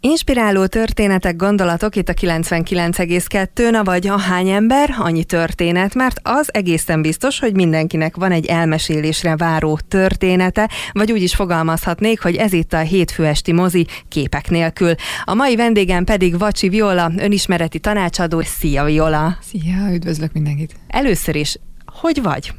Inspiráló 0.00 0.66
történetek, 0.66 1.36
gondolatok 1.36 1.96
itt 1.96 2.08
a 2.08 2.14
99,2 2.14 3.70
na 3.70 3.84
vagy 3.84 4.06
a 4.06 4.18
hány 4.18 4.48
ember, 4.48 4.94
annyi 4.98 5.24
történet, 5.24 5.94
mert 5.94 6.20
az 6.22 6.54
egészen 6.54 7.02
biztos, 7.02 7.38
hogy 7.38 7.54
mindenkinek 7.54 8.16
van 8.16 8.32
egy 8.32 8.46
elmesélésre 8.46 9.36
váró 9.36 9.78
története, 9.88 10.70
vagy 10.92 11.12
úgy 11.12 11.22
is 11.22 11.34
fogalmazhatnék, 11.34 12.22
hogy 12.22 12.36
ez 12.36 12.52
itt 12.52 12.72
a 12.72 12.78
hétfő 12.78 13.26
esti 13.26 13.52
mozi 13.52 13.86
képek 14.08 14.50
nélkül. 14.50 14.94
A 15.24 15.34
mai 15.34 15.56
vendégem 15.56 16.04
pedig 16.04 16.38
Vacsi 16.38 16.68
Viola, 16.68 17.12
önismereti 17.16 17.78
tanácsadó. 17.78 18.40
Szia 18.40 18.84
Viola! 18.84 19.38
Szia, 19.40 19.92
üdvözlök 19.92 20.32
mindenkit! 20.32 20.74
Először 20.88 21.36
is, 21.36 21.58
hogy 21.86 22.22
vagy? 22.22 22.52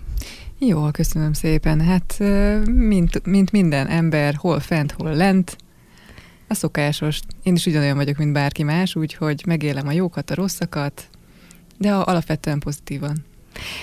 Jó, 0.58 0.92
köszönöm 0.92 1.34
szépen. 1.34 1.82
Hát, 1.82 2.16
mint, 2.66 3.26
mint 3.26 3.52
minden 3.52 3.88
ember, 3.88 4.34
hol 4.36 4.60
fent, 4.60 4.92
hol 4.98 5.16
lent, 5.16 5.58
a 6.50 6.54
szokásos. 6.54 7.20
Én 7.44 7.54
is 7.54 7.66
ugyanolyan 7.66 7.96
vagyok, 7.96 8.18
mint 8.18 8.34
bárki 8.34 8.64
más, 8.64 8.96
úgyhogy 8.96 9.44
megélem 9.46 9.88
a 9.88 9.92
jókat, 9.92 10.32
a 10.32 10.36
rosszakat, 10.36 11.10
de 11.78 11.94
alapvetően 11.94 12.60
pozitívan. 12.60 13.28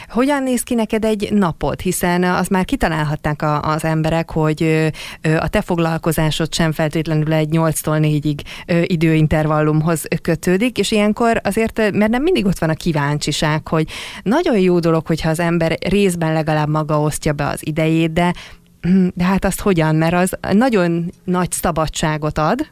Hogyan 0.08 0.42
néz 0.42 0.62
ki 0.62 0.74
neked 0.74 1.04
egy 1.04 1.32
napod? 1.32 1.80
Hiszen 1.80 2.22
az 2.22 2.48
már 2.48 2.64
kitalálhatták 2.64 3.42
a, 3.42 3.62
az 3.62 3.84
emberek, 3.84 4.30
hogy 4.30 4.90
a 5.38 5.48
te 5.48 5.60
foglalkozásod 5.60 6.54
sem 6.54 6.72
feltétlenül 6.72 7.32
egy 7.32 7.48
8-tól 7.52 7.98
4-ig 8.02 8.40
időintervallumhoz 8.86 10.04
kötődik, 10.22 10.78
és 10.78 10.90
ilyenkor 10.90 11.40
azért, 11.44 11.76
mert 11.76 12.10
nem 12.10 12.22
mindig 12.22 12.46
ott 12.46 12.58
van 12.58 12.70
a 12.70 12.74
kíváncsiság, 12.74 13.68
hogy 13.68 13.88
nagyon 14.22 14.58
jó 14.58 14.78
dolog, 14.78 15.06
hogyha 15.06 15.30
az 15.30 15.40
ember 15.40 15.78
részben 15.88 16.32
legalább 16.32 16.68
maga 16.68 17.00
osztja 17.00 17.32
be 17.32 17.46
az 17.46 17.66
idejét, 17.66 18.12
de 18.12 18.34
de 19.14 19.24
hát 19.24 19.44
azt 19.44 19.60
hogyan, 19.60 19.96
mert 19.96 20.14
az 20.14 20.36
nagyon 20.52 21.12
nagy 21.24 21.52
szabadságot 21.52 22.38
ad, 22.38 22.66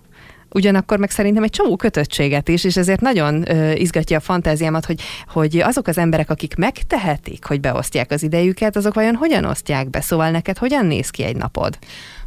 ugyanakkor 0.54 0.98
meg 0.98 1.10
szerintem 1.10 1.42
egy 1.42 1.50
csomó 1.50 1.76
kötöttséget 1.76 2.48
is, 2.48 2.64
és 2.64 2.76
ezért 2.76 3.00
nagyon 3.00 3.50
ö, 3.50 3.72
izgatja 3.72 4.16
a 4.16 4.20
fantáziámat, 4.20 4.84
hogy, 4.84 5.00
hogy 5.28 5.58
azok 5.58 5.86
az 5.86 5.98
emberek, 5.98 6.30
akik 6.30 6.56
megtehetik, 6.56 7.44
hogy 7.44 7.60
beosztják 7.60 8.10
az 8.10 8.22
idejüket, 8.22 8.76
azok 8.76 8.94
vajon 8.94 9.14
hogyan 9.14 9.44
osztják 9.44 9.90
be? 9.90 10.00
Szóval 10.00 10.30
neked 10.30 10.58
hogyan 10.58 10.86
néz 10.86 11.10
ki 11.10 11.22
egy 11.22 11.36
napod? 11.36 11.78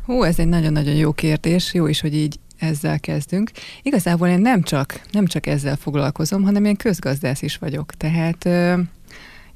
Hú, 0.05 0.23
ez 0.23 0.39
egy 0.39 0.47
nagyon-nagyon 0.47 0.95
jó 0.95 1.11
kérdés, 1.11 1.73
jó 1.73 1.87
is, 1.87 2.01
hogy 2.01 2.15
így 2.15 2.35
ezzel 2.59 2.99
kezdünk. 2.99 3.51
Igazából 3.81 4.27
én 4.27 4.39
nem 4.39 4.61
csak, 4.61 5.01
nem 5.11 5.25
csak 5.25 5.47
ezzel 5.47 5.75
foglalkozom, 5.75 6.43
hanem 6.43 6.65
én 6.65 6.75
közgazdász 6.75 7.41
is 7.41 7.57
vagyok. 7.57 7.93
Tehát 7.93 8.45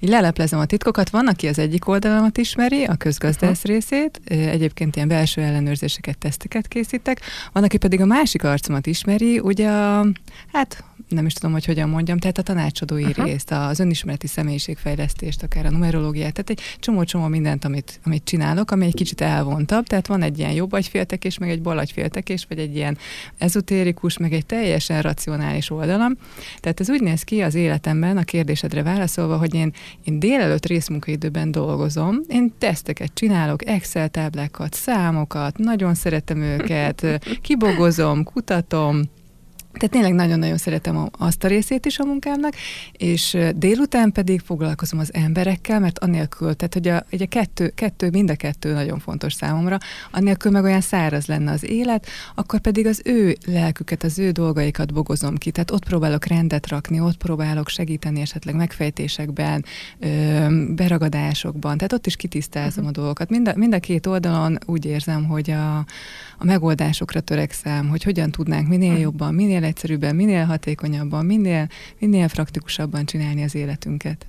így 0.02 0.10
leleplezem 0.10 0.60
a 0.60 0.66
titkokat. 0.66 1.10
Van, 1.10 1.28
aki 1.28 1.48
az 1.48 1.60
egyik 1.60 1.88
oldalamat 1.88 2.38
ismeri, 2.38 2.84
a 2.84 2.96
közgazdász 2.96 3.64
uh-huh. 3.64 3.72
részét, 3.72 4.22
egyébként 4.26 4.96
ilyen 4.96 5.08
belső 5.08 5.42
ellenőrzéseket, 5.42 6.18
teszteket 6.18 6.68
készítek. 6.68 7.22
Van, 7.52 7.64
aki 7.64 7.78
pedig 7.78 8.02
a 8.02 8.06
másik 8.06 8.44
arcomat 8.44 8.88
ismeri, 8.88 9.40
ugye 9.40 9.70
a, 9.70 10.06
hát 10.52 10.84
nem 11.12 11.26
is 11.26 11.34
tudom, 11.34 11.52
hogy 11.52 11.66
hogyan 11.66 11.90
mondjam, 11.90 12.18
tehát 12.18 12.38
a 12.38 12.42
tanácsadói 12.42 13.04
uh-huh. 13.04 13.26
részt, 13.26 13.52
az 13.52 13.80
önismereti 13.80 14.28
személyiségfejlesztést, 14.28 15.44
akár 15.44 15.66
a 15.66 15.70
numerológiát, 15.72 16.34
tehát 16.34 16.50
egy 16.50 16.78
csomó-csomó 16.80 17.28
mindent, 17.28 17.66
amit, 17.66 18.00
amit 18.06 18.24
csinálok, 18.24 18.72
ami 18.72 18.86
egy 18.86 18.94
kicsit 18.94 19.22
elvontabb, 19.22 19.86
tehát 19.86 20.08
van 20.08 20.22
egy 20.22 20.40
ilyen 20.40 20.52
jobb 20.52 20.72
agyféltekés, 20.72 21.38
meg 21.38 21.50
egy 21.50 21.62
bal 21.62 21.78
agyféltekés, 21.78 22.46
vagy 22.50 22.60
egy 22.60 22.76
ilyen 22.76 22.98
ezotérikus, 23.38 24.18
meg 24.18 24.34
egy 24.34 24.46
teljesen 24.46 25.02
racionális 25.02 25.70
oldalam. 25.70 26.18
Tehát 26.60 26.80
ez 26.80 26.90
úgy 26.90 27.02
néz 27.02 27.24
ki 27.24 27.42
az 27.42 27.56
életemben, 27.56 28.18
a 28.18 28.24
kérdésedre 28.24 28.84
válaszolva, 28.84 29.38
hogy 29.38 29.54
én, 29.54 29.74
én 30.04 30.20
délelőtt 30.20 30.66
részmunkaidőben 30.66 31.52
dolgozom, 31.52 32.20
én 32.28 32.54
teszteket 32.58 33.12
csinálok, 33.14 33.68
Excel 33.68 34.10
táblákat, 34.10 34.74
számokat, 34.74 35.58
nagyon 35.58 35.94
szeretem 35.94 36.42
őket, 36.42 37.06
kibogozom, 37.42 38.24
kutatom, 38.24 39.02
tehát 39.74 39.90
tényleg 39.90 40.14
nagyon-nagyon 40.14 40.58
szeretem 40.58 41.10
azt 41.18 41.44
a 41.44 41.48
részét 41.48 41.86
is 41.86 42.00
a 42.00 42.06
munkámnak, 42.06 42.54
és 42.92 43.38
délután 43.56 44.12
pedig 44.12 44.40
foglalkozom 44.40 45.00
az 45.00 45.14
emberekkel, 45.14 45.80
mert 45.80 46.00
annélkül, 46.00 46.56
tehát 46.56 46.74
hogy 46.74 46.88
a, 46.88 47.06
hogy 47.10 47.22
a 47.22 47.26
kettő, 47.26 47.70
kettő, 47.70 48.10
mind 48.10 48.30
a 48.30 48.36
kettő 48.36 48.74
nagyon 48.74 49.00
fontos 49.00 49.34
számomra, 49.34 49.78
annélkül 50.12 50.52
meg 50.52 50.64
olyan 50.64 50.82
száraz 50.82 51.26
lenne 51.26 51.52
az 51.52 51.70
élet, 51.70 52.08
akkor 52.36 52.60
pedig 52.60 52.86
az 52.86 53.02
ő 53.06 53.38
lelküket, 53.46 54.04
az 54.04 54.20
ő 54.20 54.32
dolgaikat 54.32 54.94
bogozom 54.94 55.38
ki, 55.38 55.52
tehát 55.52 55.72
ott 55.72 55.86
próbálok 55.86 56.26
rendet 56.26 56.68
rakni, 56.68 57.00
ott 57.00 57.18
próbálok 57.18 57.70
segíteni 57.70 58.22
esetleg 58.22 58.56
megfejtésekben, 58.56 59.66
beragadásokban, 60.76 61.78
tehát 61.78 61.94
ott 61.94 62.06
is 62.06 62.16
kitisztázom 62.16 62.86
a 62.86 62.92
dolgokat. 62.92 63.30
Mind 63.30 63.48
a, 63.48 63.54
mind 63.56 63.74
a 63.74 63.80
két 63.80 64.06
oldalon 64.06 64.58
úgy 64.66 64.86
érzem, 64.86 65.26
hogy 65.26 65.52
a, 65.52 65.78
a 66.38 66.46
megoldásokra 66.46 67.20
törekszem, 67.20 67.90
hogy 67.90 68.04
hogyan 68.04 68.32
tudnánk 68.32 68.68
minél 68.68 68.98
jobban, 68.98 69.34
minél 69.34 69.61
minél 69.62 69.74
egyszerűbben, 69.74 70.16
minél 70.16 70.46
hatékonyabban, 70.46 71.26
minél, 71.26 71.68
minél 72.00 72.30
praktikusabban 72.30 73.06
csinálni 73.06 73.44
az 73.44 73.56
életünket 73.56 74.26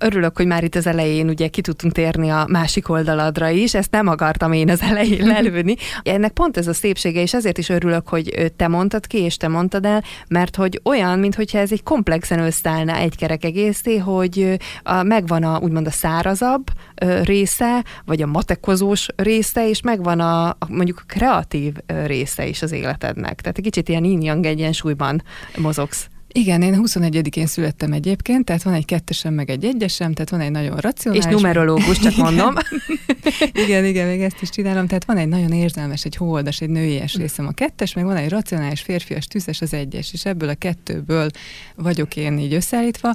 örülök, 0.00 0.36
hogy 0.36 0.46
már 0.46 0.64
itt 0.64 0.74
az 0.74 0.86
elején 0.86 1.28
ugye 1.28 1.48
ki 1.48 1.60
tudtunk 1.60 1.92
térni 1.92 2.28
a 2.28 2.46
másik 2.48 2.88
oldaladra 2.88 3.48
is, 3.48 3.74
ezt 3.74 3.90
nem 3.90 4.06
akartam 4.08 4.52
én 4.52 4.70
az 4.70 4.80
elején 4.80 5.26
lelőni. 5.32 5.76
Ennek 6.02 6.32
pont 6.32 6.56
ez 6.56 6.66
a 6.66 6.74
szépsége, 6.74 7.20
és 7.20 7.34
ezért 7.34 7.58
is 7.58 7.68
örülök, 7.68 8.08
hogy 8.08 8.52
te 8.56 8.68
mondtad 8.68 9.06
ki, 9.06 9.18
és 9.18 9.36
te 9.36 9.48
mondtad 9.48 9.84
el, 9.84 10.04
mert 10.28 10.56
hogy 10.56 10.80
olyan, 10.84 11.18
mintha 11.18 11.58
ez 11.58 11.72
egy 11.72 11.82
komplexen 11.82 12.38
összeállna 12.38 12.96
egy 12.96 13.16
kerek 13.16 13.44
egészé, 13.44 13.96
hogy 13.96 14.58
a, 14.82 15.02
megvan 15.02 15.42
a 15.42 15.58
úgymond 15.58 15.86
a 15.86 15.90
szárazabb 15.90 16.64
része, 17.22 17.84
vagy 18.04 18.22
a 18.22 18.26
matekozós 18.26 19.06
része, 19.16 19.68
és 19.68 19.82
megvan 19.82 20.20
a, 20.20 20.48
a 20.48 20.56
mondjuk 20.68 20.98
a 21.02 21.12
kreatív 21.14 21.74
része 22.04 22.46
is 22.46 22.62
az 22.62 22.72
életednek. 22.72 23.40
Tehát 23.40 23.58
egy 23.58 23.64
kicsit 23.64 23.88
ilyen 23.88 24.04
yin-yang 24.04 24.46
egyensúlyban 24.46 25.22
mozogsz. 25.56 26.08
Igen, 26.32 26.62
én 26.62 26.80
21-én 26.82 27.46
születtem 27.46 27.92
egyébként, 27.92 28.44
tehát 28.44 28.62
van 28.62 28.74
egy 28.74 28.84
kettesem, 28.84 29.34
meg 29.34 29.50
egy 29.50 29.64
egyesem, 29.64 30.12
tehát 30.12 30.30
van 30.30 30.40
egy 30.40 30.50
nagyon 30.50 30.76
racionális... 30.76 31.26
És 31.26 31.32
numerológus, 31.32 31.98
csak 31.98 32.16
mondom. 32.16 32.54
igen, 33.64 33.84
igen, 33.84 34.06
még 34.06 34.20
ezt 34.20 34.42
is 34.42 34.48
csinálom. 34.48 34.86
Tehát 34.86 35.04
van 35.04 35.16
egy 35.16 35.28
nagyon 35.28 35.52
érzelmes, 35.52 36.04
egy 36.04 36.16
holdas, 36.16 36.60
egy 36.60 36.68
nőies 36.68 37.14
részem 37.14 37.46
a 37.46 37.52
kettes, 37.52 37.94
meg 37.94 38.04
van 38.04 38.16
egy 38.16 38.28
racionális, 38.28 38.80
férfias, 38.80 39.26
tüzes 39.26 39.60
az 39.60 39.74
egyes, 39.74 40.12
és 40.12 40.24
ebből 40.24 40.48
a 40.48 40.54
kettőből 40.54 41.30
vagyok 41.74 42.16
én 42.16 42.38
így 42.38 42.54
összeállítva 42.54 43.12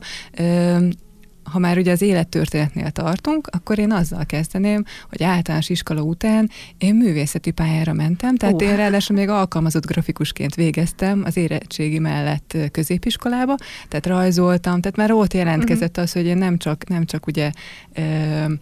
ha 1.51 1.59
már 1.59 1.78
ugye 1.78 1.91
az 1.91 2.01
élettörténetnél 2.01 2.89
tartunk, 2.89 3.47
akkor 3.51 3.79
én 3.79 3.91
azzal 3.91 4.25
kezdeném, 4.25 4.83
hogy 5.09 5.23
általános 5.23 5.69
iskola 5.69 6.01
után 6.01 6.50
én 6.78 6.95
művészeti 6.95 7.51
pályára 7.51 7.94
mentem, 7.94 8.35
tehát 8.35 8.56
uh. 8.56 8.67
én 8.67 8.75
ráadásul 8.75 9.16
még 9.16 9.29
alkalmazott 9.29 9.85
grafikusként 9.85 10.56
végeztem 10.56 11.23
az 11.25 11.38
érettségi 11.38 12.00
mellett 12.00 12.57
középiskolába, 12.72 13.56
tehát 13.88 14.06
rajzoltam, 14.06 14.81
tehát 14.81 14.97
már 14.97 15.11
ott 15.11 15.33
jelentkezett 15.33 15.89
uh-huh. 15.89 16.03
az, 16.03 16.11
hogy 16.11 16.25
én 16.25 16.38
nem 16.38 16.57
csak, 16.57 16.88
nem 16.88 17.06
csak 17.06 17.28
ugye, 17.28 17.51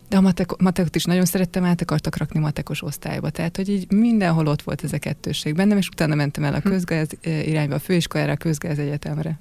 de 0.10 0.18
a 0.18 0.22
matek, 0.22 0.56
matekot 0.58 0.96
is 0.96 1.04
nagyon 1.04 1.26
szerettem, 1.26 1.64
át 1.64 1.82
akartak 1.82 2.18
rakni 2.18 2.40
matekos 2.40 2.84
osztályba, 2.84 3.30
tehát 3.30 3.56
hogy 3.56 3.70
így 3.70 3.92
mindenhol 3.92 4.48
ott 4.48 4.62
volt 4.62 4.84
ez 4.84 4.94
a 4.94 4.98
kettőség 4.98 5.56
bennem, 5.56 5.78
és 5.78 5.88
utána 5.88 6.16
mentem 6.16 6.44
el 6.44 6.54
a 6.54 6.60
hm. 6.60 6.70
közgáz 6.70 7.08
irányba, 7.24 7.76
a 7.76 7.80
főiskolára, 7.80 8.32
a 8.32 8.36
közgáz 8.36 8.80
egyetemre. 8.80 9.40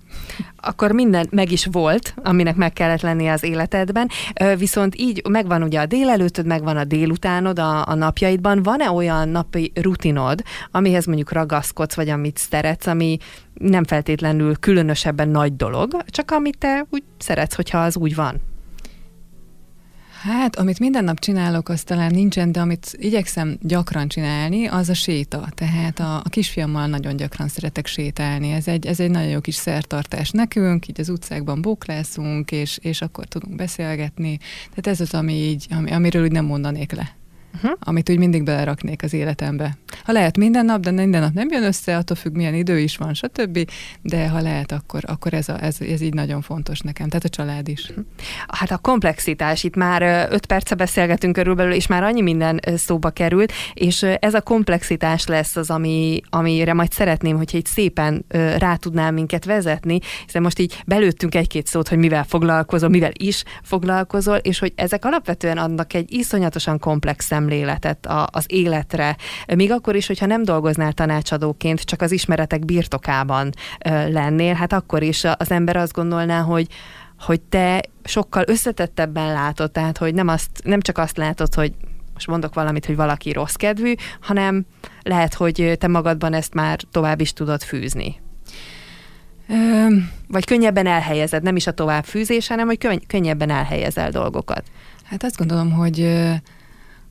Akkor 0.57 0.93
minden 0.93 1.27
meg 1.31 1.53
is 1.53 1.67
volt, 1.71 2.15
aminek 2.23 2.57
meg 2.57 2.73
kellett 2.73 3.01
lennie 3.01 3.32
az 3.33 3.43
életedben, 3.43 4.09
viszont 4.57 4.95
így 4.97 5.23
megvan 5.29 5.63
ugye 5.63 5.81
a 5.81 5.87
délelőttöd, 5.87 6.47
megvan 6.47 6.77
a 6.77 6.85
délutánod 6.85 7.59
a, 7.59 7.87
a 7.87 7.95
napjaidban. 7.95 8.63
Van-e 8.63 8.91
olyan 8.91 9.29
napi 9.29 9.73
rutinod, 9.75 10.43
amihez 10.71 11.07
mondjuk 11.07 11.33
ragaszkodsz, 11.33 11.95
vagy 11.95 12.09
amit 12.09 12.39
szeretsz, 12.39 12.87
ami 12.87 13.17
nem 13.55 13.85
feltétlenül 13.85 14.57
különösebben 14.57 15.29
nagy 15.29 15.57
dolog, 15.57 15.97
csak 16.07 16.31
amit 16.31 16.59
te 16.59 16.87
úgy 16.91 17.03
szeretsz, 17.19 17.55
hogyha 17.55 17.79
az 17.79 17.97
úgy 17.97 18.15
van? 18.15 18.52
Hát, 20.23 20.57
amit 20.57 20.79
minden 20.79 21.05
nap 21.05 21.19
csinálok, 21.19 21.69
az 21.69 21.83
talán 21.83 22.11
nincsen, 22.15 22.53
de 22.53 22.61
amit 22.61 22.97
igyekszem 22.99 23.57
gyakran 23.61 24.09
csinálni, 24.09 24.67
az 24.67 24.89
a 24.89 24.95
séta. 24.95 25.49
Tehát 25.55 26.01
a, 26.01 26.17
a 26.17 26.29
kisfiammal 26.29 26.87
nagyon 26.87 27.17
gyakran 27.17 27.49
szeretek 27.49 27.87
sétálni. 27.87 28.51
Ez 28.51 28.69
egy, 28.69 28.87
ez 28.87 29.01
egy 29.01 29.11
nagyon 29.11 29.29
jó 29.29 29.41
kis 29.41 29.55
szertartás 29.55 30.31
nekünk, 30.31 30.89
így 30.89 31.01
az 31.01 31.09
utcákban 31.09 31.63
bóklászunk, 31.63 32.51
és, 32.51 32.79
és 32.83 33.01
akkor 33.01 33.25
tudunk 33.25 33.57
beszélgetni. 33.57 34.39
Tehát 34.69 34.87
ez 34.87 35.01
az, 35.01 35.15
ami 35.15 35.33
így, 35.33 35.67
ami, 35.71 35.91
amiről 35.91 36.23
úgy 36.23 36.33
nem 36.33 36.45
mondanék 36.45 36.93
le 36.93 37.17
uh-huh. 37.55 37.73
amit 37.81 38.11
úgy 38.11 38.19
mindig 38.19 38.43
beleraknék 38.43 39.03
az 39.03 39.13
életembe. 39.13 39.77
Ha 40.05 40.13
lehet 40.13 40.37
minden 40.37 40.65
nap, 40.65 40.81
de 40.81 40.91
minden 40.91 41.21
nap 41.21 41.33
nem 41.33 41.49
jön 41.51 41.63
össze, 41.63 41.97
attól 41.97 42.17
függ, 42.17 42.35
milyen 42.35 42.55
idő 42.55 42.79
is 42.79 42.97
van, 42.97 43.15
stb. 43.15 43.71
De 44.03 44.29
ha 44.29 44.41
lehet, 44.41 44.73
akkor, 44.73 45.03
akkor 45.07 45.35
ez, 45.35 45.49
a, 45.49 45.63
ez, 45.65 45.77
ez 45.81 46.01
így 46.01 46.15
nagyon 46.15 46.41
fontos 46.43 46.81
nekem, 46.81 47.09
tehát 47.09 47.25
a 47.25 47.29
család 47.29 47.69
is. 47.69 47.89
Uh-huh. 47.89 48.05
Hát 48.49 48.71
a 48.71 48.79
komplexitás, 48.79 49.65
itt 49.65 49.77
már 49.77 50.29
öt 50.31 50.47
perce 50.47 50.75
beszélgetünk 50.75 51.33
körülbelül, 51.33 51.73
és 51.73 51.87
már 51.87 52.03
annyi 52.03 52.21
minden 52.21 52.61
szóba 52.77 53.11
került, 53.11 53.53
és 53.75 54.03
ez 54.03 54.35
a 54.35 54.41
komplexitás 54.41 55.27
lesz 55.27 55.57
az, 55.57 55.71
ami, 55.71 56.21
amire 56.31 56.73
majd 56.75 56.93
szeretném, 56.93 57.37
hogyha 57.37 57.57
egy 57.57 57.67
szépen 57.67 58.25
rá 58.59 58.77
tudnál 58.77 59.11
minket 59.11 59.45
vezetni, 59.45 59.99
hiszen 60.25 60.43
most 60.43 60.59
így 60.59 60.83
belőttünk 60.87 61.35
egy-két 61.35 61.67
szót, 61.67 61.89
hogy 61.89 61.99
mivel 61.99 62.25
foglalkozol, 62.25 62.89
mivel 62.89 63.11
is 63.13 63.43
foglalkozol, 63.63 64.37
és 64.37 64.59
hogy 64.59 64.73
ezek 64.77 65.05
alapvetően 65.05 65.59
adnak 65.59 65.95
egy 65.95 66.13
iszonyatosan 66.13 66.79
komplex 66.79 67.27
szemléletet 67.27 68.07
a, 68.07 68.29
az 68.31 68.45
életre, 68.49 69.17
még 69.55 69.73
akkor 69.73 69.92
akkor 69.93 70.05
is, 70.05 70.19
hogyha 70.19 70.27
nem 70.27 70.45
dolgoznál 70.45 70.93
tanácsadóként, 70.93 71.81
csak 71.81 72.01
az 72.03 72.13
ismeretek 72.13 72.65
birtokában 72.65 73.51
lennél, 74.09 74.55
hát 74.55 74.73
akkor 74.73 75.03
is 75.03 75.25
az 75.25 75.51
ember 75.51 75.77
azt 75.77 75.93
gondolná, 75.93 76.41
hogy 76.41 76.67
hogy 77.19 77.41
te 77.41 77.83
sokkal 78.05 78.45
összetettebben 78.47 79.33
látod, 79.33 79.71
tehát 79.71 79.99
hogy 79.99 80.15
nem, 80.15 80.29
azt, 80.29 80.49
nem 80.65 80.81
csak 80.81 80.99
azt 80.99 81.17
látod, 81.17 81.55
hogy 81.55 81.73
most 82.13 82.27
mondok 82.27 82.55
valamit, 82.55 82.87
hogy 82.87 82.97
valaki 82.97 83.33
rossz 83.33 83.55
kedvű, 83.55 83.95
hanem 84.21 84.67
lehet, 85.03 85.35
hogy 85.35 85.77
te 85.79 85.89
magadban 85.89 86.35
ezt 86.35 86.55
már 86.55 86.81
tovább 86.91 87.21
is 87.21 87.33
tudod 87.33 87.63
fűzni. 87.63 88.21
Vagy 90.29 90.45
könnyebben 90.45 90.87
elhelyezed, 90.87 91.43
nem 91.43 91.57
is 91.57 91.67
a 91.67 91.73
továbbfűzés, 91.73 92.49
hanem 92.49 92.67
hogy 92.67 93.07
könnyebben 93.07 93.51
elhelyezel 93.51 94.11
dolgokat. 94.11 94.63
Hát 95.05 95.25
azt 95.25 95.37
gondolom, 95.37 95.73
hogy 95.73 96.31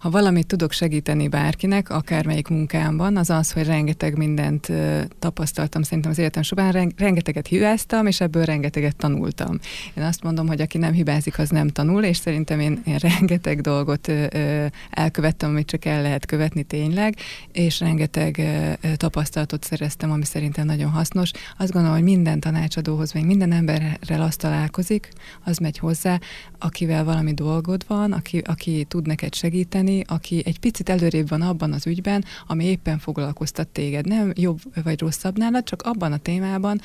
ha 0.01 0.09
valamit 0.09 0.48
tudok 0.48 0.71
segíteni 0.71 1.27
bárkinek, 1.27 1.89
akármelyik 1.89 2.48
munkámban, 2.48 3.18
az 3.18 3.30
az, 3.30 3.51
hogy 3.51 3.65
rengeteg 3.65 4.18
mindent 4.18 4.71
tapasztaltam 5.19 5.81
szerintem 5.81 6.12
az 6.12 6.18
életem 6.18 6.42
során, 6.42 6.94
rengeteget 6.98 7.48
hibáztam, 7.48 8.07
és 8.07 8.21
ebből 8.21 8.45
rengeteget 8.45 8.95
tanultam. 8.95 9.59
Én 9.98 10.03
azt 10.03 10.24
mondom, 10.24 10.48
hogy 10.48 10.62
aki 10.62 10.77
nem 10.77 10.94
hibázik, 10.94 11.39
az 11.39 11.50
nem 11.50 11.68
tanul, 11.68 12.03
és 12.03 12.18
szerintem 12.18 12.59
én, 12.59 12.81
én 12.86 12.95
rengeteg 13.18 13.62
dolgot 13.62 14.12
elkövettem, 14.89 15.50
amit 15.50 15.68
csak 15.68 15.86
el 15.86 16.01
lehet 16.01 16.25
követni 16.25 16.63
tényleg, 16.63 17.15
és 17.51 17.80
rengeteg 17.80 18.42
tapasztalatot 18.95 19.63
szereztem, 19.63 20.12
ami 20.12 20.25
szerintem 20.25 20.65
nagyon 20.65 20.89
hasznos. 20.89 21.31
Azt 21.57 21.71
gondolom, 21.71 21.95
hogy 21.95 22.06
minden 22.06 22.39
tanácsadóhoz, 22.39 23.13
vagy 23.13 23.25
minden 23.25 23.51
emberrel 23.51 24.21
azt 24.21 24.39
találkozik, 24.39 25.09
az 25.44 25.57
megy 25.57 25.77
hozzá, 25.77 26.19
akivel 26.63 27.04
valami 27.04 27.34
dolgod 27.34 27.84
van, 27.88 28.12
aki, 28.12 28.38
aki 28.38 28.86
tud 28.88 29.08
neked 29.08 29.34
segíteni, 29.34 30.04
aki 30.08 30.42
egy 30.46 30.60
picit 30.60 30.90
előrébb 30.90 31.30
van 31.30 31.42
abban 31.42 31.74
az 31.74 31.88
ügyben, 31.88 32.25
ami 32.48 32.66
éppen 32.66 33.00
foglalkoztat 33.00 33.68
téged. 33.68 34.08
Nem 34.08 34.31
jobb 34.36 34.60
vagy 34.84 35.00
rosszabb 35.00 35.38
nálad, 35.38 35.63
csak 35.63 35.81
abban 35.81 36.12
a 36.12 36.18
témában, 36.18 36.81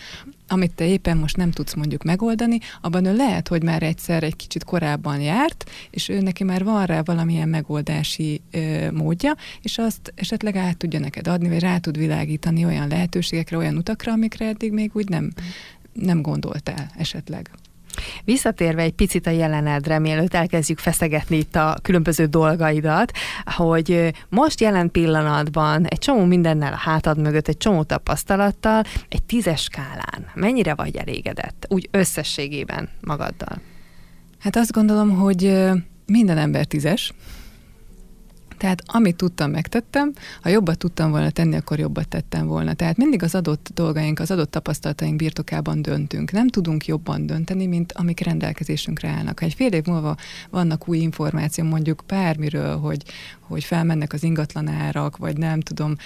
amit 0.49 0.75
te 0.75 0.87
éppen 0.87 1.17
most 1.17 1.37
nem 1.37 1.51
tudsz 1.51 1.75
mondjuk 1.75 2.03
megoldani, 2.03 2.59
abban 2.81 3.05
ő 3.05 3.17
lehet, 3.17 3.49
hogy 3.49 3.63
már 3.63 3.83
egyszer 3.83 4.23
egy 4.23 4.37
kicsit 4.37 4.65
korábban 4.65 5.21
járt, 5.21 5.71
és 5.91 6.09
ő 6.09 6.21
neki 6.21 6.45
már 6.45 6.65
van 6.65 6.87
rá 6.87 7.03
valamilyen 7.03 7.49
megoldási 7.49 8.41
ö, 8.51 8.91
módja, 8.91 9.37
és 9.63 9.79
azt 9.79 10.13
esetleg 10.15 10.57
át 10.57 10.77
tudja 10.77 10.99
neked 10.99 11.27
adni, 11.27 11.49
vagy 11.49 11.61
rá 11.61 11.79
tud 11.79 11.99
világítani 11.99 12.65
olyan 12.65 12.89
lehetőségekre, 12.89 13.57
olyan 13.57 13.77
utakra, 13.77 14.13
amikre 14.13 14.47
eddig 14.47 14.73
még 14.73 14.91
úgy 14.95 15.09
nem, 15.09 15.33
nem 15.93 16.23
gondoltál 16.23 16.91
esetleg. 16.97 17.51
Visszatérve 18.25 18.83
egy 18.83 18.93
picit 18.93 19.27
a 19.27 19.31
jelenedre, 19.31 19.99
mielőtt 19.99 20.35
elkezdjük 20.35 20.79
feszegetni 20.79 21.37
itt 21.37 21.57
a 21.57 21.77
különböző 21.83 22.27
dolgaidat, 22.27 23.13
hogy 23.45 24.13
most 24.29 24.61
jelen 24.61 24.91
pillanatban 24.91 25.87
egy 25.87 25.99
csomó 25.99 26.25
mindennel 26.25 26.73
a 26.73 26.77
hátad 26.77 27.19
mögött, 27.19 27.49
egy 27.49 27.57
csomó 27.57 27.83
tapasztalattal, 27.83 28.83
egy 29.09 29.23
tízes 29.23 29.63
skálán 29.63 30.27
mennyire 30.35 30.75
vagy 30.75 30.97
elégedett, 30.97 31.67
úgy 31.69 31.89
összességében 31.91 32.89
magaddal? 33.01 33.61
Hát 34.39 34.57
azt 34.57 34.73
gondolom, 34.73 35.11
hogy 35.11 35.61
minden 36.07 36.39
ember 36.39 36.65
tízes, 36.65 37.13
tehát 38.59 38.83
amit 38.87 39.17
tudtam, 39.17 39.51
megtettem, 39.51 40.13
ha 40.43 40.49
jobbat 40.49 40.79
tudtam 40.79 41.11
volna 41.11 41.31
tenni, 41.31 41.57
akkor 41.57 41.79
jobbat 41.79 42.09
tettem 42.09 42.47
volna. 42.47 42.75
Tehát 42.75 42.97
mindig 42.97 43.23
az 43.23 43.35
adott 43.35 43.71
dolgaink, 43.75 44.19
az 44.19 44.31
adott 44.31 44.51
tapasztalataink 44.51 45.17
birtokában 45.17 45.83
döntünk. 45.83 46.33
Nem 46.33 46.49
tudunk 46.49 46.87
jobban 46.87 47.27
dönteni, 47.27 47.67
mint 47.67 47.93
amik 47.93 48.21
rendelkezésünkre 48.21 49.09
állnak. 49.09 49.39
Ha 49.39 49.47
egy 49.47 49.55
fél 49.55 49.73
év 49.73 49.85
múlva 49.85 50.17
vannak 50.51 50.89
új 50.89 50.99
információ, 50.99 51.65
mondjuk 51.65 52.05
bármiről, 52.07 52.77
hogy, 52.77 53.03
hogy 53.41 53.65
felmennek 53.65 54.13
az 54.13 54.23
ingatlanárak, 54.23 55.17
vagy 55.17 55.37
nem 55.37 55.61
tudom, 55.61 55.97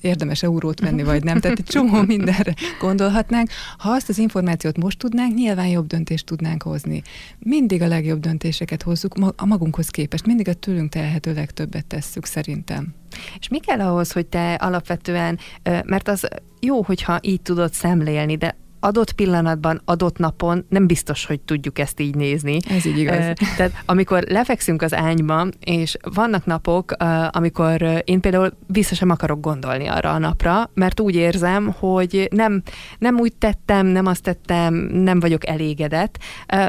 érdemes 0.00 0.42
eurót 0.42 0.80
venni, 0.80 1.02
vagy 1.02 1.24
nem. 1.24 1.40
Tehát 1.40 1.58
egy 1.58 1.64
csomó 1.64 2.02
mindenre 2.16 2.54
gondolhatnánk. 2.80 3.50
Ha 3.78 3.90
azt 3.90 4.08
az 4.08 4.18
információt 4.18 4.76
most 4.76 4.98
tudnánk, 4.98 5.34
nyilván 5.34 5.66
jobb 5.66 5.86
döntést 5.86 6.26
tudnánk 6.26 6.62
hozni. 6.62 7.02
Mindig 7.38 7.82
a 7.82 7.86
legjobb 7.86 8.20
döntéseket 8.20 8.82
hozzuk 8.82 9.14
a 9.36 9.46
magunkhoz 9.46 9.88
képest, 9.88 10.26
mindig 10.26 10.48
a 10.48 10.54
tőlünk 10.54 10.90
telhető 10.90 11.32
legtöbbet 11.66 11.86
tesszük 11.86 12.24
szerintem. 12.24 12.94
És 13.38 13.48
mi 13.48 13.58
kell 13.58 13.80
ahhoz, 13.80 14.12
hogy 14.12 14.26
te 14.26 14.54
alapvetően, 14.54 15.38
mert 15.84 16.08
az 16.08 16.28
jó, 16.60 16.82
hogyha 16.82 17.18
így 17.22 17.42
tudod 17.42 17.72
szemlélni, 17.72 18.36
de 18.36 18.56
adott 18.80 19.12
pillanatban, 19.12 19.80
adott 19.84 20.18
napon 20.18 20.64
nem 20.68 20.86
biztos, 20.86 21.24
hogy 21.24 21.40
tudjuk 21.40 21.78
ezt 21.78 22.00
így 22.00 22.14
nézni. 22.14 22.58
Ez 22.68 22.86
így 22.86 22.98
igaz. 22.98 23.32
Tehát 23.56 23.72
amikor 23.86 24.24
lefekszünk 24.28 24.82
az 24.82 24.94
ágyba, 24.94 25.46
és 25.60 25.96
vannak 26.14 26.44
napok, 26.44 26.94
amikor 27.30 28.02
én 28.04 28.20
például 28.20 28.52
vissza 28.66 28.94
sem 28.94 29.10
akarok 29.10 29.40
gondolni 29.40 29.86
arra 29.86 30.12
a 30.12 30.18
napra, 30.18 30.70
mert 30.74 31.00
úgy 31.00 31.14
érzem, 31.14 31.74
hogy 31.78 32.28
nem, 32.30 32.62
nem 32.98 33.18
úgy 33.18 33.32
tettem, 33.36 33.86
nem 33.86 34.06
azt 34.06 34.22
tettem, 34.22 34.74
nem 34.74 35.20
vagyok 35.20 35.46
elégedett. 35.46 36.18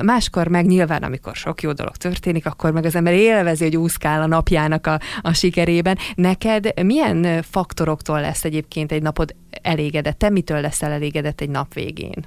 Máskor 0.02 0.48
meg 0.48 0.66
nyilván, 0.66 1.04
amikor 1.04 1.36
sok 1.36 1.62
jó 1.62 1.72
dolog 1.72 1.96
történik, 1.96 2.46
akkor 2.46 2.72
meg 2.72 2.86
az 2.86 2.96
ember 2.96 3.14
élvezi, 3.14 3.64
hogy 3.64 3.78
úszkál 3.78 4.22
a 4.22 4.28
napjának 4.28 4.88
a, 4.88 5.00
a 5.22 5.34
sikerében. 5.34 5.98
Neked 6.16 6.84
milyen 6.84 7.42
faktoroktól 7.42 8.22
lesz 8.22 8.44
egyébként 8.44 8.92
egy 8.92 9.02
napod 9.02 9.36
elégedett? 9.62 10.18
Te 10.18 10.30
mitől 10.30 10.62
leszel 10.62 10.92
elégedett 10.92 11.42
egy 11.42 11.50
nap 11.50 11.74
végén? 11.74 12.26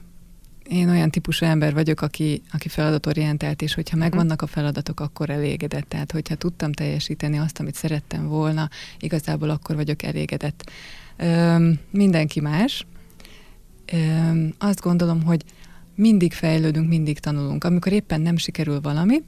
Én 0.69 0.89
olyan 0.89 1.11
típusú 1.11 1.47
ember 1.47 1.75
vagyok, 1.75 2.01
aki, 2.01 2.43
aki 2.53 2.69
feladatorientált, 2.69 3.63
és 3.63 3.75
hogyha 3.75 3.97
mhm. 3.97 4.05
megvannak 4.05 4.43
a 4.43 4.47
feladatok, 4.47 5.01
akkor 5.01 5.31
elégedett. 5.31 5.89
Tehát, 5.89 6.13
hogyha 6.13 6.35
tudtam 6.35 6.73
teljesíteni 6.73 7.39
azt, 7.39 7.61
amit 7.61 7.75
szerettem 7.75 8.29
volna, 8.29 8.69
igazából 8.99 9.51
akkor 9.51 9.77
vagyok 9.77 10.03
elégedett. 10.03 10.71
Üm, 11.19 11.79
mindenki 11.91 12.41
más. 12.41 12.87
Üm, 13.93 14.55
azt 14.59 14.81
gondolom, 14.81 15.23
hogy 15.23 15.45
mindig 15.95 16.33
fejlődünk, 16.33 16.89
mindig 16.89 17.19
tanulunk. 17.19 17.65
Amikor 17.65 17.93
éppen 17.93 18.21
nem 18.21 18.37
sikerül 18.37 18.81
valami, 18.81 19.23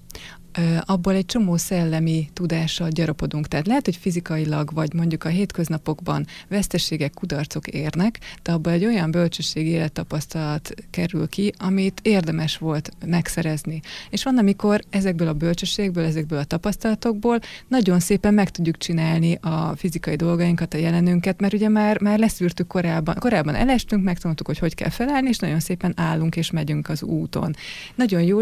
abból 0.80 1.14
egy 1.14 1.26
csomó 1.26 1.56
szellemi 1.56 2.30
tudással 2.32 2.88
gyarapodunk. 2.88 3.48
Tehát 3.48 3.66
lehet, 3.66 3.84
hogy 3.84 3.96
fizikailag, 3.96 4.72
vagy 4.74 4.94
mondjuk 4.94 5.24
a 5.24 5.28
hétköznapokban 5.28 6.26
veszteségek, 6.48 7.14
kudarcok 7.14 7.66
érnek, 7.66 8.18
de 8.42 8.52
abból 8.52 8.72
egy 8.72 8.84
olyan 8.84 9.10
bölcsesség 9.10 9.66
élettapasztalat 9.66 10.74
kerül 10.90 11.28
ki, 11.28 11.52
amit 11.58 12.00
érdemes 12.02 12.58
volt 12.58 12.90
megszerezni. 13.06 13.80
És 14.10 14.22
van, 14.22 14.38
amikor 14.38 14.80
ezekből 14.90 15.28
a 15.28 15.32
bölcsességből, 15.32 16.04
ezekből 16.04 16.38
a 16.38 16.44
tapasztalatokból 16.44 17.38
nagyon 17.68 18.00
szépen 18.00 18.34
meg 18.34 18.50
tudjuk 18.50 18.78
csinálni 18.78 19.38
a 19.40 19.72
fizikai 19.76 20.16
dolgainkat, 20.16 20.74
a 20.74 20.78
jelenünket, 20.78 21.40
mert 21.40 21.52
ugye 21.52 21.68
már, 21.68 22.00
már 22.00 22.18
leszűrtük 22.18 22.66
korábban, 22.66 23.16
korábban 23.18 23.54
elestünk, 23.54 24.04
megtanultuk, 24.04 24.46
hogy 24.46 24.58
hogy 24.58 24.74
kell 24.74 24.90
felállni, 24.90 25.28
és 25.28 25.38
nagyon 25.38 25.60
szépen 25.60 25.92
állunk 25.96 26.36
és 26.36 26.50
megyünk 26.50 26.88
az 26.88 27.02
úton. 27.02 27.54
Nagyon 27.94 28.22
jó 28.22 28.40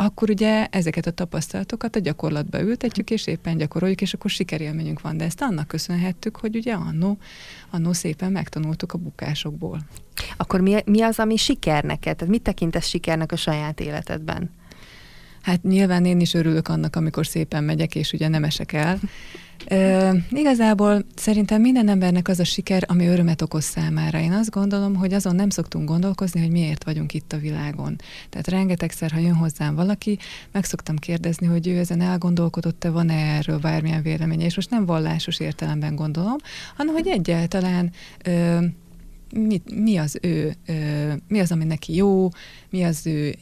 akkor 0.00 0.30
ugye 0.30 0.66
ezeket 0.66 1.06
a 1.06 1.10
tapasztalatokat 1.10 1.96
a 1.96 1.98
gyakorlatba 1.98 2.60
ültetjük, 2.60 3.10
és 3.10 3.26
éppen 3.26 3.56
gyakoroljuk, 3.56 4.00
és 4.00 4.14
akkor 4.14 4.30
sikerélményünk 4.30 5.00
van. 5.00 5.16
De 5.16 5.24
ezt 5.24 5.40
annak 5.40 5.68
köszönhettük, 5.68 6.36
hogy 6.36 6.56
ugye 6.56 6.72
annó, 6.72 7.18
annó 7.70 7.92
szépen 7.92 8.32
megtanultuk 8.32 8.92
a 8.92 8.98
bukásokból. 8.98 9.80
Akkor 10.36 10.60
mi, 10.60 10.76
mi 10.84 11.00
az, 11.00 11.18
ami 11.18 11.36
siker 11.36 11.84
neked? 11.84 12.16
Tehát 12.16 12.32
mit 12.32 12.42
tekintesz 12.42 12.86
sikernek 12.86 13.32
a 13.32 13.36
saját 13.36 13.80
életedben? 13.80 14.50
Hát 15.42 15.62
nyilván 15.62 16.04
én 16.04 16.20
is 16.20 16.34
örülök 16.34 16.68
annak, 16.68 16.96
amikor 16.96 17.26
szépen 17.26 17.64
megyek, 17.64 17.94
és 17.94 18.12
ugye 18.12 18.28
nem 18.28 18.44
esek 18.44 18.72
el. 18.72 18.98
Ö, 19.66 20.10
igazából 20.30 21.04
szerintem 21.14 21.60
minden 21.60 21.88
embernek 21.88 22.28
az 22.28 22.40
a 22.40 22.44
siker, 22.44 22.84
ami 22.86 23.06
örömet 23.06 23.42
okoz 23.42 23.64
számára. 23.64 24.20
Én 24.20 24.32
azt 24.32 24.50
gondolom, 24.50 24.94
hogy 24.94 25.12
azon 25.12 25.34
nem 25.34 25.50
szoktunk 25.50 25.88
gondolkozni, 25.88 26.40
hogy 26.40 26.50
miért 26.50 26.84
vagyunk 26.84 27.14
itt 27.14 27.32
a 27.32 27.38
világon. 27.38 27.96
Tehát 28.30 28.48
rengetegszer, 28.48 29.10
ha 29.10 29.18
jön 29.18 29.34
hozzám 29.34 29.74
valaki, 29.74 30.18
meg 30.52 30.64
szoktam 30.64 30.96
kérdezni, 30.96 31.46
hogy 31.46 31.68
ő 31.68 31.78
ezen 31.78 32.00
elgondolkodott-e, 32.00 32.90
van-e 32.90 33.36
erről 33.36 33.58
bármilyen 33.58 34.02
véleménye, 34.02 34.44
és 34.44 34.56
most 34.56 34.70
nem 34.70 34.86
vallásos 34.86 35.40
értelemben 35.40 35.94
gondolom, 35.94 36.36
hanem 36.76 36.94
hogy 36.94 37.06
egyáltalán 37.06 37.90
ö, 38.24 38.58
mi, 39.32 39.62
mi 39.74 39.96
az 39.96 40.18
ő, 40.22 40.54
ö, 40.66 41.12
mi 41.28 41.40
az, 41.40 41.52
ami 41.52 41.64
neki 41.64 41.94
jó, 41.94 42.28
mi 42.70 42.82
az 42.82 43.06
ő 43.06 43.34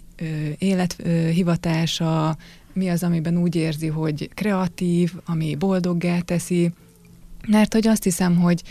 élethivatása, 0.59 2.37
mi 2.77 2.89
az, 2.89 3.03
amiben 3.03 3.39
úgy 3.39 3.55
érzi, 3.55 3.87
hogy 3.87 4.31
kreatív, 4.35 5.13
ami 5.25 5.55
boldoggá 5.55 6.21
teszi. 6.21 6.71
Mert 7.47 7.73
hogy 7.73 7.87
azt 7.87 8.03
hiszem, 8.03 8.37
hogy 8.37 8.63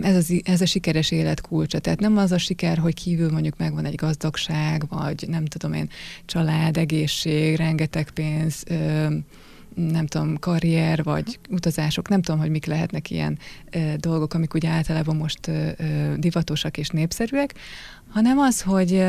ez, 0.00 0.16
az, 0.16 0.40
ez 0.44 0.60
a 0.60 0.66
sikeres 0.66 1.10
élet 1.10 1.40
kulcsa. 1.40 1.78
Tehát 1.78 2.00
nem 2.00 2.16
az 2.16 2.32
a 2.32 2.38
siker, 2.38 2.78
hogy 2.78 2.94
kívül 2.94 3.30
mondjuk 3.30 3.56
megvan 3.56 3.84
egy 3.84 3.94
gazdagság, 3.94 4.84
vagy 4.88 5.24
nem 5.28 5.44
tudom 5.44 5.72
én, 5.72 5.88
család, 6.24 6.76
egészség, 6.76 7.56
rengeteg 7.56 8.10
pénz, 8.10 8.64
nem 9.74 10.06
tudom, 10.06 10.38
karrier, 10.38 11.02
vagy 11.02 11.38
utazások, 11.50 12.08
nem 12.08 12.22
tudom, 12.22 12.40
hogy 12.40 12.50
mik 12.50 12.66
lehetnek 12.66 13.10
ilyen 13.10 13.38
dolgok, 13.96 14.34
amik 14.34 14.54
ugye 14.54 14.68
általában 14.68 15.16
most 15.16 15.50
divatosak 16.16 16.78
és 16.78 16.88
népszerűek, 16.88 17.54
hanem 18.08 18.38
az, 18.38 18.62
hogy 18.62 19.04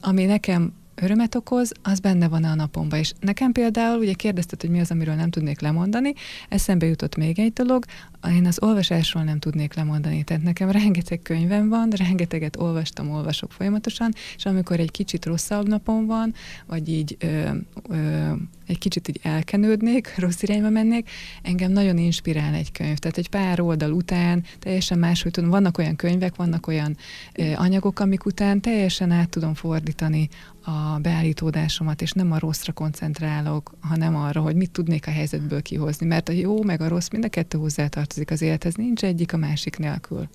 ami 0.00 0.24
nekem 0.24 0.72
örömet 1.02 1.34
okoz, 1.34 1.72
az 1.82 2.00
benne 2.00 2.28
van 2.28 2.44
a 2.44 2.54
napomban. 2.54 2.98
És 2.98 3.12
nekem 3.20 3.52
például, 3.52 3.98
ugye 3.98 4.12
kérdezted, 4.12 4.60
hogy 4.60 4.70
mi 4.70 4.80
az, 4.80 4.90
amiről 4.90 5.14
nem 5.14 5.30
tudnék 5.30 5.60
lemondani, 5.60 6.12
eszembe 6.48 6.86
jutott 6.86 7.16
még 7.16 7.38
egy 7.38 7.52
dolog, 7.52 7.84
én 8.28 8.46
az 8.46 8.62
olvasásról 8.62 9.22
nem 9.22 9.38
tudnék 9.38 9.74
lemondani. 9.74 10.22
Tehát 10.22 10.42
nekem 10.42 10.70
rengeteg 10.80 11.22
könyvem 11.22 11.68
van, 11.68 11.90
rengeteget 11.90 12.56
olvastam, 12.56 13.10
olvasok 13.10 13.52
folyamatosan, 13.52 14.12
és 14.36 14.44
amikor 14.44 14.80
egy 14.80 14.90
kicsit 14.90 15.24
rosszabb 15.24 15.68
napom 15.68 16.06
van, 16.06 16.34
vagy 16.66 16.88
így 16.88 17.16
ö, 17.20 17.50
ö, 17.88 18.32
egy 18.66 18.78
kicsit 18.78 19.08
így 19.08 19.20
elkenődnék, 19.22 20.14
rossz 20.16 20.42
irányba 20.42 20.70
mennék, 20.70 21.10
engem 21.42 21.72
nagyon 21.72 21.98
inspirál 21.98 22.54
egy 22.54 22.72
könyv. 22.72 22.98
Tehát 22.98 23.18
egy 23.18 23.28
pár 23.28 23.60
oldal 23.60 23.92
után 23.92 24.44
teljesen 24.58 24.98
máshogy 24.98 25.32
tudom. 25.32 25.50
Vannak 25.50 25.78
olyan 25.78 25.96
könyvek, 25.96 26.36
vannak 26.36 26.66
olyan 26.66 26.96
ö, 27.34 27.52
anyagok, 27.54 28.00
amik 28.00 28.24
után 28.24 28.60
teljesen 28.60 29.10
át 29.10 29.28
tudom 29.28 29.54
fordítani 29.54 30.28
a 30.70 30.98
beállítódásomat, 30.98 32.02
és 32.02 32.12
nem 32.12 32.32
a 32.32 32.38
rosszra 32.38 32.72
koncentrálok, 32.72 33.74
hanem 33.80 34.16
arra, 34.16 34.40
hogy 34.40 34.54
mit 34.54 34.70
tudnék 34.70 35.06
a 35.06 35.10
helyzetből 35.10 35.62
kihozni. 35.62 36.06
Mert 36.06 36.28
a 36.28 36.32
jó 36.32 36.62
meg 36.62 36.80
a 36.80 36.88
rossz 36.88 37.08
mind 37.08 37.24
a 37.24 37.28
kettő 37.28 37.58
hozzátartozik 37.58 38.30
az 38.30 38.42
élethez, 38.42 38.74
nincs 38.74 39.04
egyik 39.04 39.32
a 39.32 39.36
másik 39.36 39.78
nélkül. 39.78 40.28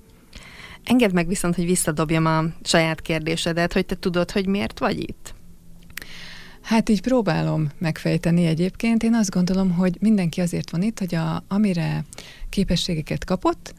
Engedd 0.84 1.13
meg 1.13 1.27
viszont, 1.27 1.56
hogy 1.56 1.65
visszadobjam 1.65 2.25
a 2.25 2.44
saját 2.63 3.01
kérdésedet, 3.01 3.74
hogy 3.74 3.86
te 3.86 3.96
tudod, 3.96 4.32
hogy 4.32 4.48
miért 4.48 4.80
vagy 4.80 5.00
itt? 5.00 5.34
Hát 6.62 6.89
így 6.89 7.01
próbálom 7.01 7.70
megfejteni 7.77 8.46
egyébként. 8.46 9.04
Én 9.04 9.13
azt 9.13 9.30
gondolom, 9.30 9.72
hogy 9.72 9.98
mindenki 10.00 10.42
azért 10.42 10.70
van 10.70 10.82
itt, 10.82 11.00
hogy 11.00 11.15
a, 11.15 11.44
amire 11.48 12.06
képességeket 12.50 13.25
kapott, 13.25 13.74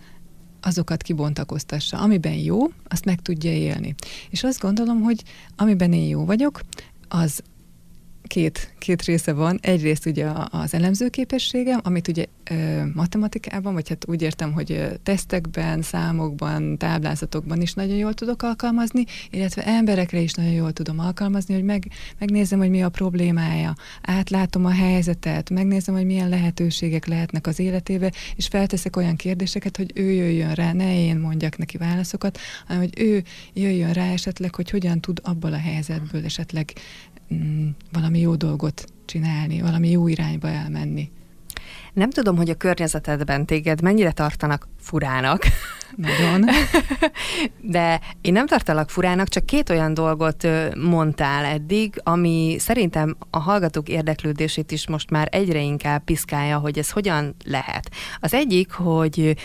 azokat 0.61 1.03
kibontakoztassa. 1.03 1.99
Amiben 1.99 2.33
jó, 2.33 2.59
azt 2.89 3.05
meg 3.05 3.21
tudja 3.21 3.53
élni. 3.53 3.95
És 4.31 4.45
azt 4.45 4.61
gondolom, 4.61 5.01
hogy 5.01 5.23
amiben 5.57 5.93
én 5.93 6.09
jó 6.09 6.25
vagyok, 6.25 6.61
az 7.09 7.43
két, 8.27 8.75
két 8.79 9.03
része 9.03 9.33
van. 9.33 9.59
Egyrészt 9.63 10.07
ugye 10.07 10.31
az 10.51 10.75
elemző 10.75 11.09
képességem, 11.09 11.81
amit 11.83 12.09
ugye 12.09 12.25
matematikában, 12.95 13.75
vagy 13.75 13.89
hát 13.89 14.09
úgy 14.09 14.23
értem, 14.23 14.53
hogy 14.53 14.99
tesztekben, 15.03 15.83
számokban, 15.83 16.79
táblázatokban 16.79 17.61
is 17.61 17.73
nagyon 17.73 17.97
jól 17.97 18.15
tudok 18.15 18.43
alkalmazni, 18.43 19.05
illetve 19.31 19.67
emberekre 19.67 20.19
is 20.19 20.33
nagyon 20.33 20.53
jól 20.53 20.73
tudom 20.73 20.99
alkalmazni, 20.99 21.55
hogy 21.55 21.65
meg, 21.65 21.89
megnézem, 22.19 22.59
hogy 22.59 22.71
mi 22.71 22.83
a 22.83 22.89
problémája, 22.89 23.75
átlátom 24.03 24.65
a 24.65 24.71
helyzetet, 24.71 25.51
megnézem, 25.51 25.95
hogy 25.95 26.07
milyen 26.07 26.29
lehetőségek 26.29 27.07
lehetnek 27.07 27.47
az 27.47 27.59
életébe, 27.59 28.13
és 28.37 28.47
felteszek 28.47 28.97
olyan 28.97 29.17
kérdéseket, 29.17 29.77
hogy 29.77 29.93
ő 29.95 30.11
jöjjön 30.11 30.53
rá, 30.53 30.73
ne 30.73 30.99
én 30.99 31.19
mondjak 31.19 31.59
neki 31.59 31.77
válaszokat, 31.77 32.39
hanem 32.67 32.83
hogy 32.83 33.01
ő 33.01 33.23
jöjjön 33.53 33.93
rá 33.93 34.13
esetleg, 34.13 34.55
hogy 34.55 34.71
hogyan 34.71 35.01
tud 35.01 35.21
abból 35.23 35.53
a 35.53 35.59
helyzetből 35.59 36.25
esetleg 36.25 36.73
mm, 37.35 37.69
valami 37.93 38.21
jó 38.21 38.35
dolgot 38.35 38.85
csinálni, 39.05 39.61
valami 39.61 39.91
jó 39.91 40.09
irányba 40.09 40.49
elmenni. 40.49 41.11
Nem 41.97 42.11
tudom, 42.11 42.37
hogy 42.37 42.51
a 42.51 42.55
környezetedben 42.55 43.47
téged 43.47 43.83
mennyire 43.83 44.13
tartanak 44.13 44.69
furának. 44.81 45.43
Nagyon. 45.95 46.45
De 47.61 48.01
én 48.21 48.33
nem 48.33 48.47
tartalak 48.47 48.91
furának, 48.91 49.29
csak 49.29 49.47
két 49.47 49.71
olyan 49.71 49.95
dolgot 49.95 50.47
mondtál 50.75 51.45
eddig, 51.45 52.01
ami 52.03 52.57
szerintem 52.59 53.17
a 53.31 53.39
hallgatók 53.39 53.89
érdeklődését 53.89 54.73
is 54.73 54.89
most 54.89 55.11
már 55.11 55.29
egyre 55.31 55.61
inkább 55.61 56.05
piszkálja, 56.05 56.59
hogy 56.59 56.79
ez 56.79 56.91
hogyan 56.91 57.35
lehet. 57.45 57.91
Az 58.21 58.35
egyik, 58.35 58.73
hogy 58.73 59.37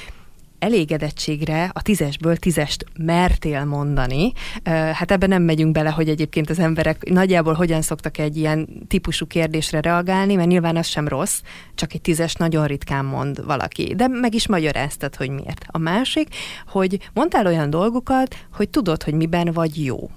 elégedettségre 0.62 1.70
a 1.74 1.82
tízesből 1.82 2.36
tízest 2.36 2.86
mertél 2.98 3.66
mondani. 3.66 4.32
Hát 4.64 5.12
ebben 5.12 5.30
nem 5.30 5.44
megyünk 5.44 5.72
bele, 5.72 5.90
hogy 5.90 6.10
egyébként 6.10 6.50
az 6.50 6.60
emberek 6.60 7.10
nagyjából 7.10 7.54
hogyan 7.54 7.82
szoktak 7.82 8.18
egy 8.18 8.38
ilyen 8.38 8.68
típusú 8.88 9.28
kérdésre 9.28 9.82
reagálni, 9.82 10.36
mert 10.36 10.48
nyilván 10.48 10.78
az 10.78 10.88
sem 10.88 11.08
rossz, 11.08 11.40
csak 11.76 11.94
egy 11.94 12.02
tízes 12.02 12.34
nagyon 12.34 12.68
ritkán 12.68 13.06
mond 13.06 13.46
valaki. 13.46 13.94
De 13.96 14.08
meg 14.08 14.34
is 14.34 14.48
magyaráztad, 14.48 15.16
hogy 15.16 15.30
miért. 15.30 15.66
A 15.68 15.78
másik, 15.78 16.28
hogy 16.68 17.10
mondtál 17.14 17.46
olyan 17.46 17.70
dolgokat, 17.70 18.36
hogy 18.54 18.70
tudod, 18.70 19.04
hogy 19.04 19.14
miben 19.14 19.52
vagy 19.54 19.86
jó. 19.86 20.10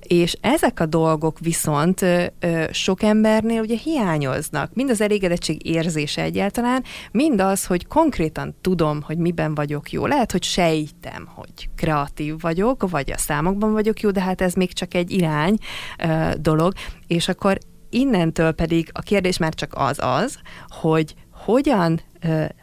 És 0.00 0.36
ezek 0.40 0.80
a 0.80 0.86
dolgok 0.86 1.38
viszont 1.38 2.02
ö, 2.02 2.64
sok 2.70 3.02
embernél 3.02 3.60
ugye 3.60 3.76
hiányoznak. 3.76 4.74
Mind 4.74 4.90
az 4.90 5.00
elégedettség 5.00 5.66
érzése 5.66 6.22
egyáltalán, 6.22 6.84
mind 7.12 7.40
az, 7.40 7.66
hogy 7.66 7.86
konkrétan 7.86 8.54
tudom, 8.60 9.02
hogy 9.02 9.18
miben 9.18 9.54
vagyok 9.54 9.90
jó. 9.92 10.06
Lehet, 10.06 10.32
hogy 10.32 10.42
sejtem, 10.42 11.28
hogy 11.34 11.68
kreatív 11.76 12.40
vagyok, 12.40 12.90
vagy 12.90 13.10
a 13.10 13.18
számokban 13.18 13.72
vagyok 13.72 14.00
jó, 14.00 14.10
de 14.10 14.20
hát 14.20 14.40
ez 14.40 14.54
még 14.54 14.72
csak 14.72 14.94
egy 14.94 15.10
irány 15.10 15.58
ö, 15.98 16.30
dolog. 16.40 16.72
És 17.06 17.28
akkor 17.28 17.58
innentől 17.90 18.52
pedig 18.52 18.90
a 18.92 19.00
kérdés 19.00 19.38
már 19.38 19.54
csak 19.54 19.72
az 19.74 19.98
az, 20.00 20.38
hogy 20.68 21.14
hogyan 21.46 22.00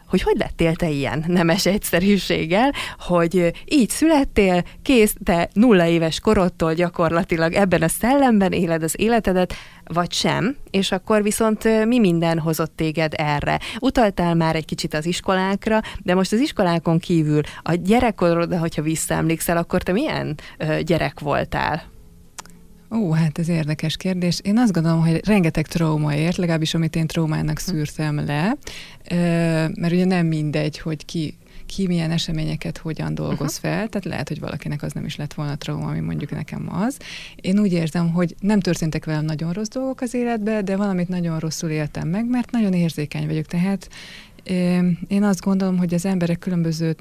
hogy 0.06 0.22
hogy 0.22 0.36
lettél 0.38 0.74
te 0.74 0.88
ilyen 0.88 1.24
nemes 1.26 1.66
egyszerűséggel, 1.66 2.72
hogy 2.98 3.52
így 3.64 3.90
születtél, 3.90 4.62
kész, 4.82 5.14
te 5.24 5.48
nulla 5.52 5.86
éves 5.86 6.20
korodtól 6.20 6.74
gyakorlatilag 6.74 7.52
ebben 7.52 7.82
a 7.82 7.88
szellemben 7.88 8.52
éled 8.52 8.82
az 8.82 8.94
életedet, 8.98 9.54
vagy 9.84 10.12
sem, 10.12 10.56
és 10.70 10.92
akkor 10.92 11.22
viszont 11.22 11.84
mi 11.86 11.98
minden 11.98 12.38
hozott 12.38 12.76
téged 12.76 13.12
erre. 13.16 13.60
Utaltál 13.80 14.34
már 14.34 14.56
egy 14.56 14.64
kicsit 14.64 14.94
az 14.94 15.06
iskolákra, 15.06 15.80
de 16.02 16.14
most 16.14 16.32
az 16.32 16.40
iskolákon 16.40 16.98
kívül 16.98 17.40
a 17.62 17.74
gyerekkorodra, 17.74 18.58
hogyha 18.58 18.82
visszaemlékszel, 18.82 19.56
akkor 19.56 19.82
te 19.82 19.92
milyen 19.92 20.38
gyerek 20.82 21.20
voltál? 21.20 21.93
Ó, 22.94 23.10
hát 23.12 23.38
ez 23.38 23.48
érdekes 23.48 23.96
kérdés. 23.96 24.40
Én 24.42 24.58
azt 24.58 24.72
gondolom, 24.72 25.00
hogy 25.00 25.26
rengeteg 25.26 25.66
trauma 25.66 26.14
ért, 26.14 26.36
legalábbis 26.36 26.74
amit 26.74 26.96
én 26.96 27.06
traumának 27.06 27.58
hm. 27.60 27.70
szűrtem 27.70 28.24
le, 28.24 28.56
mert 29.74 29.92
ugye 29.92 30.04
nem 30.04 30.26
mindegy, 30.26 30.78
hogy 30.78 31.04
ki 31.04 31.38
ki 31.66 31.86
milyen 31.86 32.10
eseményeket 32.10 32.78
hogyan 32.78 33.14
dolgoz 33.14 33.56
uh-huh. 33.56 33.70
fel, 33.70 33.88
tehát 33.88 34.04
lehet, 34.04 34.28
hogy 34.28 34.40
valakinek 34.40 34.82
az 34.82 34.92
nem 34.92 35.04
is 35.04 35.16
lett 35.16 35.34
volna 35.34 35.56
trauma, 35.56 35.88
ami 35.88 36.00
mondjuk 36.00 36.30
nekem 36.30 36.68
az. 36.74 36.96
Én 37.36 37.58
úgy 37.58 37.72
érzem, 37.72 38.12
hogy 38.12 38.34
nem 38.40 38.60
történtek 38.60 39.04
velem 39.04 39.24
nagyon 39.24 39.52
rossz 39.52 39.68
dolgok 39.68 40.00
az 40.00 40.14
életbe, 40.14 40.62
de 40.62 40.76
valamit 40.76 41.08
nagyon 41.08 41.38
rosszul 41.38 41.70
éltem 41.70 42.08
meg, 42.08 42.26
mert 42.28 42.50
nagyon 42.50 42.72
érzékeny 42.72 43.26
vagyok, 43.26 43.46
tehát 43.46 43.88
én 45.08 45.22
azt 45.22 45.40
gondolom, 45.40 45.78
hogy 45.78 45.94
az 45.94 46.04
emberek 46.04 46.38
különböző 46.38 46.96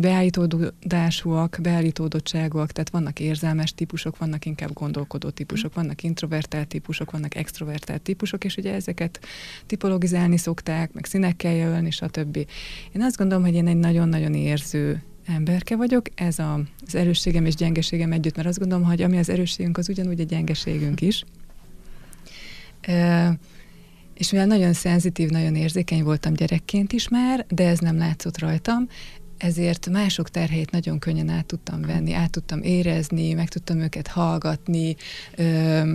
beállítódásúak, 0.00 1.58
beállítódottságúak, 1.62 2.72
tehát 2.72 2.90
vannak 2.90 3.20
érzelmes 3.20 3.74
típusok, 3.74 4.18
vannak 4.18 4.44
inkább 4.44 4.72
gondolkodó 4.72 5.30
típusok, 5.30 5.74
vannak 5.74 6.02
introvertált 6.02 6.68
típusok, 6.68 7.10
vannak 7.10 7.34
extrovertált 7.34 8.02
típusok, 8.02 8.44
és 8.44 8.56
ugye 8.56 8.74
ezeket 8.74 9.20
tipologizálni 9.66 10.36
szokták, 10.36 10.92
meg 10.92 11.04
színekkel 11.04 11.52
jelölni, 11.52 11.90
stb. 11.90 12.36
Én 12.92 13.02
azt 13.02 13.16
gondolom, 13.16 13.44
hogy 13.44 13.54
én 13.54 13.66
egy 13.66 13.76
nagyon-nagyon 13.76 14.34
érző 14.34 15.02
emberke 15.26 15.76
vagyok, 15.76 16.06
ez 16.14 16.38
a, 16.38 16.60
az 16.86 16.94
erősségem 16.94 17.46
és 17.46 17.54
gyengeségem 17.54 18.12
együtt, 18.12 18.36
mert 18.36 18.48
azt 18.48 18.58
gondolom, 18.58 18.84
hogy 18.84 19.02
ami 19.02 19.18
az 19.18 19.28
erősségünk, 19.28 19.78
az 19.78 19.88
ugyanúgy 19.88 20.20
a 20.20 20.24
gyengeségünk 20.24 21.00
is. 21.00 21.24
E, 22.80 23.38
és 24.14 24.30
mivel 24.30 24.46
nagyon 24.46 24.72
szenzitív, 24.72 25.28
nagyon 25.28 25.54
érzékeny 25.54 26.02
voltam 26.02 26.32
gyerekként 26.32 26.92
is 26.92 27.08
már, 27.08 27.46
de 27.48 27.68
ez 27.68 27.78
nem 27.78 27.96
látszott 27.96 28.38
rajtam, 28.38 28.88
ezért 29.38 29.88
mások 29.88 30.28
terheit 30.28 30.70
nagyon 30.70 30.98
könnyen 30.98 31.28
át 31.28 31.46
tudtam 31.46 31.80
venni, 31.80 32.12
át 32.12 32.30
tudtam 32.30 32.62
érezni, 32.62 33.32
meg 33.32 33.48
tudtam 33.48 33.78
őket 33.78 34.06
hallgatni. 34.06 34.96
Ö, 35.36 35.94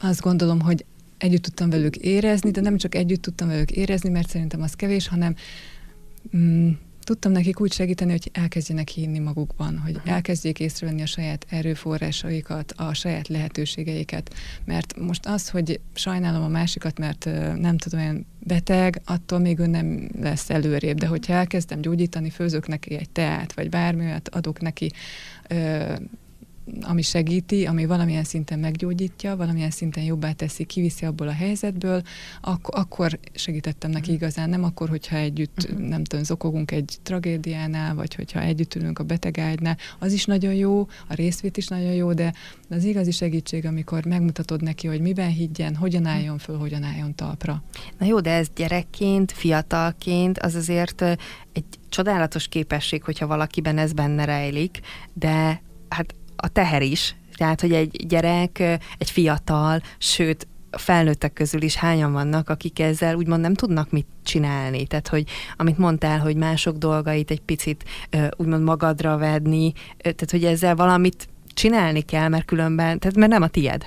azt 0.00 0.20
gondolom, 0.20 0.60
hogy 0.60 0.84
együtt 1.18 1.42
tudtam 1.42 1.70
velük 1.70 1.96
érezni, 1.96 2.50
de 2.50 2.60
nem 2.60 2.76
csak 2.76 2.94
együtt 2.94 3.22
tudtam 3.22 3.48
velük 3.48 3.70
érezni, 3.70 4.08
mert 4.08 4.28
szerintem 4.28 4.62
az 4.62 4.74
kevés, 4.74 5.08
hanem 5.08 5.34
mm, 6.36 6.70
tudtam 7.12 7.32
nekik 7.32 7.60
úgy 7.60 7.72
segíteni, 7.72 8.10
hogy 8.10 8.30
elkezdjenek 8.32 8.88
hinni 8.88 9.18
magukban, 9.18 9.78
hogy 9.78 10.00
elkezdjék 10.04 10.60
észrevenni 10.60 11.02
a 11.02 11.06
saját 11.06 11.46
erőforrásaikat, 11.48 12.72
a 12.76 12.94
saját 12.94 13.28
lehetőségeiket. 13.28 14.34
Mert 14.64 14.96
most 14.96 15.26
az, 15.26 15.48
hogy 15.48 15.80
sajnálom 15.94 16.42
a 16.42 16.48
másikat, 16.48 16.98
mert 16.98 17.24
nem 17.56 17.76
tudom, 17.76 18.00
olyan 18.00 18.26
beteg, 18.38 19.00
attól 19.04 19.38
még 19.38 19.58
ő 19.58 19.66
nem 19.66 20.08
lesz 20.20 20.50
előrébb. 20.50 20.98
De 20.98 21.06
hogyha 21.06 21.32
elkezdem 21.32 21.80
gyógyítani, 21.80 22.30
főzök 22.30 22.66
neki 22.66 22.94
egy 22.94 23.10
teát, 23.10 23.52
vagy 23.52 23.68
bármi 23.68 24.04
olyat 24.04 24.28
adok 24.28 24.60
neki, 24.60 24.92
ami 26.80 27.02
segíti, 27.02 27.66
ami 27.66 27.86
valamilyen 27.86 28.24
szinten 28.24 28.58
meggyógyítja, 28.58 29.36
valamilyen 29.36 29.70
szinten 29.70 30.04
jobbá 30.04 30.32
teszi, 30.32 30.64
kiviszi 30.64 31.04
abból 31.04 31.28
a 31.28 31.32
helyzetből, 31.32 32.02
ak- 32.40 32.74
akkor 32.74 33.18
segítettem 33.34 33.90
neki 33.90 34.10
mhm. 34.10 34.22
igazán, 34.22 34.50
nem 34.50 34.64
akkor, 34.64 34.88
hogyha 34.88 35.16
együtt, 35.16 35.62
uh-huh. 35.62 35.88
nem 35.88 36.04
tudom, 36.04 36.24
zokogunk 36.24 36.70
egy 36.70 36.98
tragédiánál, 37.02 37.94
vagy 37.94 38.14
hogyha 38.14 38.40
együtt 38.40 38.74
ülünk 38.74 38.98
a 38.98 39.04
betegágynál, 39.04 39.76
az 39.98 40.12
is 40.12 40.24
nagyon 40.24 40.54
jó, 40.54 40.80
a 41.08 41.14
részvét 41.14 41.56
is 41.56 41.66
nagyon 41.66 41.92
jó, 41.92 42.12
de 42.12 42.34
az 42.68 42.84
igazi 42.84 43.10
segítség, 43.10 43.66
amikor 43.66 44.04
megmutatod 44.04 44.62
neki, 44.62 44.86
hogy 44.86 45.00
miben 45.00 45.30
higgyen, 45.30 45.76
hogyan 45.76 46.06
álljon 46.06 46.38
föl, 46.38 46.58
hogyan 46.58 46.82
álljon 46.82 47.14
talpra. 47.14 47.62
Na 47.98 48.06
jó, 48.06 48.20
de 48.20 48.30
ez 48.30 48.46
gyerekként, 48.54 49.32
fiatalként, 49.32 50.38
az 50.38 50.54
azért 50.54 51.02
egy 51.52 51.64
csodálatos 51.88 52.48
képesség, 52.48 53.02
hogyha 53.02 53.26
valakiben 53.26 53.78
ez 53.78 53.92
benne 53.92 54.24
rejlik, 54.24 54.80
de 55.12 55.62
hát 55.88 56.14
a 56.42 56.48
teher 56.48 56.82
is, 56.82 57.14
Tehát, 57.36 57.60
hogy 57.60 57.72
egy 57.72 58.06
gyerek, 58.06 58.58
egy 58.98 59.10
fiatal, 59.10 59.80
sőt, 59.98 60.46
felnőttek 60.70 61.32
közül 61.32 61.62
is 61.62 61.74
hányan 61.74 62.12
vannak, 62.12 62.48
akik 62.48 62.80
ezzel 62.80 63.14
úgymond 63.14 63.40
nem 63.40 63.54
tudnak 63.54 63.90
mit 63.90 64.06
csinálni. 64.22 64.86
Tehát, 64.86 65.08
hogy 65.08 65.24
amit 65.56 65.78
mondtál, 65.78 66.18
hogy 66.18 66.36
mások 66.36 66.76
dolgait 66.76 67.30
egy 67.30 67.40
picit 67.40 67.84
úgymond 68.36 68.62
magadra 68.62 69.16
vedni, 69.16 69.72
tehát, 69.98 70.30
hogy 70.30 70.44
ezzel 70.44 70.74
valamit 70.74 71.28
csinálni 71.54 72.00
kell, 72.00 72.28
mert 72.28 72.44
különben, 72.44 72.98
tehát 72.98 73.16
mert 73.16 73.30
nem 73.30 73.42
a 73.42 73.48
tied. 73.48 73.86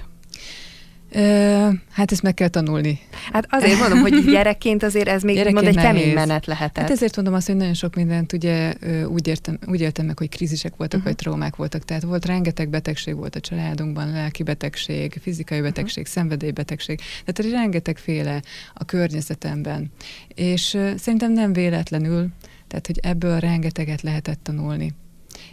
Ö, 1.15 1.69
hát 1.91 2.11
ezt 2.11 2.21
meg 2.21 2.33
kell 2.33 2.47
tanulni. 2.47 2.99
Hát 3.31 3.47
azért 3.49 3.79
mondom, 3.79 3.99
hogy 3.99 4.25
gyerekként 4.25 4.83
azért 4.83 5.07
ez 5.07 5.23
még 5.23 5.49
mond 5.53 5.67
egy 5.67 5.75
kemény 5.75 6.13
menet 6.13 6.45
lehetett. 6.45 6.83
Hát 6.83 6.91
ezért 6.91 7.15
mondom 7.15 7.33
azt, 7.33 7.47
hogy 7.47 7.55
nagyon 7.55 7.73
sok 7.73 7.95
mindent 7.95 8.33
ugye 8.33 8.73
úgy, 9.07 9.27
értem, 9.27 9.57
úgy 9.67 9.81
éltem 9.81 10.05
meg, 10.05 10.17
hogy 10.17 10.29
krízisek 10.29 10.75
voltak, 10.75 10.99
uh-huh. 10.99 11.13
vagy 11.13 11.23
traumák 11.23 11.55
voltak. 11.55 11.85
Tehát 11.85 12.03
volt 12.03 12.25
rengeteg 12.25 12.69
betegség 12.69 13.15
volt 13.15 13.35
a 13.35 13.39
családunkban, 13.39 14.11
lelki 14.11 14.43
betegség, 14.43 15.19
fizikai 15.21 15.57
mhm. 15.57 15.67
betegség, 15.67 16.03
uh-huh. 16.03 16.13
szenvedélybetegség. 16.13 16.99
Tehát 17.25 17.51
rengetegféle 17.51 18.41
a 18.73 18.85
környezetemben. 18.85 19.91
És 20.27 20.73
uh, 20.73 20.95
szerintem 20.95 21.31
nem 21.31 21.53
véletlenül, 21.53 22.27
tehát 22.67 22.87
hogy 22.87 22.99
ebből 23.01 23.39
rengeteget 23.39 24.01
lehetett 24.01 24.39
tanulni. 24.43 24.93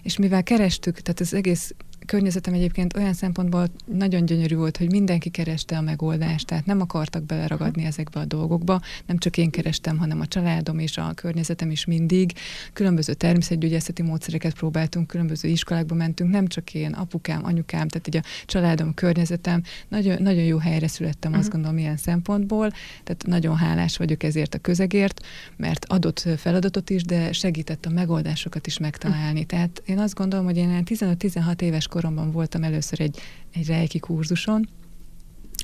És 0.03 0.19
mivel 0.19 0.43
kerestük, 0.43 1.01
tehát 1.01 1.21
az 1.21 1.35
egész 1.35 1.75
környezetem 2.13 2.55
egyébként 2.55 2.97
olyan 2.97 3.13
szempontból 3.13 3.69
nagyon 3.85 4.25
gyönyörű 4.25 4.57
volt, 4.57 4.77
hogy 4.77 4.91
mindenki 4.91 5.31
kereste 5.31 5.77
a 5.77 5.81
megoldást, 5.81 6.47
tehát 6.47 6.67
nem 6.67 6.81
akartak 6.81 7.23
beleragadni 7.23 7.85
ezekbe 7.85 8.21
a 8.21 8.25
dolgokba, 8.25 8.81
nem 9.07 9.19
csak 9.19 9.37
én 9.37 9.51
kerestem, 9.51 9.99
hanem 9.99 10.21
a 10.21 10.27
családom 10.27 10.79
és 10.79 10.97
a 10.97 11.13
környezetem 11.15 11.71
is 11.71 11.85
mindig. 11.85 12.33
Különböző 12.73 13.15
természetgyógyászati 13.15 14.03
módszereket 14.03 14.55
próbáltunk, 14.55 15.07
különböző 15.07 15.49
iskolákba 15.49 15.95
mentünk, 15.95 16.31
nem 16.31 16.47
csak 16.47 16.75
én, 16.75 16.93
apukám, 16.93 17.45
anyukám, 17.45 17.89
tehát 17.89 18.09
így 18.09 18.17
a 18.17 18.23
családom, 18.47 18.89
a 18.89 18.95
környezetem. 18.95 19.63
Nagyon, 19.89 20.23
nagyon 20.23 20.45
jó 20.45 20.59
helyre 20.59 20.89
születtem, 20.89 21.31
uh-huh. 21.31 21.39
azt 21.45 21.53
mhm. 21.53 21.63
gondolom, 21.63 21.79
ilyen 21.79 21.97
szempontból, 21.97 22.71
tehát 23.05 23.25
nagyon 23.27 23.57
hálás 23.57 23.97
vagyok 23.97 24.23
ezért 24.23 24.55
a 24.55 24.59
közegért, 24.59 25.21
mert 25.57 25.85
adott 25.85 26.29
feladatot 26.37 26.91
is, 26.91 27.03
de 27.03 27.33
segített 27.33 27.87
a 27.87 27.91
megoldásokat 27.91 28.67
is 28.67 28.79
megtalálni. 28.79 29.45
Tehát 29.45 29.83
én 29.87 29.99
azt 29.99 30.15
gondolom, 30.15 30.45
hogy 30.45 30.57
én 30.57 30.83
15-16 30.85 31.61
éves 31.61 31.89
koromban 32.03 32.31
voltam 32.31 32.63
először 32.63 33.01
egy, 33.01 33.19
egy 33.53 33.67
rejki 33.67 33.99
kurzuson, 33.99 34.69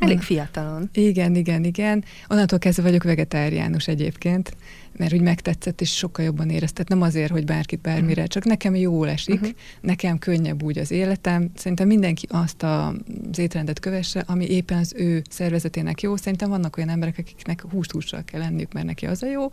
Elég 0.00 0.20
fiatalon. 0.20 0.88
Igen, 0.92 1.34
igen, 1.34 1.64
igen. 1.64 2.04
Onnantól 2.28 2.58
kezdve 2.58 2.82
vagyok 2.82 3.02
vegetáriánus 3.02 3.88
egyébként, 3.88 4.56
mert 4.96 5.12
úgy 5.12 5.20
megtetszett, 5.20 5.80
és 5.80 5.96
sokkal 5.96 6.24
jobban 6.24 6.50
éreztet. 6.50 6.88
Nem 6.88 7.02
azért, 7.02 7.30
hogy 7.30 7.44
bárkit 7.44 7.80
bármire, 7.80 8.26
csak 8.26 8.44
nekem 8.44 8.74
jól 8.74 9.08
esik, 9.08 9.34
uh-huh. 9.34 9.50
nekem 9.80 10.18
könnyebb 10.18 10.62
úgy 10.62 10.78
az 10.78 10.90
életem. 10.90 11.50
Szerintem 11.54 11.86
mindenki 11.86 12.26
azt 12.30 12.62
a, 12.62 12.88
az 13.30 13.38
étrendet 13.38 13.80
kövesse, 13.80 14.24
ami 14.26 14.46
éppen 14.46 14.78
az 14.78 14.94
ő 14.96 15.22
szervezetének 15.30 16.00
jó. 16.00 16.16
Szerintem 16.16 16.48
vannak 16.48 16.76
olyan 16.76 16.88
emberek, 16.88 17.18
akiknek 17.18 17.64
húst 17.70 17.92
hússal 17.92 18.24
kell 18.24 18.40
lenniük, 18.40 18.72
mert 18.72 18.86
neki 18.86 19.06
az 19.06 19.22
a 19.22 19.26
jó. 19.26 19.48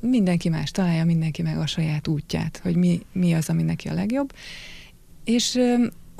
Mindenki 0.00 0.48
más 0.48 0.70
találja, 0.70 1.04
mindenki 1.04 1.42
meg 1.42 1.58
a 1.58 1.66
saját 1.66 2.08
útját, 2.08 2.60
hogy 2.62 2.76
mi, 2.76 3.00
mi 3.12 3.32
az, 3.32 3.48
ami 3.48 3.62
neki 3.62 3.88
a 3.88 3.94
legjobb. 3.94 4.32
És 5.24 5.58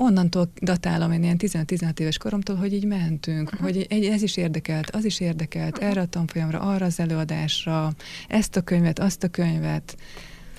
onnantól 0.01 0.51
datálom 0.61 1.11
én 1.11 1.23
ilyen 1.23 1.37
15-16 1.39 1.99
éves 1.99 2.17
koromtól, 2.17 2.55
hogy 2.55 2.73
így 2.73 2.85
mentünk, 2.85 3.51
uh-huh. 3.51 3.61
hogy 3.61 3.85
egy, 3.89 4.05
ez 4.05 4.21
is 4.21 4.37
érdekelt, 4.37 4.89
az 4.89 5.05
is 5.05 5.19
érdekelt, 5.19 5.73
uh-huh. 5.73 5.89
erre 5.89 6.01
a 6.01 6.05
tanfolyamra, 6.05 6.59
arra 6.59 6.85
az 6.85 6.99
előadásra, 6.99 7.93
ezt 8.27 8.55
a 8.55 8.61
könyvet, 8.61 8.99
azt 8.99 9.23
a 9.23 9.27
könyvet. 9.27 9.97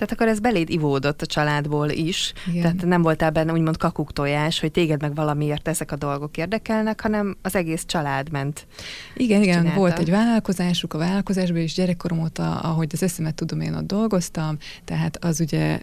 Tehát 0.03 0.21
akkor 0.21 0.27
ez 0.27 0.39
beléd 0.39 0.69
ivódott 0.69 1.21
a 1.21 1.25
családból 1.25 1.89
is, 1.89 2.33
Igen. 2.47 2.61
tehát 2.61 2.85
nem 2.85 3.01
voltál 3.01 3.31
benne 3.31 3.51
úgymond 3.51 3.77
kakuktojás, 3.77 4.59
hogy 4.59 4.71
téged 4.71 5.01
meg 5.01 5.15
valamiért 5.15 5.67
ezek 5.67 5.91
a 5.91 5.95
dolgok 5.95 6.37
érdekelnek, 6.37 7.01
hanem 7.01 7.37
az 7.41 7.55
egész 7.55 7.85
család 7.85 8.31
ment. 8.31 8.67
Igen, 9.15 9.41
igen, 9.41 9.57
csinálta. 9.57 9.79
volt 9.79 9.99
egy 9.99 10.09
vállalkozásuk, 10.09 10.93
a 10.93 10.97
vállalkozásban 10.97 11.61
is 11.61 11.73
gyerekkorom 11.73 12.19
óta, 12.19 12.59
ahogy 12.59 12.89
az 12.91 13.03
eszemet 13.03 13.35
tudom, 13.35 13.61
én 13.61 13.73
ott 13.73 13.87
dolgoztam, 13.87 14.57
tehát 14.85 15.25
az 15.25 15.39
ugye... 15.39 15.79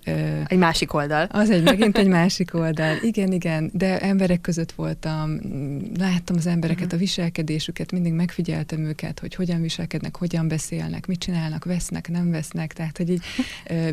Egy 0.46 0.58
másik 0.58 0.94
oldal. 0.94 1.26
Az 1.30 1.50
egy 1.50 1.62
megint 1.62 1.98
egy 1.98 2.08
másik 2.20 2.54
oldal. 2.54 2.96
Igen, 3.02 3.32
igen, 3.32 3.70
de 3.72 4.00
emberek 4.00 4.40
között 4.40 4.72
voltam, 4.72 5.40
láttam 5.98 6.36
az 6.36 6.46
embereket, 6.46 6.84
uh-huh. 6.84 6.98
a 6.98 7.02
viselkedésüket, 7.02 7.92
mindig 7.92 8.12
megfigyeltem 8.12 8.84
őket, 8.84 9.20
hogy 9.20 9.34
hogyan 9.34 9.60
viselkednek, 9.60 10.16
hogyan 10.16 10.48
beszélnek, 10.48 11.06
mit 11.06 11.18
csinálnak, 11.18 11.64
vesznek, 11.64 12.08
nem 12.08 12.30
vesznek, 12.30 12.72
tehát 12.72 12.96
hogy 12.96 13.10
így 13.10 13.22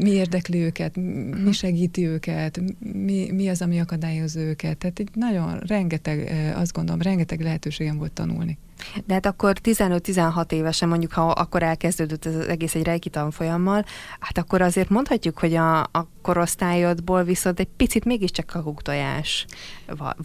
mi 0.02 0.16
érdekli 0.17 0.58
őket, 0.58 0.95
mi 1.43 1.51
segíti 1.51 2.08
őket, 2.08 2.62
mi, 2.80 3.32
mi 3.32 3.49
az, 3.49 3.62
ami 3.62 3.80
akadályoz 3.80 4.36
őket. 4.36 4.77
Tehát 4.77 4.99
így 4.99 5.10
nagyon 5.13 5.60
rengeteg, 5.60 6.32
azt 6.56 6.73
gondolom, 6.73 7.01
rengeteg 7.01 7.41
lehetőségem 7.41 7.97
volt 7.97 8.12
tanulni. 8.12 8.58
De 9.06 9.13
hát 9.13 9.25
akkor 9.25 9.58
15-16 9.63 10.51
évesen, 10.51 10.89
mondjuk 10.89 11.12
ha 11.12 11.27
akkor 11.27 11.63
elkezdődött 11.63 12.25
ez 12.25 12.36
az 12.36 12.47
egész 12.47 12.75
egy 12.75 12.84
rejki 12.84 13.10
tanfolyammal, 13.10 13.86
hát 14.19 14.38
akkor 14.38 14.62
azért 14.62 14.89
mondhatjuk, 14.89 15.39
hogy 15.39 15.53
a, 15.53 15.80
a 15.80 16.08
korosztályodból 16.21 17.23
viszont 17.23 17.60
egy 17.60 17.69
picit 17.77 18.06
mégiscsak 18.06 18.45
kakuktojás 18.45 19.45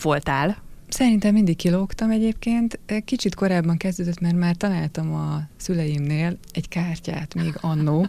voltál. 0.02 0.56
Szerintem 0.92 1.32
mindig 1.32 1.56
kilógtam 1.56 2.10
egyébként. 2.10 2.78
Kicsit 3.04 3.34
korábban 3.34 3.76
kezdődött, 3.76 4.20
mert 4.20 4.36
már 4.36 4.56
találtam 4.56 5.14
a 5.14 5.40
szüleimnél 5.56 6.38
egy 6.52 6.68
kártyát 6.68 7.34
még 7.34 7.54
annó. 7.60 8.06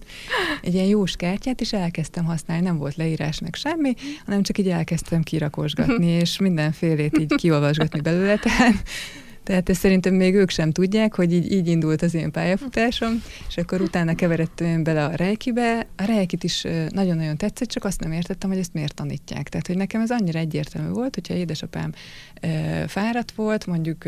Egy 0.62 0.74
ilyen 0.74 0.86
jós 0.86 1.16
kártyát, 1.16 1.60
és 1.60 1.72
elkezdtem 1.72 2.24
használni. 2.24 2.64
Nem 2.64 2.78
volt 2.78 2.96
leírás 2.96 3.40
meg 3.40 3.54
semmi, 3.54 3.94
hanem 4.24 4.42
csak 4.42 4.58
így 4.58 4.68
elkezdtem 4.68 5.22
kirakosgatni, 5.22 6.06
és 6.22 6.38
mindenfélét 6.38 7.18
így 7.18 7.34
kiolvasgatni 7.34 8.00
belőle. 8.00 8.36
Tehát 8.36 8.82
tehát 9.46 9.68
ezt 9.68 9.80
szerintem 9.80 10.14
még 10.14 10.34
ők 10.34 10.50
sem 10.50 10.70
tudják, 10.70 11.14
hogy 11.14 11.32
így, 11.32 11.52
így 11.52 11.68
indult 11.68 12.02
az 12.02 12.14
én 12.14 12.30
pályafutásom, 12.30 13.22
és 13.48 13.56
akkor 13.56 13.80
utána 13.80 14.14
keveredtem 14.14 14.82
bele 14.82 15.04
a 15.04 15.14
rejkibe. 15.14 15.86
A 15.96 16.04
rejkit 16.04 16.44
is 16.44 16.62
nagyon-nagyon 16.88 17.36
tetszett, 17.36 17.68
csak 17.68 17.84
azt 17.84 18.00
nem 18.00 18.12
értettem, 18.12 18.50
hogy 18.50 18.58
ezt 18.58 18.72
miért 18.72 18.94
tanítják. 18.94 19.48
Tehát, 19.48 19.66
hogy 19.66 19.76
nekem 19.76 20.00
ez 20.00 20.10
annyira 20.10 20.38
egyértelmű 20.38 20.88
volt, 20.88 21.14
hogyha 21.14 21.34
édesapám 21.34 21.92
fáradt 22.86 23.32
volt, 23.32 23.66
mondjuk 23.66 24.04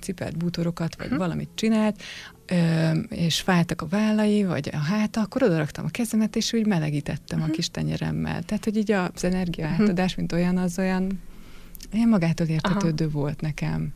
cipelt 0.00 0.36
bútorokat, 0.36 0.96
vagy 0.96 1.06
uh-huh. 1.06 1.20
valamit 1.20 1.48
csinált, 1.54 2.02
és 3.08 3.40
fájtak 3.40 3.82
a 3.82 3.86
vállai, 3.86 4.44
vagy 4.44 4.70
a 4.72 4.76
háta, 4.76 5.20
akkor 5.20 5.42
odaraktam 5.42 5.84
a 5.84 5.90
kezemet, 5.90 6.36
és 6.36 6.52
úgy 6.52 6.66
melegítettem 6.66 7.38
uh-huh. 7.38 7.52
a 7.52 7.56
kis 7.56 7.70
tenyeremmel. 7.70 8.42
Tehát, 8.42 8.64
hogy 8.64 8.76
így 8.76 8.92
az 8.92 9.24
energiaátadás, 9.24 10.10
uh-huh. 10.10 10.16
mint 10.16 10.32
olyan, 10.32 10.56
az 10.56 10.78
olyan 10.78 11.20
ilyen 11.92 12.08
magától 12.08 12.46
értetődő 12.46 13.04
Aha. 13.04 13.18
volt 13.18 13.40
nekem. 13.40 13.92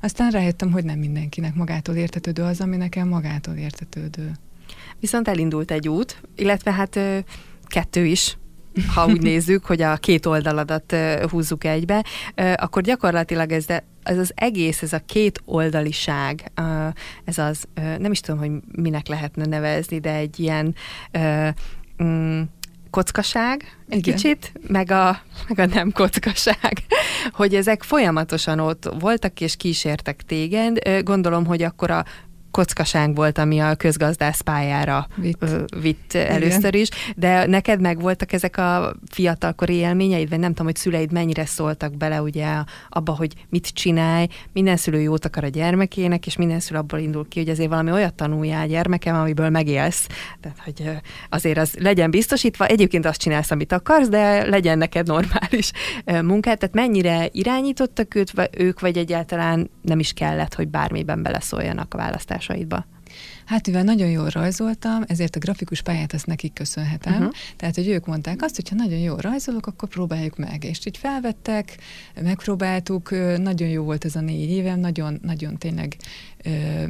Aztán 0.00 0.30
rájöttem, 0.30 0.72
hogy 0.72 0.84
nem 0.84 0.98
mindenkinek 0.98 1.54
magától 1.54 1.94
értetődő 1.94 2.42
az, 2.42 2.60
ami 2.60 2.76
nekem 2.76 3.08
magától 3.08 3.54
értetődő. 3.54 4.32
Viszont 5.00 5.28
elindult 5.28 5.70
egy 5.70 5.88
út, 5.88 6.22
illetve 6.36 6.72
hát 6.72 6.98
kettő 7.66 8.04
is, 8.04 8.38
ha 8.94 9.06
úgy 9.06 9.22
nézzük, 9.30 9.64
hogy 9.64 9.82
a 9.82 9.96
két 9.96 10.26
oldaladat 10.26 10.96
húzzuk 11.30 11.64
egybe, 11.64 12.04
akkor 12.54 12.82
gyakorlatilag 12.82 13.52
ez, 13.52 13.66
ez 14.02 14.18
az 14.18 14.32
egész, 14.34 14.82
ez 14.82 14.92
a 14.92 15.02
két 15.06 15.42
oldaliság, 15.44 16.52
ez 17.24 17.38
az, 17.38 17.64
nem 17.74 18.10
is 18.10 18.20
tudom, 18.20 18.40
hogy 18.40 18.50
minek 18.72 19.06
lehetne 19.06 19.44
nevezni, 19.44 19.98
de 19.98 20.14
egy 20.14 20.40
ilyen 20.40 20.74
mm, 22.02 22.40
kockaság 22.90 23.78
egy 23.88 23.98
Igen. 23.98 24.14
kicsit, 24.14 24.52
meg 24.66 24.90
a, 24.90 25.22
meg 25.48 25.58
a 25.58 25.74
nem 25.74 25.92
kockaság, 25.92 26.72
hogy 27.32 27.54
ezek 27.54 27.82
folyamatosan 27.82 28.58
ott 28.58 28.90
voltak 28.98 29.40
és 29.40 29.56
kísértek 29.56 30.22
téged. 30.22 31.02
Gondolom, 31.02 31.46
hogy 31.46 31.62
akkor 31.62 31.90
a 31.90 32.04
kockaság 32.50 33.14
volt, 33.14 33.38
ami 33.38 33.58
a 33.58 33.74
közgazdász 33.74 34.40
pályára 34.40 35.06
vitt, 35.16 35.44
vitt 35.80 36.14
először 36.14 36.74
is, 36.74 36.88
de 37.16 37.46
neked 37.46 37.80
meg 37.80 38.00
voltak 38.00 38.32
ezek 38.32 38.56
a 38.56 38.94
fiatalkori 39.10 39.74
élményeid, 39.74 40.28
vagy 40.28 40.38
nem 40.38 40.50
tudom, 40.50 40.66
hogy 40.66 40.76
szüleid 40.76 41.12
mennyire 41.12 41.46
szóltak 41.46 41.96
bele 41.96 42.22
ugye 42.22 42.46
abba, 42.88 43.12
hogy 43.12 43.32
mit 43.48 43.68
csinálj, 43.68 44.26
minden 44.52 44.76
szülő 44.76 45.00
jót 45.00 45.24
akar 45.24 45.44
a 45.44 45.48
gyermekének, 45.48 46.26
és 46.26 46.36
minden 46.36 46.60
szülő 46.60 46.78
abból 46.78 46.98
indul 46.98 47.28
ki, 47.28 47.38
hogy 47.38 47.48
azért 47.48 47.68
valami 47.68 47.90
olyat 47.90 48.14
tanuljál 48.14 48.66
gyermekem, 48.66 49.14
amiből 49.14 49.48
megélsz. 49.48 50.06
Tehát, 50.40 50.58
hogy 50.64 50.90
azért 51.28 51.58
az 51.58 51.74
legyen 51.78 52.10
biztosítva, 52.10 52.66
egyébként 52.66 53.06
azt 53.06 53.20
csinálsz, 53.20 53.50
amit 53.50 53.72
akarsz, 53.72 54.08
de 54.08 54.46
legyen 54.46 54.78
neked 54.78 55.06
normális 55.06 55.70
munkát. 56.04 56.58
Tehát 56.58 56.74
mennyire 56.74 57.28
irányítottak 57.32 58.14
őt, 58.14 58.50
ők, 58.50 58.80
vagy 58.80 58.96
egyáltalán 58.96 59.70
nem 59.82 59.98
is 59.98 60.12
kellett, 60.12 60.54
hogy 60.54 60.68
bármiben 60.68 61.22
beleszóljanak 61.22 61.94
a 61.94 61.98
választás 61.98 62.48
hatásaidba? 62.50 62.86
Hát 63.44 63.66
mivel 63.66 63.82
nagyon 63.82 64.08
jól 64.08 64.28
rajzoltam, 64.28 65.02
ezért 65.06 65.36
a 65.36 65.38
grafikus 65.38 65.82
pályát 65.82 66.12
azt 66.12 66.26
nekik 66.26 66.52
köszönhetem. 66.52 67.12
Uh-huh. 67.12 67.30
Tehát, 67.56 67.74
hogy 67.74 67.88
ők 67.88 68.06
mondták 68.06 68.42
azt, 68.42 68.56
hogy 68.56 68.68
ha 68.68 68.74
nagyon 68.74 68.98
jól 68.98 69.16
rajzolok, 69.16 69.66
akkor 69.66 69.88
próbáljuk 69.88 70.36
meg. 70.36 70.64
És 70.64 70.86
így 70.86 70.96
felvettek, 70.96 71.76
megpróbáltuk, 72.22 73.10
nagyon 73.38 73.68
jó 73.68 73.84
volt 73.84 74.04
ez 74.04 74.16
a 74.16 74.20
négy 74.20 74.50
évem, 74.50 74.80
nagyon, 74.80 75.18
nagyon 75.22 75.58
tényleg 75.58 75.96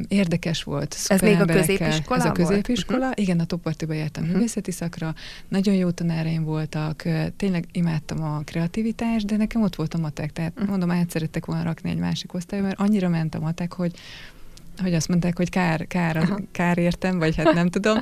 érdekes 0.07 0.63
volt. 0.63 0.97
Ez 1.07 1.21
még 1.21 1.39
a 1.39 1.45
középiskola 1.45 2.19
Ez 2.19 2.25
a 2.25 2.31
középiskola, 2.31 2.97
volt? 2.99 3.09
Uh-huh. 3.09 3.23
igen, 3.25 3.39
a 3.39 3.45
Topartiba 3.45 3.93
jártam 3.93 4.23
uh-huh. 4.23 4.37
művészeti 4.37 4.71
szakra, 4.71 5.13
nagyon 5.47 5.75
jó 5.75 5.89
tanáraim 5.89 6.43
voltak, 6.43 7.03
tényleg 7.37 7.65
imádtam 7.71 8.23
a 8.23 8.41
kreativitást, 8.45 9.25
de 9.25 9.37
nekem 9.37 9.61
ott 9.61 9.75
volt 9.75 9.93
a 9.93 9.97
matek, 9.97 10.33
tehát 10.33 10.51
uh-huh. 10.51 10.69
mondom, 10.69 10.91
át 10.91 11.09
szerettek 11.09 11.45
volna 11.45 11.63
rakni 11.63 11.89
egy 11.89 11.97
másik 11.97 12.33
osztályba, 12.33 12.65
mert 12.65 12.79
annyira 12.79 13.09
ment 13.09 13.35
a 13.35 13.39
matek, 13.39 13.73
hogy 13.73 13.91
hogy 14.81 14.93
azt 14.93 15.07
mondták, 15.07 15.37
hogy 15.37 15.49
kár, 15.49 15.87
kár, 15.87 16.27
kár 16.51 16.77
értem, 16.77 17.17
vagy 17.17 17.35
hát 17.35 17.53
nem 17.53 17.69
tudom. 17.69 17.97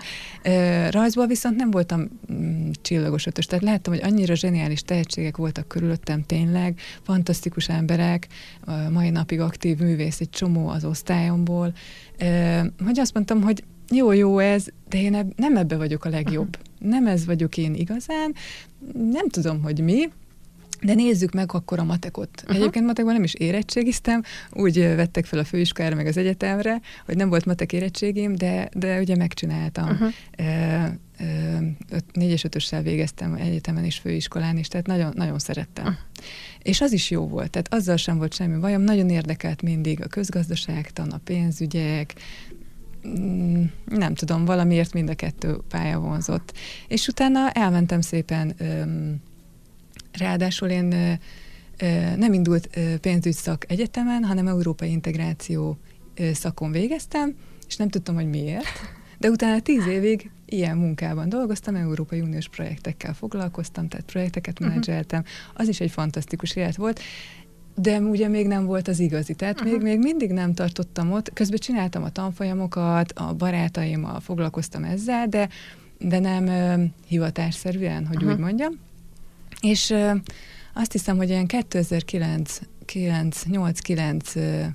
Rajzból 0.89 1.27
viszont 1.27 1.55
nem 1.55 1.71
voltam 1.71 2.07
mm, 2.33 2.69
csillagos 2.81 3.25
ötös, 3.25 3.45
tehát 3.45 3.63
láttam, 3.63 3.93
hogy 3.93 4.03
annyira 4.03 4.35
zseniális 4.35 4.81
tehetségek 4.81 5.37
voltak 5.37 5.67
körülöttem 5.67 6.23
tényleg, 6.23 6.79
fantasztikus 7.01 7.69
emberek, 7.69 8.27
mai 8.91 9.09
napig 9.09 9.39
aktív 9.39 9.77
művész, 9.77 10.19
egy 10.19 10.29
csomó 10.29 10.67
az 10.67 10.85
osztályomból, 10.85 11.73
hogy 12.85 12.99
azt 12.99 13.13
mondtam, 13.13 13.41
hogy 13.41 13.63
jó, 13.91 14.11
jó 14.11 14.39
ez, 14.39 14.65
de 14.89 15.01
én 15.01 15.15
eb- 15.15 15.39
nem 15.39 15.57
ebbe 15.57 15.77
vagyok 15.77 16.05
a 16.05 16.09
legjobb. 16.09 16.57
Nem 16.79 17.07
ez 17.07 17.25
vagyok 17.25 17.57
én 17.57 17.73
igazán, 17.73 18.35
nem 18.93 19.29
tudom, 19.29 19.61
hogy 19.61 19.79
mi, 19.79 20.09
de 20.81 20.93
nézzük 20.93 21.33
meg 21.33 21.53
akkor 21.53 21.79
a 21.79 21.83
matekot. 21.83 22.29
Uh-huh. 22.41 22.55
Egyébként 22.55 22.85
matekban 22.85 23.13
nem 23.13 23.23
is 23.23 23.33
érettségiztem, 23.33 24.23
úgy 24.51 24.79
vettek 24.79 25.25
fel 25.25 25.39
a 25.39 25.43
főiskolára 25.43 25.95
meg 25.95 26.07
az 26.07 26.17
egyetemre, 26.17 26.81
hogy 27.05 27.15
nem 27.15 27.29
volt 27.29 27.45
matek 27.45 27.73
érettségim, 27.73 28.35
de, 28.35 28.69
de 28.73 28.99
ugye 28.99 29.15
megcsináltam. 29.15 29.89
Uh-huh. 29.89 30.13
E, 30.31 30.43
e, 30.43 30.97
négy 32.13 32.31
és 32.31 32.43
ötössel 32.43 32.81
végeztem 32.81 33.33
egyetemen 33.33 33.85
és 33.85 33.97
főiskolán 33.97 34.57
is, 34.57 34.67
tehát 34.67 34.87
nagyon, 34.87 35.13
nagyon 35.15 35.39
szerettem. 35.39 35.85
Uh-huh. 35.85 35.99
És 36.61 36.81
az 36.81 36.91
is 36.91 37.11
jó 37.11 37.27
volt, 37.27 37.49
tehát 37.49 37.73
azzal 37.73 37.97
sem 37.97 38.17
volt 38.17 38.33
semmi 38.33 38.59
bajom, 38.59 38.81
nagyon 38.81 39.09
érdekelt 39.09 39.61
mindig 39.61 40.01
a 40.01 40.07
közgazdaságtan, 40.07 41.09
a 41.09 41.17
pénzügyek, 41.23 42.13
mm, 43.07 43.63
nem 43.85 44.13
tudom, 44.13 44.45
valamiért 44.45 44.93
mind 44.93 45.09
a 45.09 45.15
kettő 45.15 45.57
pálya 45.69 45.99
vonzott. 45.99 46.53
És 46.87 47.07
utána 47.07 47.49
elmentem 47.51 48.01
szépen 48.01 48.55
Ráadásul 50.11 50.69
én 50.69 51.19
nem 52.17 52.33
indult 52.33 52.69
pénzügyszak 53.01 53.65
egyetemen, 53.71 54.23
hanem 54.23 54.47
európai 54.47 54.91
integráció 54.91 55.77
szakon 56.33 56.71
végeztem, 56.71 57.35
és 57.67 57.75
nem 57.75 57.89
tudtam, 57.89 58.15
hogy 58.15 58.29
miért. 58.29 58.65
De 59.17 59.29
utána 59.29 59.59
tíz 59.59 59.87
évig 59.87 60.31
ilyen 60.45 60.77
munkában 60.77 61.29
dolgoztam, 61.29 61.75
Európai 61.75 62.21
Uniós 62.21 62.49
projektekkel 62.49 63.13
foglalkoztam, 63.13 63.87
tehát 63.87 64.05
projekteket 64.05 64.59
mhm. 64.59 64.69
menedzseltem. 64.69 65.23
Az 65.53 65.67
is 65.67 65.79
egy 65.79 65.91
fantasztikus 65.91 66.55
élet 66.55 66.75
volt, 66.75 66.99
de 67.75 67.99
ugye 67.99 68.27
még 68.27 68.47
nem 68.47 68.65
volt 68.65 68.87
az 68.87 68.99
igazi, 68.99 69.33
tehát 69.33 69.55
uh-huh. 69.55 69.71
még, 69.71 69.81
még 69.81 69.99
mindig 69.99 70.31
nem 70.31 70.53
tartottam 70.53 71.11
ott. 71.11 71.33
Közben 71.33 71.59
csináltam 71.59 72.03
a 72.03 72.09
tanfolyamokat, 72.09 73.11
a 73.11 73.33
barátaimmal 73.33 74.19
foglalkoztam 74.19 74.83
ezzel, 74.83 75.27
de, 75.27 75.49
de 75.97 76.19
nem 76.19 76.43
uh, 76.45 76.83
hivatásszerűen, 77.07 78.05
hogy 78.05 78.15
uh-huh. 78.15 78.31
úgy 78.31 78.39
mondjam. 78.39 78.79
És 79.61 79.93
azt 80.73 80.91
hiszem, 80.91 81.17
hogy 81.17 81.29
ilyen 81.29 81.47
2009 81.47 82.59
8-9 82.87 84.73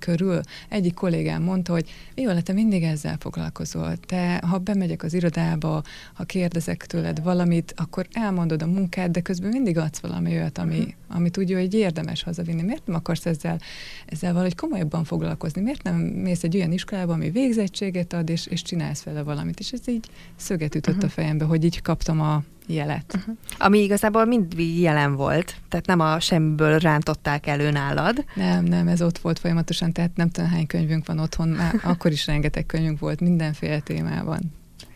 körül 0.00 0.40
egyik 0.68 0.94
kollégám 0.94 1.42
mondta, 1.42 1.72
hogy 1.72 1.90
Viola, 2.14 2.42
te 2.42 2.52
mindig 2.52 2.82
ezzel 2.82 3.16
foglalkozol. 3.18 3.96
Te, 3.96 4.42
ha 4.46 4.58
bemegyek 4.58 5.02
az 5.02 5.14
irodába, 5.14 5.82
ha 6.14 6.24
kérdezek 6.24 6.86
tőled 6.86 7.22
valamit, 7.22 7.74
akkor 7.76 8.06
elmondod 8.12 8.62
a 8.62 8.66
munkát, 8.66 9.10
de 9.10 9.20
közben 9.20 9.50
mindig 9.50 9.78
adsz 9.78 10.00
valami 10.00 10.30
olyat, 10.30 10.58
ami, 10.58 10.78
uh-huh. 10.78 10.92
ami 11.08 11.30
tudja, 11.30 11.58
hogy 11.58 11.74
érdemes 11.74 12.22
hazavinni. 12.22 12.62
Miért 12.62 12.86
nem 12.86 12.96
akarsz 12.96 13.26
ezzel, 13.26 13.58
ezzel 14.06 14.32
valahogy 14.32 14.54
komolyabban 14.54 15.04
foglalkozni? 15.04 15.60
Miért 15.60 15.82
nem 15.82 15.96
mész 15.96 16.42
egy 16.42 16.56
olyan 16.56 16.72
iskolába, 16.72 17.12
ami 17.12 17.30
végzettséget 17.30 18.12
ad, 18.12 18.28
és, 18.28 18.46
és 18.46 18.62
csinálsz 18.62 19.02
vele 19.02 19.22
valamit? 19.22 19.58
És 19.58 19.70
ez 19.70 19.88
így 19.88 20.08
szöget 20.36 20.74
ütött 20.74 20.94
uh-huh. 20.94 21.10
a 21.10 21.12
fejembe, 21.12 21.44
hogy 21.44 21.64
így 21.64 21.82
kaptam 21.82 22.20
a 22.20 22.42
jelet. 22.66 23.14
Uh-huh. 23.16 23.36
Ami 23.58 23.78
igazából 23.78 24.24
mind 24.24 24.54
jelen 24.58 25.14
volt, 25.14 25.54
tehát 25.68 25.86
nem 25.86 26.00
a 26.00 26.20
semmiből 26.20 26.78
rántották 26.78 27.46
elő 27.46 27.70
nálad. 27.70 28.24
Nem, 28.34 28.64
nem, 28.64 28.88
ez 28.88 29.02
ott 29.02 29.18
volt 29.18 29.38
folyamatosan, 29.38 29.92
tehát 29.92 30.16
nem 30.16 30.30
tudom 30.30 30.50
hány 30.50 30.66
könyvünk 30.66 31.06
van 31.06 31.18
otthon, 31.18 31.48
már 31.48 31.74
akkor 31.92 32.10
is 32.10 32.26
rengeteg 32.26 32.66
könyvünk 32.66 32.98
volt 32.98 33.20
mindenféle 33.20 33.80
témában. 33.80 34.40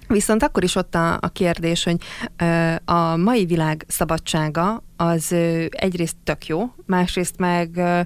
Viszont 0.09 0.42
akkor 0.42 0.62
is 0.64 0.74
ott 0.74 0.94
a, 0.94 1.12
a 1.14 1.29
kérdés, 1.29 1.85
hogy 1.85 1.96
ö, 2.37 2.74
a 2.85 3.16
mai 3.16 3.46
világ 3.46 3.85
szabadsága 3.88 4.83
az 4.96 5.33
ö, 5.33 5.64
egyrészt 5.70 6.16
tök 6.24 6.46
jó, 6.46 6.74
másrészt 6.87 7.38
meg 7.38 7.76
ö, 7.76 8.00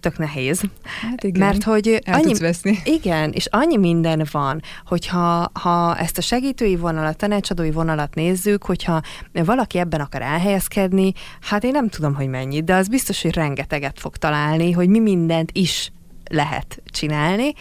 tök 0.00 0.18
nehéz. 0.18 0.62
Hát 1.00 1.24
igen, 1.24 1.46
mert 1.46 1.62
hogy 1.62 2.00
el 2.04 2.14
annyi, 2.14 2.34
veszni. 2.34 2.78
Igen, 2.84 3.32
és 3.32 3.46
annyi 3.50 3.76
minden 3.76 4.26
van, 4.30 4.62
hogyha 4.86 5.50
ha 5.52 5.96
ezt 5.96 6.18
a 6.18 6.20
segítői 6.20 6.76
vonalat, 6.76 7.16
tanácsadói 7.16 7.70
vonalat 7.70 8.14
nézzük, 8.14 8.64
hogyha 8.64 9.00
valaki 9.32 9.78
ebben 9.78 10.00
akar 10.00 10.22
elhelyezkedni, 10.22 11.12
hát 11.40 11.64
én 11.64 11.70
nem 11.70 11.88
tudom, 11.88 12.14
hogy 12.14 12.28
mennyit, 12.28 12.64
de 12.64 12.74
az 12.74 12.88
biztos, 12.88 13.22
hogy 13.22 13.34
rengeteget 13.34 14.00
fog 14.00 14.16
találni, 14.16 14.72
hogy 14.72 14.88
mi 14.88 14.98
mindent 14.98 15.50
is 15.52 15.92
lehet 16.30 16.82
csinálni, 16.84 17.52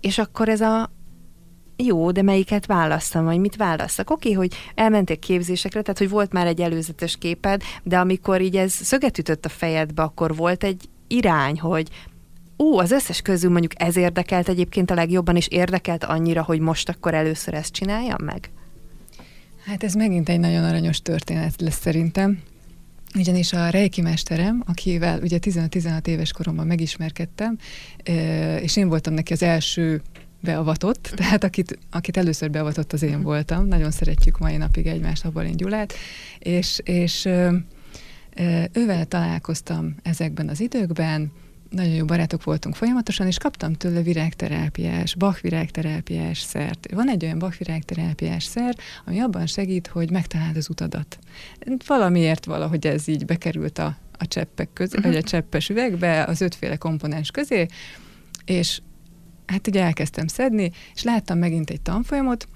és 0.00 0.18
akkor 0.18 0.48
ez 0.48 0.60
a, 0.60 0.90
jó, 1.76 2.10
de 2.10 2.22
melyiket 2.22 2.66
választam, 2.66 3.24
vagy 3.24 3.38
mit 3.38 3.56
választak? 3.56 4.10
Oké, 4.10 4.28
okay, 4.28 4.46
hogy 4.46 4.58
elmentek 4.74 5.18
képzésekre, 5.18 5.82
tehát 5.82 5.98
hogy 5.98 6.08
volt 6.08 6.32
már 6.32 6.46
egy 6.46 6.60
előzetes 6.60 7.16
képed, 7.16 7.62
de 7.82 7.98
amikor 7.98 8.40
így 8.40 8.56
ez 8.56 8.72
szöget 8.72 9.18
ütött 9.18 9.44
a 9.44 9.48
fejedbe, 9.48 10.02
akkor 10.02 10.36
volt 10.36 10.64
egy 10.64 10.88
irány, 11.06 11.60
hogy 11.60 11.88
ú, 12.56 12.78
az 12.78 12.90
összes 12.90 13.20
közül 13.20 13.50
mondjuk 13.50 13.82
ez 13.82 13.96
érdekelt 13.96 14.48
egyébként 14.48 14.90
a 14.90 14.94
legjobban, 14.94 15.36
és 15.36 15.48
érdekelt 15.48 16.04
annyira, 16.04 16.42
hogy 16.42 16.60
most 16.60 16.88
akkor 16.88 17.14
először 17.14 17.54
ezt 17.54 17.72
csináljam 17.72 18.24
meg? 18.24 18.50
Hát 19.64 19.84
ez 19.84 19.94
megint 19.94 20.28
egy 20.28 20.40
nagyon 20.40 20.64
aranyos 20.64 21.02
történet 21.02 21.60
lesz 21.60 21.80
szerintem. 21.80 22.42
Ugyanis 23.14 23.52
a 23.52 23.68
Reiki 23.68 24.00
mesterem, 24.00 24.62
akivel 24.66 25.20
ugye 25.20 25.38
15-16 25.40 26.06
éves 26.06 26.32
koromban 26.32 26.66
megismerkedtem, 26.66 27.58
és 28.60 28.76
én 28.76 28.88
voltam 28.88 29.14
neki 29.14 29.32
az 29.32 29.42
első 29.42 30.02
beavatott, 30.40 31.12
tehát 31.16 31.44
akit, 31.44 31.78
akit 31.90 32.16
először 32.16 32.50
beavatott 32.50 32.92
az 32.92 33.02
én 33.02 33.22
voltam, 33.22 33.66
nagyon 33.66 33.90
szeretjük 33.90 34.38
mai 34.38 34.56
napig 34.56 34.86
egymást, 34.86 35.24
a 35.24 35.42
én 35.42 35.56
Gyulát, 35.56 35.92
és, 36.38 36.80
és 36.84 37.28
Ővel 38.72 39.04
találkoztam 39.04 39.94
ezekben 40.02 40.48
az 40.48 40.60
időkben, 40.60 41.32
nagyon 41.74 41.92
jó 41.92 42.04
barátok 42.04 42.44
voltunk 42.44 42.74
folyamatosan, 42.74 43.26
és 43.26 43.38
kaptam 43.38 43.72
tőle 43.72 44.02
virágterápiás, 44.02 45.14
Bach 45.14 45.42
virágterápiás 45.42 46.38
szert. 46.38 46.86
Van 46.92 47.08
egy 47.08 47.24
olyan 47.24 47.38
Bach 47.38 47.58
virágterápiás 47.58 48.44
szer, 48.44 48.76
ami 49.04 49.18
abban 49.20 49.46
segít, 49.46 49.86
hogy 49.86 50.10
megtaláld 50.10 50.56
az 50.56 50.70
utadat. 50.70 51.18
Valamiért 51.86 52.44
valahogy 52.44 52.86
ez 52.86 53.08
így 53.08 53.24
bekerült 53.24 53.78
a, 53.78 53.96
a 54.18 54.26
cseppek 54.26 54.72
közé, 54.72 54.98
vagy 55.02 55.14
a 55.14 55.18
mhm. 55.18 55.26
cseppes 55.26 55.68
üvegbe, 55.68 56.24
az 56.24 56.40
ötféle 56.40 56.76
komponens 56.76 57.30
közé, 57.30 57.66
és 58.44 58.80
hát 59.46 59.66
ugye 59.66 59.82
elkezdtem 59.82 60.26
szedni, 60.26 60.70
és 60.94 61.02
láttam 61.02 61.38
megint 61.38 61.70
egy 61.70 61.80
tanfolyamot, 61.80 62.48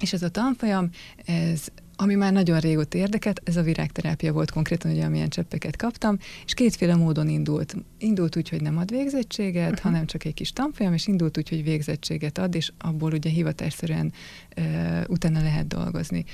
és 0.00 0.12
ez 0.12 0.22
a 0.22 0.28
tanfolyam, 0.28 0.90
ez 1.24 1.66
ami 2.02 2.14
már 2.14 2.32
nagyon 2.32 2.60
régóta 2.60 2.98
érdekelt, 2.98 3.40
ez 3.44 3.56
a 3.56 3.62
virágterápia 3.62 4.32
volt 4.32 4.50
konkrétan, 4.50 4.90
ugye 4.90 5.04
amilyen 5.04 5.28
cseppeket 5.28 5.76
kaptam, 5.76 6.18
és 6.44 6.54
kétféle 6.54 6.94
módon 6.94 7.28
indult. 7.28 7.76
Indult 7.98 8.36
úgy, 8.36 8.48
hogy 8.48 8.62
nem 8.62 8.78
ad 8.78 8.90
végzettséget, 8.90 9.70
uh-huh. 9.70 9.82
hanem 9.82 10.06
csak 10.06 10.24
egy 10.24 10.34
kis 10.34 10.52
tanfolyam, 10.52 10.92
és 10.92 11.06
indult 11.06 11.38
úgy, 11.38 11.48
hogy 11.48 11.64
végzettséget 11.64 12.38
ad, 12.38 12.54
és 12.54 12.72
abból 12.78 13.12
ugye 13.12 13.30
hivatásszerűen 13.30 14.12
uh, 14.56 14.64
utána 15.08 15.42
lehet 15.42 15.66
dolgozni. 15.66 16.24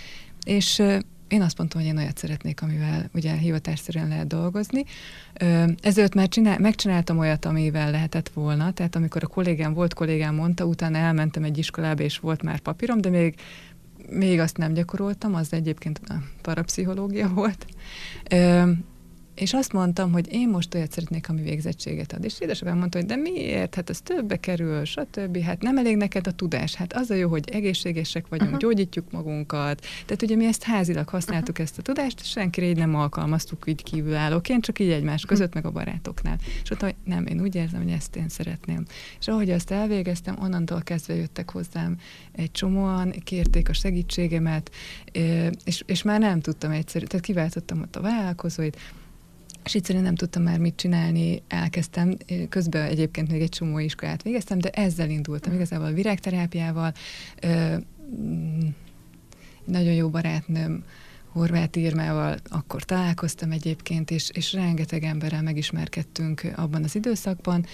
És 0.44 0.78
uh, 0.78 0.98
én 1.28 1.42
azt 1.42 1.58
mondtam, 1.58 1.80
hogy 1.80 1.90
én 1.90 1.96
olyat 1.96 2.18
szeretnék, 2.18 2.62
amivel 2.62 3.10
ugye 3.14 3.32
hivatásszerűen 3.32 4.08
lehet 4.08 4.26
dolgozni. 4.26 4.84
Ezért 5.82 6.14
már 6.14 6.28
csinál, 6.28 6.58
megcsináltam 6.58 7.18
olyat, 7.18 7.44
amivel 7.44 7.90
lehetett 7.90 8.28
volna, 8.28 8.72
tehát 8.72 8.96
amikor 8.96 9.22
a 9.24 9.26
kollégám 9.26 9.74
volt, 9.74 9.94
kollégám 9.94 10.34
mondta, 10.34 10.64
utána 10.64 10.98
elmentem 10.98 11.44
egy 11.44 11.58
iskolába, 11.58 12.02
és 12.02 12.18
volt 12.18 12.42
már 12.42 12.58
papírom, 12.58 13.00
de 13.00 13.08
még 13.08 13.34
még 14.10 14.40
azt 14.40 14.56
nem 14.56 14.72
gyakoroltam, 14.72 15.34
az 15.34 15.52
egyébként 15.52 16.00
a 16.08 16.14
parapszichológia 16.42 17.28
volt. 17.28 17.66
És 19.38 19.54
azt 19.54 19.72
mondtam, 19.72 20.12
hogy 20.12 20.32
én 20.32 20.48
most 20.48 20.74
olyat 20.74 20.92
szeretnék, 20.92 21.28
ami 21.28 21.42
végzettséget 21.42 22.12
ad. 22.12 22.24
És 22.24 22.40
édesapám 22.40 22.78
mondta, 22.78 22.98
hogy 22.98 23.06
de 23.06 23.16
miért? 23.16 23.74
Hát 23.74 23.90
ez 23.90 24.00
többe 24.00 24.36
kerül, 24.36 24.84
stb. 24.84 25.38
Hát 25.38 25.62
nem 25.62 25.78
elég 25.78 25.96
neked 25.96 26.26
a 26.26 26.30
tudás. 26.30 26.74
Hát 26.74 26.92
az 26.92 27.10
a 27.10 27.14
jó, 27.14 27.28
hogy 27.28 27.50
egészségesek 27.50 28.28
vagyunk, 28.28 28.50
uh-huh. 28.50 28.68
gyógyítjuk 28.68 29.10
magunkat. 29.10 29.80
Tehát 29.80 30.22
ugye 30.22 30.36
mi 30.36 30.46
ezt 30.46 30.62
házilag 30.62 31.08
használtuk 31.08 31.48
uh-huh. 31.48 31.66
ezt 31.66 31.78
a 31.78 31.82
tudást, 31.82 32.24
senkire 32.24 32.66
így 32.66 32.76
nem 32.76 32.94
alkalmaztuk 32.94 33.64
így 33.66 33.82
kívülállóként, 33.82 34.64
csak 34.64 34.78
így 34.78 34.90
egymás 34.90 35.24
között, 35.24 35.46
uh-huh. 35.46 35.62
meg 35.62 35.72
a 35.72 35.74
barátoknál. 35.74 36.36
És 36.62 36.70
ott, 36.70 36.80
hogy 36.80 36.94
nem, 37.04 37.26
én 37.26 37.40
úgy 37.40 37.54
érzem, 37.54 37.82
hogy 37.82 37.92
ezt 37.92 38.16
én 38.16 38.28
szeretném. 38.28 38.84
És 39.20 39.28
ahogy 39.28 39.50
azt 39.50 39.70
elvégeztem, 39.70 40.36
onnantól 40.40 40.80
kezdve 40.82 41.14
jöttek 41.14 41.50
hozzám 41.50 41.96
egy 42.32 42.50
csomóan, 42.50 43.10
kérték 43.24 43.68
a 43.68 43.72
segítségemet, 43.72 44.70
és, 45.64 45.82
és 45.86 46.02
már 46.02 46.20
nem 46.20 46.40
tudtam 46.40 46.70
egyszerű, 46.70 47.04
tehát 47.04 47.24
kiváltottam 47.24 47.80
ott 47.80 47.96
a 47.96 48.00
vállalkozóit, 48.00 48.76
és 49.68 49.74
egyszerűen 49.74 50.04
nem 50.04 50.14
tudtam 50.14 50.42
már 50.42 50.58
mit 50.58 50.76
csinálni, 50.76 51.42
elkezdtem, 51.48 52.16
közben 52.48 52.82
egyébként 52.82 53.30
még 53.30 53.40
egy 53.40 53.48
csomó 53.48 53.78
iskolát 53.78 54.22
végeztem, 54.22 54.58
de 54.58 54.70
ezzel 54.70 55.10
indultam, 55.10 55.52
igazából 55.52 55.86
a 55.86 55.92
virágterápiával, 55.92 56.92
mm, 57.46 58.66
nagyon 59.64 59.92
jó 59.92 60.08
barátnőm, 60.08 60.84
Horváth 61.32 61.78
Irmával 61.78 62.36
akkor 62.48 62.82
találkoztam 62.82 63.50
egyébként, 63.50 64.10
és, 64.10 64.30
és 64.32 64.52
rengeteg 64.52 65.02
emberrel 65.02 65.42
megismerkedtünk 65.42 66.42
abban 66.56 66.84
az 66.84 66.94
időszakban, 66.94 67.66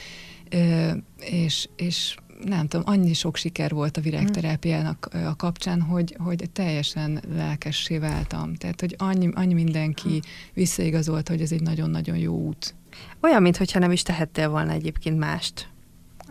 és, 1.21 1.69
és 1.77 2.17
nem 2.45 2.67
tudom, 2.67 2.87
annyi 2.89 3.13
sok 3.13 3.37
siker 3.37 3.73
volt 3.73 3.97
a 3.97 4.01
virágterápiának 4.01 5.09
a 5.13 5.37
kapcsán, 5.37 5.83
hogy, 5.83 6.17
hogy 6.19 6.51
teljesen 6.53 7.23
lelkessé 7.35 7.99
váltam. 7.99 8.55
Tehát, 8.55 8.81
hogy 8.81 8.95
annyi, 8.99 9.29
annyi 9.35 9.55
mindenki 9.55 10.23
visszaigazolt, 10.55 11.29
hogy 11.29 11.41
ez 11.41 11.53
egy 11.53 11.63
nagyon-nagyon 11.63 12.17
jó 12.17 12.35
út. 12.35 12.75
Olyan, 13.21 13.43
mintha 13.43 13.79
nem 13.79 13.93
is 13.93 14.03
tehettél 14.03 14.49
volna 14.49 14.73
egyébként 14.73 15.19
mást. 15.19 15.69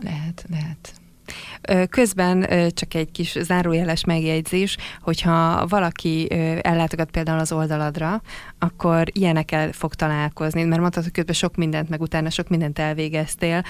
Lehet, 0.02 0.46
lehet. 0.50 0.94
Közben 1.90 2.46
csak 2.74 2.94
egy 2.94 3.10
kis 3.10 3.36
zárójeles 3.40 4.04
megjegyzés, 4.04 4.76
hogyha 5.00 5.66
valaki 5.66 6.28
ellátogat 6.62 7.10
például 7.10 7.38
az 7.38 7.52
oldaladra, 7.52 8.22
akkor 8.58 9.04
ilyenekkel 9.12 9.72
fog 9.72 9.94
találkozni, 9.94 10.64
mert 10.64 10.80
mondtad, 10.80 11.02
hogy 11.02 11.12
közben 11.12 11.34
sok 11.34 11.56
mindent, 11.56 11.88
meg 11.88 12.00
utána 12.00 12.30
sok 12.30 12.48
mindent 12.48 12.78
elvégeztél. 12.78 13.62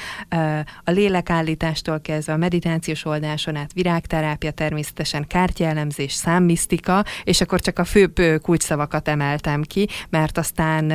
A 0.85 0.91
lélekállítástól 0.91 2.01
kezdve 2.01 2.33
a 2.33 2.37
meditációs 2.37 3.05
oldáson 3.05 3.57
át, 3.57 3.73
virágterápia, 3.73 4.51
természetesen 4.51 5.27
kártyaelemzés, 5.27 6.13
számmisztika, 6.13 7.05
és 7.25 7.41
akkor 7.41 7.61
csak 7.61 7.79
a 7.79 7.85
főbb 7.85 8.15
kulcsszavakat 8.43 9.09
emeltem 9.09 9.63
ki, 9.63 9.89
mert 10.09 10.39
aztán 10.39 10.93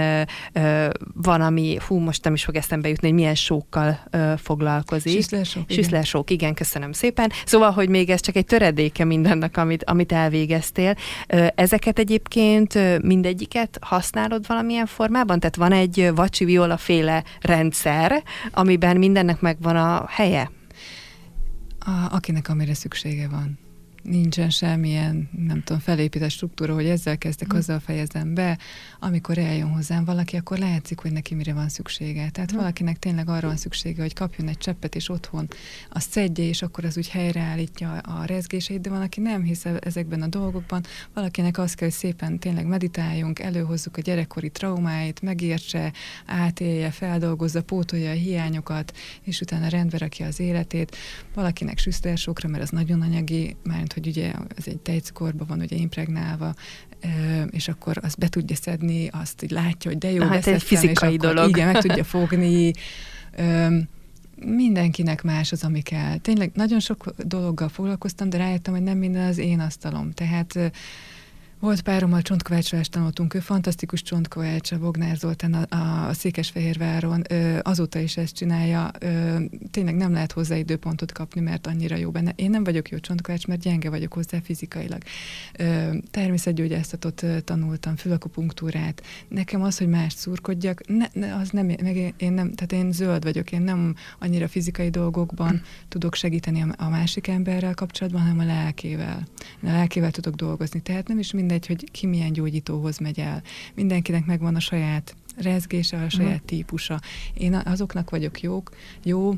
van, 1.13 1.41
ami, 1.41 1.77
hú, 1.88 1.97
most 1.97 2.23
nem 2.23 2.33
is 2.33 2.43
fog 2.43 2.55
eszembe 2.55 2.88
jutni, 2.88 3.07
hogy 3.07 3.17
milyen 3.17 3.35
sókkal 3.35 3.99
foglalkozik. 4.38 5.13
Süszlersók. 5.13 5.63
Süszlersók, 5.69 6.29
igen, 6.29 6.53
köszönöm 6.53 6.88
szépen. 6.91 7.32
Szóval, 7.45 7.71
hogy 7.71 7.89
még 7.89 8.10
ez 8.10 8.21
csak 8.21 8.36
egy 8.36 8.45
töredéke 8.45 9.04
mindennek, 9.04 9.58
amit, 9.58 9.84
amit 9.84 10.12
elvégeztél. 10.12 10.95
Ezeket 11.56 11.99
egyébként 11.99 13.02
mindegyiket 13.02 13.78
használod 13.82 14.47
valamilyen 14.47 14.86
formában? 14.86 15.39
Tehát 15.39 15.56
van 15.56 15.71
egy 15.71 16.12
vacsi 16.15 16.45
viola 16.45 16.78
féle 16.78 17.23
rendszer, 17.41 18.23
amiben 18.52 18.97
mindennek 18.97 19.41
megvan 19.41 19.75
a 19.75 20.06
helye? 20.08 20.52
A, 21.80 21.91
akinek 22.12 22.49
amire 22.49 22.73
szüksége 22.73 23.28
van 23.28 23.68
nincsen 24.10 24.50
semmilyen, 24.50 25.30
nem 25.48 25.63
tudom, 25.63 25.82
felépített 25.82 26.30
struktúra, 26.30 26.74
hogy 26.74 26.86
ezzel 26.86 27.17
kezdek, 27.17 27.54
mm. 27.54 27.58
azzal 27.58 27.80
fejezem 27.80 28.34
be. 28.34 28.58
Amikor 29.00 29.38
eljön 29.38 29.69
hozzám 29.69 30.06
valaki, 30.06 30.38
akkor 30.38 30.58
látszik, 30.58 31.00
hogy 31.00 31.12
neki 31.12 31.36
mire 31.36 31.54
van 31.54 31.69
szüksége. 31.69 32.30
Tehát 32.30 32.54
mm. 32.54 32.56
valakinek 32.56 33.00
tényleg 33.00 33.30
arra 33.30 33.48
van 33.48 33.58
szüksége, 33.58 34.02
hogy 34.02 34.13
kapjon 34.13 34.48
egy 34.48 34.58
cseppet, 34.58 34.95
és 34.95 35.10
otthon 35.10 35.48
azt 35.89 36.12
szedje, 36.12 36.43
és 36.43 36.62
akkor 36.62 36.86
az 36.86 36.98
úgy 36.98 37.10
helyreállítja 37.10 37.98
a 37.98 38.26
rezgését, 38.26 38.82
de 38.82 38.89
van, 38.89 39.02
aki 39.02 39.19
nem 39.19 39.43
hisz 39.43 39.65
e- 39.65 39.80
ezekben 39.84 40.22
a 40.22 40.28
dolgokban. 40.28 40.84
Valakinek 41.13 41.58
az 41.58 41.74
kell, 41.74 41.88
hogy 41.88 41.98
szépen 41.98 42.39
tényleg 42.39 42.65
meditáljunk, 42.65 43.39
előhozzuk 43.39 43.98
a 43.98 44.02
gyerekkori 44.02 44.50
traumáit, 44.50 45.22
megértse, 45.22 45.93
átélje, 46.26 46.91
feldolgozza, 46.91 47.63
pótolja 47.63 48.10
a 48.10 48.13
hiányokat, 48.13 48.98
és 49.24 49.41
utána 49.41 49.67
rendbe 49.67 49.98
rakja 49.98 50.26
az 50.26 50.39
életét. 50.39 50.95
Valakinek 51.34 51.78
süsztersokra, 51.78 52.50
mert 52.50 52.63
az 52.63 52.69
nagyon 52.69 53.02
anyagi, 53.02 53.56
már 53.63 53.88
mert 53.89 53.98
hogy 53.99 54.07
ugye 54.07 54.31
ez 54.57 54.67
egy 54.67 54.77
tejcukorban 54.77 55.47
van 55.47 55.59
ugye 55.59 55.75
impregnálva, 55.75 56.53
és 57.49 57.67
akkor 57.67 57.97
azt 58.01 58.17
be 58.17 58.27
tudja 58.27 58.55
szedni, 58.55 59.07
azt 59.12 59.43
így 59.43 59.51
látja, 59.51 59.91
hogy 59.91 59.99
de 59.99 60.12
jó, 60.12 60.23
hát 60.23 60.47
egy 60.47 60.63
fizikai 60.63 61.13
és 61.13 61.17
akkor, 61.19 61.33
dolog. 61.33 61.49
Igen, 61.49 61.65
meg 61.71 61.81
tudja 61.81 62.03
fogni. 62.17 62.71
Mindenkinek 64.45 65.21
más 65.21 65.51
az, 65.51 65.63
ami 65.63 65.81
kell. 65.81 66.17
Tényleg 66.17 66.51
nagyon 66.53 66.79
sok 66.79 67.13
dologgal 67.17 67.69
foglalkoztam, 67.69 68.29
de 68.29 68.38
rájöttem, 68.38 68.73
hogy 68.73 68.83
nem 68.83 68.97
minden 68.97 69.27
az 69.27 69.38
én 69.38 69.59
asztalom. 69.59 70.12
Tehát 70.12 70.71
volt 71.60 71.82
párommal 71.82 72.22
csontkovácsolást 72.22 72.91
tanultunk, 72.91 73.34
ő 73.34 73.39
fantasztikus 73.39 74.02
csontkovács, 74.02 74.72
a 74.72 74.80
Bognár 74.80 75.15
Zoltán 75.15 75.54
a, 75.54 76.08
a 76.08 76.13
Székesfehérváron, 76.13 77.24
ö, 77.30 77.58
azóta 77.62 78.00
is 78.00 78.17
ezt 78.17 78.36
csinálja, 78.36 78.91
ö, 79.00 79.36
tényleg 79.72 79.95
nem 79.95 80.12
lehet 80.12 80.32
hozzá 80.32 80.56
időpontot 80.56 81.12
kapni, 81.12 81.41
mert 81.41 81.67
annyira 81.67 81.95
jó 81.95 82.12
benne. 82.12 82.34
Én 82.36 82.50
nem 82.50 82.63
vagyok 82.63 82.89
jó 82.89 82.98
csontkovács, 82.98 83.48
mert 83.48 83.62
gyenge 83.62 83.89
vagyok 83.89 84.13
hozzá 84.13 84.39
fizikailag. 84.43 85.02
Ö, 85.58 85.95
természetgyógyászatot 86.12 87.26
tanultam, 87.43 87.95
fülakupunktúrát. 87.95 89.04
Nekem 89.28 89.62
az, 89.62 89.78
hogy 89.78 89.88
mást 89.88 90.17
szurkodjak, 90.17 90.82
ne, 90.88 91.06
ne, 91.13 91.36
az 91.36 91.50
nem, 91.50 91.65
meg 91.65 92.13
én 92.17 92.32
nem, 92.32 92.54
tehát 92.54 92.72
én 92.72 92.91
zöld 92.91 93.24
vagyok, 93.24 93.52
én 93.52 93.62
nem 93.62 93.95
annyira 94.19 94.48
fizikai 94.48 94.89
dolgokban 94.89 95.62
tudok 95.88 96.15
segíteni 96.15 96.62
a, 96.62 96.67
a 96.78 96.89
másik 96.89 97.28
emberrel 97.28 97.74
kapcsolatban, 97.74 98.22
hanem 98.22 98.39
a 98.39 98.43
lelkével. 98.43 99.28
A 99.62 99.65
lelkével 99.72 100.12
tudok 100.12 100.36
dolgozni. 100.36 100.82
Tehát 100.82 101.08
nem 101.08 101.19
is 101.19 101.32
mind 101.32 101.48
mindegy, 101.49 101.67
hogy 101.67 101.91
ki 101.91 102.05
milyen 102.05 102.33
gyógyítóhoz 102.33 102.97
megy 102.97 103.19
el. 103.19 103.41
Mindenkinek 103.75 104.25
megvan 104.25 104.55
a 104.55 104.59
saját 104.59 105.15
rezgése, 105.38 106.03
a 106.03 106.09
saját 106.09 106.31
uh-huh. 106.31 106.45
típusa. 106.45 106.99
Én 107.33 107.53
azoknak 107.53 108.09
vagyok 108.09 108.41
jók, 108.41 108.75
jó, 109.03 109.33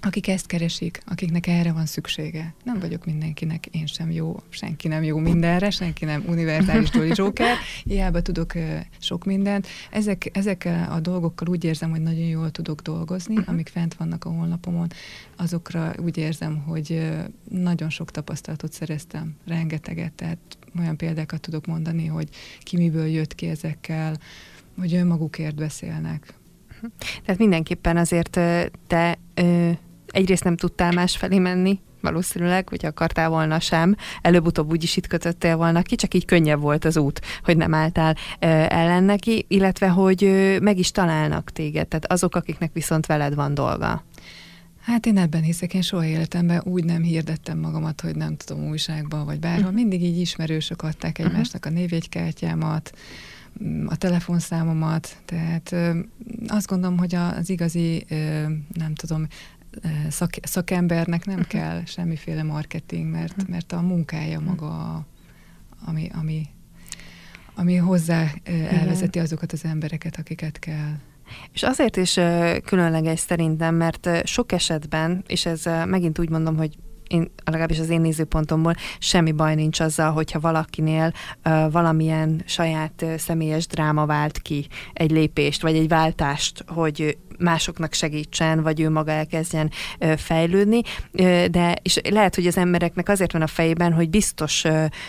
akik 0.00 0.28
ezt 0.28 0.46
keresik, 0.46 1.02
akiknek 1.06 1.46
erre 1.46 1.72
van 1.72 1.86
szüksége. 1.86 2.54
Nem 2.64 2.78
vagyok 2.78 3.04
mindenkinek, 3.04 3.66
én 3.66 3.86
sem 3.86 4.10
jó, 4.10 4.42
senki 4.48 4.88
nem 4.88 5.02
jó 5.02 5.18
mindenre, 5.18 5.70
senki 5.70 6.04
nem 6.04 6.24
univerzális 6.26 6.88
Jolly 6.94 7.10
Joker, 7.14 7.56
hiába 7.84 8.22
tudok 8.22 8.52
sok 8.98 9.24
mindent. 9.24 9.66
Ezek, 9.90 10.30
ezekkel 10.32 10.92
a 10.92 11.00
dolgokkal 11.00 11.48
úgy 11.48 11.64
érzem, 11.64 11.90
hogy 11.90 12.02
nagyon 12.02 12.26
jól 12.26 12.50
tudok 12.50 12.80
dolgozni, 12.80 13.34
uh-huh. 13.34 13.52
amik 13.52 13.68
fent 13.68 13.94
vannak 13.94 14.24
a 14.24 14.30
honlapomon, 14.30 14.88
azokra 15.36 15.94
úgy 15.98 16.16
érzem, 16.16 16.58
hogy 16.66 17.10
nagyon 17.48 17.90
sok 17.90 18.10
tapasztalatot 18.10 18.72
szereztem, 18.72 19.36
rengeteget, 19.46 20.12
tehát 20.12 20.38
olyan 20.78 20.96
példákat 20.96 21.40
tudok 21.40 21.66
mondani, 21.66 22.06
hogy 22.06 22.28
ki 22.60 22.76
miből 22.76 23.06
jött 23.06 23.34
ki 23.34 23.46
ezekkel, 23.46 24.16
hogy 24.78 24.94
önmagukért 24.94 25.54
beszélnek. 25.54 26.34
Tehát 27.24 27.40
mindenképpen 27.40 27.96
azért 27.96 28.40
te 28.86 29.18
ö, 29.34 29.70
egyrészt 30.06 30.44
nem 30.44 30.56
tudtál 30.56 30.92
más 30.92 31.16
felé 31.16 31.38
menni, 31.38 31.80
valószínűleg, 32.00 32.68
hogy 32.68 32.86
akartál 32.86 33.28
volna 33.28 33.60
sem, 33.60 33.96
előbb-utóbb 34.22 34.70
úgy 34.70 34.82
is 34.82 34.96
itt 34.96 35.06
kötöttél 35.06 35.56
volna 35.56 35.82
ki, 35.82 35.94
csak 35.94 36.14
így 36.14 36.24
könnyebb 36.24 36.60
volt 36.60 36.84
az 36.84 36.96
út, 36.96 37.20
hogy 37.44 37.56
nem 37.56 37.74
álltál 37.74 38.16
ö, 38.38 38.46
ellen 38.68 39.04
neki, 39.04 39.44
illetve 39.48 39.88
hogy 39.88 40.24
ö, 40.24 40.58
meg 40.58 40.78
is 40.78 40.90
találnak 40.90 41.50
téged, 41.50 41.88
tehát 41.88 42.12
azok, 42.12 42.34
akiknek 42.34 42.72
viszont 42.72 43.06
veled 43.06 43.34
van 43.34 43.54
dolga. 43.54 44.04
Hát 44.82 45.06
én 45.06 45.18
ebben 45.18 45.42
hiszek, 45.42 45.74
én 45.74 45.82
soha 45.82 46.04
életemben 46.04 46.62
úgy 46.64 46.84
nem 46.84 47.02
hirdettem 47.02 47.58
magamat, 47.58 48.00
hogy 48.00 48.16
nem 48.16 48.36
tudom, 48.36 48.68
újságban 48.68 49.24
vagy 49.24 49.38
bárhol. 49.38 49.60
Uh-huh. 49.60 49.74
Mindig 49.74 50.02
így 50.02 50.18
ismerősök 50.18 50.82
adták 50.82 51.18
mhm. 51.18 51.26
egymásnak 51.26 51.66
a 51.66 51.70
névjegykártyámat, 51.70 52.92
mm, 53.64 53.86
a 53.86 53.96
telefonszámomat, 53.96 55.16
tehát 55.24 55.72
ö, 55.72 55.98
azt 56.46 56.66
gondolom, 56.66 56.98
hogy 56.98 57.14
az 57.14 57.50
igazi, 57.50 58.04
ö, 58.08 58.42
nem 58.72 58.94
tudom, 58.94 59.26
szak, 60.08 60.30
szakembernek 60.42 61.24
nem 61.24 61.38
uh-huh. 61.38 61.50
kell 61.50 61.84
semmiféle 61.84 62.42
marketing, 62.42 63.10
mert, 63.10 63.32
uh-huh. 63.32 63.48
mert 63.48 63.72
a 63.72 63.80
munkája 63.80 64.40
maga, 64.40 65.06
ami, 65.84 66.10
ami, 66.14 66.48
ami 67.54 67.76
hozzá 67.76 68.32
elvezeti 68.70 69.18
azokat 69.18 69.52
az 69.52 69.64
embereket, 69.64 70.16
akiket 70.16 70.58
kell. 70.58 70.94
És 71.52 71.62
azért 71.62 71.96
is 71.96 72.18
különleges 72.64 73.20
szerintem, 73.20 73.74
mert 73.74 74.26
sok 74.26 74.52
esetben, 74.52 75.24
és 75.26 75.46
ez 75.46 75.62
megint 75.86 76.18
úgy 76.18 76.30
mondom, 76.30 76.56
hogy 76.56 76.76
én, 77.12 77.30
legalábbis 77.44 77.78
az 77.78 77.88
én 77.88 78.00
nézőpontomból 78.00 78.74
semmi 78.98 79.32
baj 79.32 79.54
nincs 79.54 79.80
azzal, 79.80 80.10
hogyha 80.12 80.40
valakinél 80.40 81.12
uh, 81.44 81.72
valamilyen 81.72 82.42
saját 82.46 83.02
uh, 83.02 83.16
személyes 83.16 83.66
dráma 83.66 84.06
vált 84.06 84.38
ki 84.38 84.66
egy 84.92 85.10
lépést, 85.10 85.62
vagy 85.62 85.76
egy 85.76 85.88
váltást, 85.88 86.64
hogy 86.66 87.18
másoknak 87.38 87.92
segítsen, 87.92 88.62
vagy 88.62 88.80
ő 88.80 88.90
maga 88.90 89.10
elkezdjen 89.10 89.70
fejlődni, 90.16 90.80
de 91.50 91.76
és 91.82 92.00
lehet, 92.10 92.34
hogy 92.34 92.46
az 92.46 92.56
embereknek 92.56 93.08
azért 93.08 93.32
van 93.32 93.42
a 93.42 93.46
fejében, 93.46 93.92
hogy 93.92 94.10
biztos, 94.10 94.64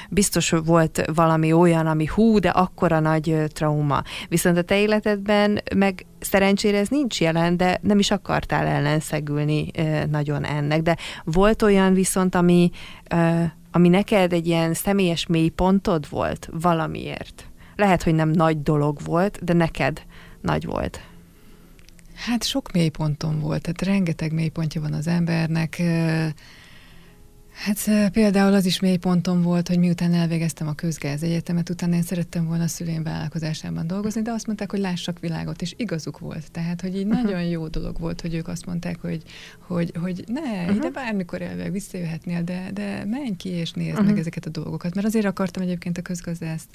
biztos 0.10 0.50
volt 0.50 1.04
valami 1.14 1.52
olyan, 1.52 1.88
ami 1.88 2.06
hú, 2.06 2.40
de 2.40 2.50
akkora 2.50 3.00
nagy 3.00 3.44
trauma. 3.48 4.04
Viszont 4.30 4.58
a 4.58 4.62
te 4.62 4.80
életedben 4.80 5.62
meg 5.76 6.06
szerencsére 6.20 6.78
ez 6.78 6.88
nincs 6.88 7.22
jelen, 7.22 7.58
de 7.58 7.80
nem 7.82 8.00
is 8.00 8.12
akartál 8.12 8.66
ellenszegülni 8.66 9.72
nagyon 10.10 10.46
ennek. 10.46 10.82
De 10.82 10.98
volt 11.24 11.62
olyan 11.62 11.94
viszont, 11.94 12.36
ami, 12.36 12.70
ami 13.72 13.90
neked 13.90 14.34
egy 14.34 14.48
ilyen 14.48 14.74
személyes 14.74 15.28
mélypontod 15.28 16.10
volt 16.10 16.50
valamiért. 16.52 17.48
Lehet, 17.76 18.04
hogy 18.04 18.16
nem 18.16 18.30
nagy 18.30 18.62
dolog 18.62 18.98
volt, 19.06 19.44
de 19.44 19.54
neked 19.54 20.02
nagy 20.42 20.66
volt. 20.66 21.02
Hát 22.26 22.44
sok 22.44 22.72
mélyponton 22.72 23.40
volt, 23.40 23.62
tehát 23.62 23.82
rengeteg 23.82 24.34
mélypontja 24.34 24.82
van 24.82 24.94
az 24.94 25.08
embernek. 25.08 25.82
Hát 27.54 28.12
például 28.12 28.54
az 28.54 28.66
is 28.66 28.80
mélypontom 28.80 29.42
volt, 29.42 29.68
hogy 29.68 29.78
miután 29.78 30.14
elvégeztem 30.14 30.68
a 30.68 30.74
közgáz 30.74 31.24
egyetemet, 31.24 31.70
utána 31.70 31.96
én 31.96 32.02
szerettem 32.02 32.46
volna 32.46 32.64
a 32.64 32.68
szüleim 32.68 33.04
vállalkozásában 33.04 33.88
dolgozni, 33.88 34.22
de 34.22 34.32
azt 34.32 34.46
mondták, 34.46 34.72
hogy 34.72 34.80
lássak 34.80 35.20
világot, 35.20 35.62
és 35.62 35.74
igazuk 35.78 36.20
volt. 36.20 36.52
Tehát, 36.52 36.82
hogy 36.82 36.96
így 36.96 37.06
uh-huh. 37.06 37.24
nagyon 37.24 37.44
jó 37.44 37.68
dolog 37.68 38.00
volt, 38.00 38.22
hogy 38.22 38.34
ők 38.34 38.48
azt 38.48 38.66
mondták, 38.66 39.02
hogy, 39.02 39.24
hogy, 39.60 39.92
hogy 40.00 40.24
ne, 40.28 40.42
uh-huh. 40.42 40.76
ide 40.76 40.90
bármikor 40.90 41.42
elvég 41.42 41.72
visszajöhetnél, 41.72 42.44
de, 42.44 42.70
de 42.74 43.06
menj 43.06 43.36
ki 43.38 43.50
és 43.50 43.72
nézd 43.72 43.92
uh-huh. 43.92 44.08
meg 44.08 44.18
ezeket 44.20 44.46
a 44.46 44.50
dolgokat. 44.50 44.96
Mert 44.96 45.08
azért 45.08 45.26
akartam 45.26 45.64
egyébként 45.64 45.98
a 45.98 46.02
közgazdászt 46.02 46.68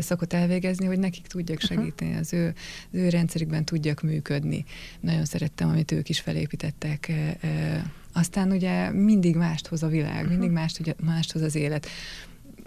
szakot 0.00 0.32
elvégezni, 0.32 0.86
hogy 0.86 0.98
nekik 0.98 1.26
tudjak 1.26 1.60
segíteni, 1.60 2.14
az 2.14 2.32
ő, 2.32 2.54
az 2.92 2.98
ő 2.98 3.08
rendszerükben 3.08 3.64
tudjak 3.64 4.02
működni. 4.02 4.64
Nagyon 5.00 5.24
szerettem, 5.24 5.68
amit 5.68 5.92
ők 5.92 6.08
is 6.08 6.20
felépítettek 6.20 7.12
aztán 8.14 8.50
ugye 8.50 8.90
mindig 8.90 9.36
mást 9.36 9.66
hoz 9.66 9.82
a 9.82 9.88
világ, 9.88 10.28
mindig 10.28 10.50
mhm. 10.50 10.58
mást, 10.58 10.80
ugye, 10.80 10.94
mást 11.04 11.32
hoz 11.32 11.42
az 11.42 11.54
élet 11.54 11.88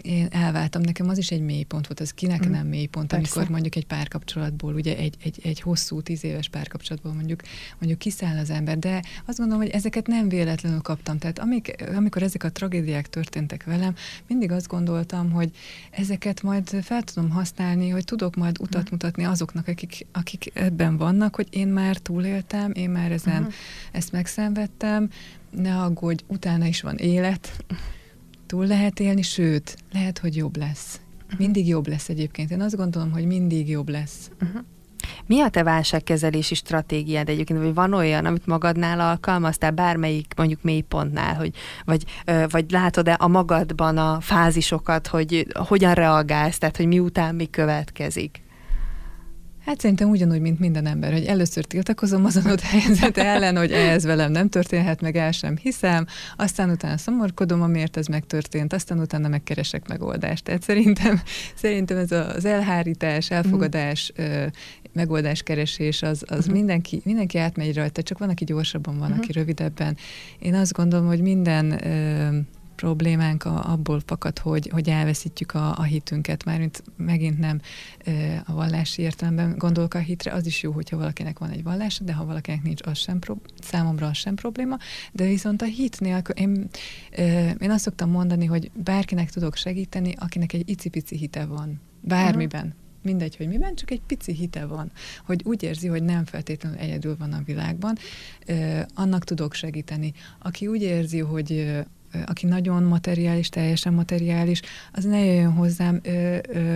én 0.02 0.28
elváltam, 0.30 0.80
nekem 0.80 1.08
az 1.08 1.18
is 1.18 1.30
egy 1.30 1.40
mélypont 1.40 1.86
volt, 1.86 2.00
az 2.00 2.10
kinek 2.10 2.46
mm. 2.46 2.50
nem 2.50 2.66
mélypont, 2.66 3.06
Persze. 3.06 3.32
amikor 3.34 3.52
mondjuk 3.52 3.76
egy 3.76 3.86
párkapcsolatból, 3.86 4.74
ugye 4.74 4.96
egy, 4.96 5.14
egy, 5.22 5.40
egy 5.42 5.60
hosszú, 5.60 6.00
tíz 6.00 6.24
éves 6.24 6.48
párkapcsolatból 6.48 7.12
mondjuk, 7.12 7.40
mondjuk 7.78 7.98
kiszáll 7.98 8.38
az 8.38 8.50
ember, 8.50 8.78
de 8.78 9.02
azt 9.24 9.38
gondolom, 9.38 9.62
hogy 9.62 9.72
ezeket 9.72 10.06
nem 10.06 10.28
véletlenül 10.28 10.80
kaptam. 10.80 11.18
Tehát 11.18 11.38
amik, 11.38 11.84
amikor 11.96 12.22
ezek 12.22 12.44
a 12.44 12.52
tragédiák 12.52 13.08
történtek 13.08 13.64
velem, 13.64 13.94
mindig 14.26 14.52
azt 14.52 14.68
gondoltam, 14.68 15.30
hogy 15.30 15.50
ezeket 15.90 16.42
majd 16.42 16.68
fel 16.82 17.02
tudom 17.02 17.30
használni, 17.30 17.88
hogy 17.88 18.04
tudok 18.04 18.36
majd 18.36 18.60
utat 18.60 18.82
mm. 18.82 18.90
mutatni 18.90 19.24
azoknak, 19.24 19.68
akik, 19.68 20.06
akik 20.12 20.50
ebben 20.54 20.96
vannak, 20.96 21.34
hogy 21.34 21.46
én 21.50 21.68
már 21.68 21.96
túléltem, 21.96 22.72
én 22.74 22.90
már 22.90 23.12
ezen 23.12 23.42
mm. 23.42 23.48
ezt 23.92 24.12
megszenvedtem, 24.12 25.10
ne 25.50 25.80
aggódj, 25.80 26.22
utána 26.26 26.64
is 26.66 26.80
van 26.80 26.96
élet, 26.96 27.64
túl 28.46 28.66
lehet 28.66 29.00
élni, 29.00 29.22
sőt, 29.22 29.76
lehet, 29.92 30.18
hogy 30.18 30.36
jobb 30.36 30.56
lesz. 30.56 31.00
Uh-huh. 31.24 31.38
Mindig 31.38 31.68
jobb 31.68 31.86
lesz 31.86 32.08
egyébként. 32.08 32.50
Én 32.50 32.60
azt 32.60 32.76
gondolom, 32.76 33.10
hogy 33.10 33.26
mindig 33.26 33.68
jobb 33.68 33.88
lesz. 33.88 34.30
Uh-huh. 34.42 34.60
Mi 35.26 35.40
a 35.40 35.48
te 35.48 35.62
válságkezelési 35.62 36.54
stratégiád 36.54 37.28
egyébként, 37.28 37.60
vagy 37.60 37.74
van 37.74 37.92
olyan, 37.92 38.24
amit 38.24 38.46
magadnál 38.46 39.00
alkalmaztál, 39.00 39.70
bármelyik 39.70 40.32
mondjuk 40.36 40.62
mélypontnál, 40.62 41.34
hogy, 41.34 41.54
vagy, 41.84 42.04
vagy 42.48 42.70
látod-e 42.70 43.16
a 43.18 43.28
magadban 43.28 43.98
a 43.98 44.20
fázisokat, 44.20 45.06
hogy 45.06 45.46
hogyan 45.54 45.94
reagálsz, 45.94 46.58
tehát 46.58 46.76
hogy 46.76 46.86
miután 46.86 47.34
mi 47.34 47.50
következik? 47.50 48.42
Hát 49.68 49.80
szerintem 49.80 50.08
ugyanúgy, 50.08 50.40
mint 50.40 50.58
minden 50.58 50.86
ember, 50.86 51.12
hogy 51.12 51.24
először 51.24 51.64
tiltakozom 51.64 52.24
azon 52.24 52.46
ott 52.46 52.60
helyzet 52.60 53.18
ellen, 53.18 53.56
hogy 53.56 53.72
ez 53.72 54.04
velem 54.04 54.32
nem 54.32 54.48
történhet, 54.48 55.00
meg 55.00 55.16
el 55.16 55.32
sem 55.32 55.56
hiszem, 55.56 56.06
aztán 56.36 56.70
utána 56.70 56.96
szomorkodom, 56.96 57.62
amiért 57.62 57.96
ez 57.96 58.06
megtörtént, 58.06 58.72
aztán 58.72 58.98
utána 58.98 59.28
megkeresek 59.28 59.88
megoldást. 59.88 60.44
Tehát 60.44 60.62
szerintem, 60.62 61.20
szerintem 61.54 61.96
ez 61.96 62.12
az 62.12 62.44
elhárítás, 62.44 63.30
elfogadás, 63.30 64.12
uh-huh. 64.16 64.46
megoldáskeresés, 64.92 66.02
az, 66.02 66.24
az 66.26 66.38
uh-huh. 66.38 66.54
mindenki, 66.54 67.00
mindenki 67.04 67.38
átmegy 67.38 67.74
rajta, 67.74 68.02
csak 68.02 68.18
van, 68.18 68.28
aki 68.28 68.44
gyorsabban 68.44 68.98
van, 68.98 69.08
uh-huh. 69.08 69.24
aki 69.24 69.32
rövidebben. 69.32 69.96
Én 70.38 70.54
azt 70.54 70.72
gondolom, 70.72 71.06
hogy 71.06 71.20
minden 71.20 71.80
problémánk 72.78 73.44
a, 73.44 73.72
abból 73.72 74.02
fakad, 74.06 74.38
hogy, 74.38 74.68
hogy 74.72 74.88
elveszítjük 74.88 75.54
a, 75.54 75.78
a 75.78 75.82
hitünket, 75.82 76.44
mert 76.44 76.82
megint 76.96 77.38
nem 77.38 77.60
a 78.46 78.52
vallási 78.52 79.02
értelemben 79.02 79.54
gondolok 79.56 79.94
a 79.94 79.98
hitre, 79.98 80.32
az 80.32 80.46
is 80.46 80.62
jó, 80.62 80.72
hogyha 80.72 80.96
valakinek 80.96 81.38
van 81.38 81.50
egy 81.50 81.62
vallása, 81.62 82.04
de 82.04 82.12
ha 82.12 82.24
valakinek 82.24 82.62
nincs, 82.62 82.86
az 82.86 82.98
sem 82.98 83.18
pro, 83.18 83.36
számomra 83.60 84.06
az 84.06 84.16
sem 84.16 84.34
probléma, 84.34 84.76
de 85.12 85.24
viszont 85.24 85.62
a 85.62 85.64
hit 85.64 86.00
nélkül, 86.00 86.34
én, 86.34 86.68
én 87.58 87.70
azt 87.70 87.84
szoktam 87.84 88.10
mondani, 88.10 88.44
hogy 88.44 88.70
bárkinek 88.74 89.30
tudok 89.30 89.56
segíteni, 89.56 90.14
akinek 90.18 90.52
egy 90.52 90.68
icipici 90.70 91.16
hite 91.16 91.44
van, 91.46 91.80
bármiben. 92.00 92.64
Uh-huh 92.64 92.86
mindegy, 93.02 93.36
hogy 93.36 93.48
miben, 93.48 93.74
csak 93.74 93.90
egy 93.90 94.00
pici 94.06 94.32
hite 94.32 94.66
van, 94.66 94.90
hogy 95.26 95.42
úgy 95.44 95.62
érzi, 95.62 95.88
hogy 95.88 96.02
nem 96.02 96.24
feltétlenül 96.24 96.78
egyedül 96.78 97.16
van 97.18 97.32
a 97.32 97.42
világban, 97.44 97.96
annak 98.94 99.24
tudok 99.24 99.54
segíteni. 99.54 100.12
Aki 100.38 100.66
úgy 100.66 100.82
érzi, 100.82 101.18
hogy 101.18 101.76
aki 102.26 102.46
nagyon 102.46 102.82
materiális, 102.82 103.48
teljesen 103.48 103.92
materiális, 103.92 104.60
az 104.92 105.04
ne 105.04 105.24
jöjjön 105.24 105.52
hozzám, 105.52 106.00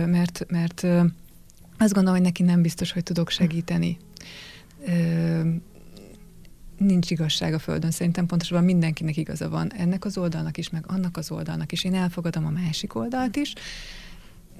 mert, 0.05 0.45
mert 0.47 0.85
azt 1.77 1.93
gondolom, 1.93 2.13
hogy 2.13 2.21
neki 2.21 2.43
nem 2.43 2.61
biztos, 2.61 2.91
hogy 2.91 3.03
tudok 3.03 3.29
segíteni. 3.29 3.97
Nincs 6.77 7.11
igazság 7.11 7.53
a 7.53 7.59
Földön, 7.59 7.91
szerintem 7.91 8.25
pontosabban 8.25 8.63
mindenkinek 8.63 9.17
igaza 9.17 9.49
van. 9.49 9.73
Ennek 9.73 10.05
az 10.05 10.17
oldalnak 10.17 10.57
is, 10.57 10.69
meg 10.69 10.83
annak 10.87 11.17
az 11.17 11.31
oldalnak 11.31 11.71
is. 11.71 11.83
Én 11.83 11.93
elfogadom 11.93 12.45
a 12.45 12.49
másik 12.49 12.95
oldalt 12.95 13.35
is, 13.35 13.53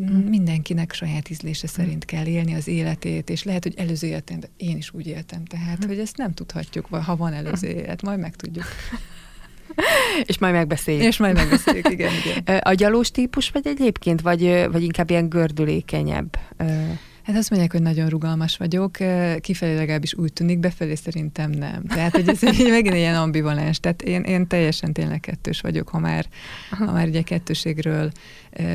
mm. 0.01 0.15
mindenkinek 0.15 0.93
saját 0.93 1.29
ízlése 1.29 1.67
szerint 1.67 2.05
kell 2.05 2.25
élni 2.25 2.53
az 2.53 2.67
életét, 2.67 3.29
és 3.29 3.43
lehet, 3.43 3.63
hogy 3.63 3.73
előző 3.77 4.07
életén, 4.07 4.39
de 4.39 4.49
én 4.57 4.77
is 4.77 4.93
úgy 4.93 5.07
éltem, 5.07 5.45
tehát, 5.45 5.85
hogy 5.85 5.99
ezt 5.99 6.17
nem 6.17 6.33
tudhatjuk, 6.33 6.85
ha 6.85 7.15
van 7.15 7.33
előző 7.33 7.67
élet, 7.79 8.01
majd 8.01 8.19
megtudjuk. 8.19 8.65
És 10.23 10.37
majd 10.37 10.53
megbeszéljük. 10.53 11.03
És 11.03 11.17
majd 11.17 11.35
megbeszéljük, 11.35 11.89
igen, 11.89 12.11
igen. 12.25 12.57
A 12.71 12.73
gyalós 12.73 13.11
típus 13.11 13.49
vagy 13.49 13.67
egyébként, 13.67 14.21
vagy, 14.21 14.67
vagy 14.71 14.83
inkább 14.83 15.09
ilyen 15.09 15.29
gördülékenyebb? 15.29 16.37
Hát 17.23 17.35
azt 17.35 17.49
mondják, 17.49 17.71
hogy 17.71 17.81
nagyon 17.81 18.09
rugalmas 18.09 18.57
vagyok, 18.57 18.97
kifelé 19.39 19.75
legalábbis 19.75 20.13
úgy 20.13 20.33
tűnik, 20.33 20.59
befelé 20.59 20.95
szerintem 20.95 21.49
nem. 21.51 21.83
Tehát, 21.85 22.11
hogy 22.11 22.27
ez 22.27 22.43
egy, 22.47 22.69
megint 22.69 22.95
ilyen 22.95 23.15
ambivalens. 23.15 23.79
Tehát 23.79 24.01
én, 24.01 24.21
én 24.21 24.47
teljesen 24.47 24.93
tényleg 24.93 25.19
kettős 25.19 25.61
vagyok, 25.61 25.89
ha 25.89 25.99
már, 25.99 26.25
ha 26.69 26.91
már 26.91 27.07
ugye 27.07 27.21
kettőségről 27.21 28.11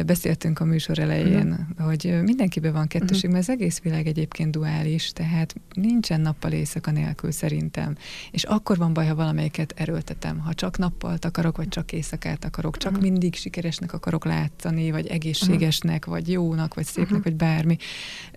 beszéltünk 0.07 0.61
a 0.61 0.65
műsor 0.65 0.99
elején, 0.99 1.51
uh-huh. 1.51 1.87
hogy 1.87 2.19
mindenkiben 2.23 2.73
van 2.73 2.87
kettőség, 2.87 3.17
uh-huh. 3.17 3.33
mert 3.33 3.49
az 3.49 3.55
egész 3.55 3.81
világ 3.81 4.07
egyébként 4.07 4.51
duális, 4.51 5.13
tehát 5.13 5.55
nincsen 5.73 6.21
nappal 6.21 6.53
éjszaka 6.53 6.91
nélkül 6.91 7.31
szerintem. 7.31 7.97
És 8.31 8.45
akkor 8.45 8.77
van 8.77 8.93
baj, 8.93 9.07
ha 9.07 9.15
valamelyiket 9.15 9.75
erőltetem. 9.77 10.39
Ha 10.39 10.55
csak 10.55 10.79
nappal 10.79 11.17
akarok, 11.21 11.57
vagy 11.57 11.69
csak 11.69 11.93
éjszakát 11.93 12.45
akarok, 12.45 12.77
csak 12.77 12.93
uh-huh. 12.93 13.11
mindig 13.11 13.35
sikeresnek 13.35 13.93
akarok 13.93 14.25
látszani, 14.25 14.91
vagy 14.91 15.07
egészségesnek, 15.07 15.99
uh-huh. 15.99 16.15
vagy 16.15 16.31
jónak, 16.31 16.75
vagy 16.75 16.85
szépnek, 16.85 17.11
uh-huh. 17.11 17.25
vagy 17.25 17.37
bármi. 17.37 17.77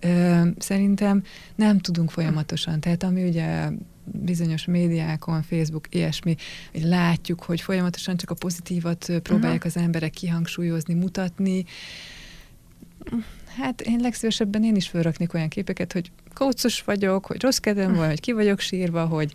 Ö, 0.00 0.48
szerintem 0.58 1.22
nem 1.54 1.78
tudunk 1.78 2.10
folyamatosan. 2.10 2.80
Tehát 2.80 3.02
ami 3.02 3.28
ugye 3.28 3.68
bizonyos 4.04 4.64
médiákon, 4.64 5.42
Facebook, 5.42 5.86
ilyesmi, 5.90 6.36
hogy 6.72 6.82
látjuk, 6.82 7.42
hogy 7.42 7.60
folyamatosan 7.60 8.16
csak 8.16 8.30
a 8.30 8.34
pozitívat 8.34 9.12
próbálják 9.22 9.64
uh-huh. 9.64 9.72
az 9.76 9.82
emberek 9.82 10.10
kihangsúlyozni, 10.10 10.94
mutatni. 10.94 11.64
Hát 13.56 13.80
én 13.80 14.00
legszívesebben 14.00 14.64
én 14.64 14.76
is 14.76 14.88
felraknék 14.88 15.34
olyan 15.34 15.48
képeket, 15.48 15.92
hogy 15.92 16.10
kócos 16.34 16.82
vagyok, 16.82 17.26
hogy 17.26 17.42
rossz 17.42 17.58
kedvem 17.58 17.94
van, 17.94 18.08
hogy 18.08 18.20
ki 18.20 18.32
vagyok 18.32 18.60
sírva, 18.60 19.06
hogy 19.06 19.32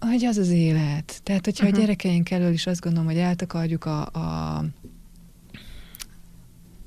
hogy 0.00 0.24
az 0.24 0.36
az 0.36 0.50
élet. 0.50 1.20
Tehát, 1.22 1.44
hogyha 1.44 1.64
uh-huh. 1.64 1.78
a 1.78 1.80
gyerekeink 1.80 2.30
elől 2.30 2.52
is 2.52 2.66
azt 2.66 2.80
gondolom, 2.80 3.06
hogy 3.06 3.18
eltakarjuk 3.18 3.84
a, 3.84 4.00
a 4.00 4.64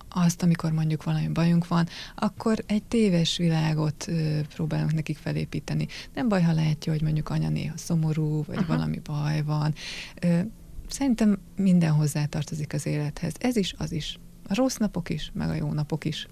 azt, 0.10 0.43
amikor 0.43 0.72
mondjuk 0.72 1.04
valami 1.04 1.28
bajunk 1.28 1.67
van, 1.67 1.88
akkor 2.15 2.63
egy 2.65 2.84
téves 2.84 3.38
világot 3.38 4.08
ö, 4.08 4.39
próbálunk 4.56 4.93
nekik 4.93 5.17
felépíteni. 5.17 5.88
Nem 6.13 6.28
baj, 6.28 6.41
ha 6.41 6.54
látja, 6.54 6.91
hogy 6.91 7.02
mondjuk 7.02 7.30
anya 7.30 7.50
néha 7.50 7.78
szomorú, 7.78 8.43
vagy 8.43 8.58
Aha. 8.58 8.76
valami 8.76 9.00
baj 9.04 9.41
van. 9.41 9.74
Ö, 10.22 10.39
szerintem 10.88 11.39
minden 11.56 11.91
hozzátartozik 11.91 12.74
az 12.74 12.86
élethez. 12.86 13.34
Ez 13.39 13.56
is, 13.56 13.74
az 13.78 13.91
is. 13.91 14.19
A 14.48 14.56
rossz 14.56 14.76
napok 14.76 15.10
is, 15.10 15.32
meg 15.34 15.50
a 15.50 15.54
jó 15.54 15.74
napok 15.74 16.06
is. 16.06 16.28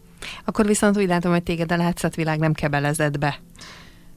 Akkor 0.45 0.65
viszont 0.65 0.97
úgy 0.97 1.07
látom, 1.07 1.31
hogy 1.31 1.43
téged 1.43 1.71
a 1.71 1.77
látszatvilág 1.77 2.39
nem 2.39 2.53
kebelezett 2.53 3.19
be. 3.19 3.39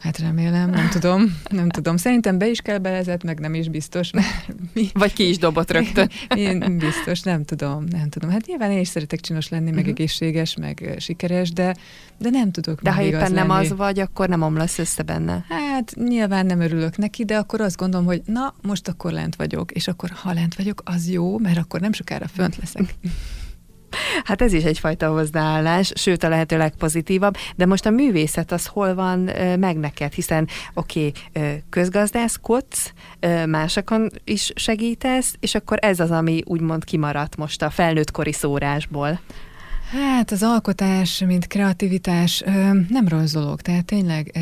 Hát 0.01 0.19
remélem, 0.19 0.71
nem 0.71 0.89
tudom, 0.89 1.41
nem 1.51 1.69
tudom. 1.69 1.97
Szerintem 1.97 2.39
be 2.39 2.49
is 2.49 2.61
kell 2.61 2.79
belezett, 2.79 3.25
meg 3.25 3.39
nem 3.41 3.55
is 3.55 3.69
biztos. 3.69 4.11
Mi? 4.73 4.89
Vagy 4.93 5.13
ki 5.13 5.29
is 5.29 5.39
dobott 5.39 5.71
rögtön. 5.71 6.11
Én 6.35 6.79
biztos, 6.79 7.21
nem 7.21 7.45
tudom, 7.45 7.85
nem 7.91 8.09
tudom. 8.09 8.31
Hát 8.31 8.47
nyilván 8.47 8.71
én 8.71 8.79
is 8.79 8.89
szeretek 8.89 9.21
csinos 9.21 9.49
lenni, 9.49 9.65
meg 9.65 9.75
uh-huh. 9.75 9.89
egészséges, 9.91 10.57
meg 10.57 10.95
sikeres, 10.99 11.53
de, 11.53 11.77
de 12.19 12.31
nem 12.31 12.51
tudok 12.51 12.83
De 12.83 12.93
ha 12.93 13.03
éppen 13.03 13.21
lenni. 13.21 13.35
nem 13.35 13.51
az 13.51 13.73
vagy, 13.77 14.01
akkor 14.01 14.29
nem 14.29 14.43
omlasz 14.43 14.79
össze 14.79 15.03
benne. 15.03 15.45
Hát 15.49 15.95
nyilván 15.95 16.47
nem 16.47 16.61
örülök 16.61 16.97
neki, 16.97 17.25
de 17.25 17.37
akkor 17.37 17.61
azt 17.61 17.77
gondolom, 17.77 18.07
hogy 18.07 18.23
na, 18.27 18.55
most 18.63 18.89
akkor 18.89 19.13
lent 19.13 19.37
vagyok, 19.37 19.73
és 19.73 19.89
akkor 19.89 20.11
ha 20.11 20.33
lent 20.33 20.55
vagyok, 20.55 20.83
az 20.85 21.09
jó, 21.09 21.39
mert 21.39 21.59
akkor 21.59 21.81
nem 21.81 21.93
sokára 21.93 22.29
fönt 22.29 22.57
leszek. 22.57 22.95
Hát 24.25 24.43
ez 24.43 24.53
is 24.53 24.65
egyfajta 24.65 25.09
hozzáállás, 25.09 25.93
sőt 25.95 26.23
a 26.23 26.29
lehető 26.29 26.57
legpozitívabb, 26.57 27.37
de 27.57 27.67
most 27.67 27.87
a 27.87 27.91
művészet 27.91 28.53
az 28.53 28.67
hol 28.67 28.95
van 28.95 29.19
meg 29.59 29.77
neked, 29.77 30.13
hiszen 30.13 30.49
oké, 30.75 31.13
okay, 31.29 31.63
közgazdászkodsz, 31.71 32.93
másokon 33.47 34.11
is 34.25 34.53
segítesz, 34.55 35.35
és 35.41 35.55
akkor 35.55 35.79
ez 35.81 36.01
az, 36.01 36.11
ami 36.11 36.43
úgymond 36.47 36.85
kimaradt 36.85 37.37
most 37.37 37.63
a 37.63 37.71
felnőttkori 37.71 38.33
szórásból. 38.33 39.21
Hát 39.91 40.31
az 40.31 40.43
alkotás, 40.43 41.25
mint 41.27 41.47
kreativitás 41.47 42.43
nem 42.89 43.09
rossz 43.09 43.33
dolog, 43.33 43.61
tehát 43.61 43.85
tényleg 43.85 44.39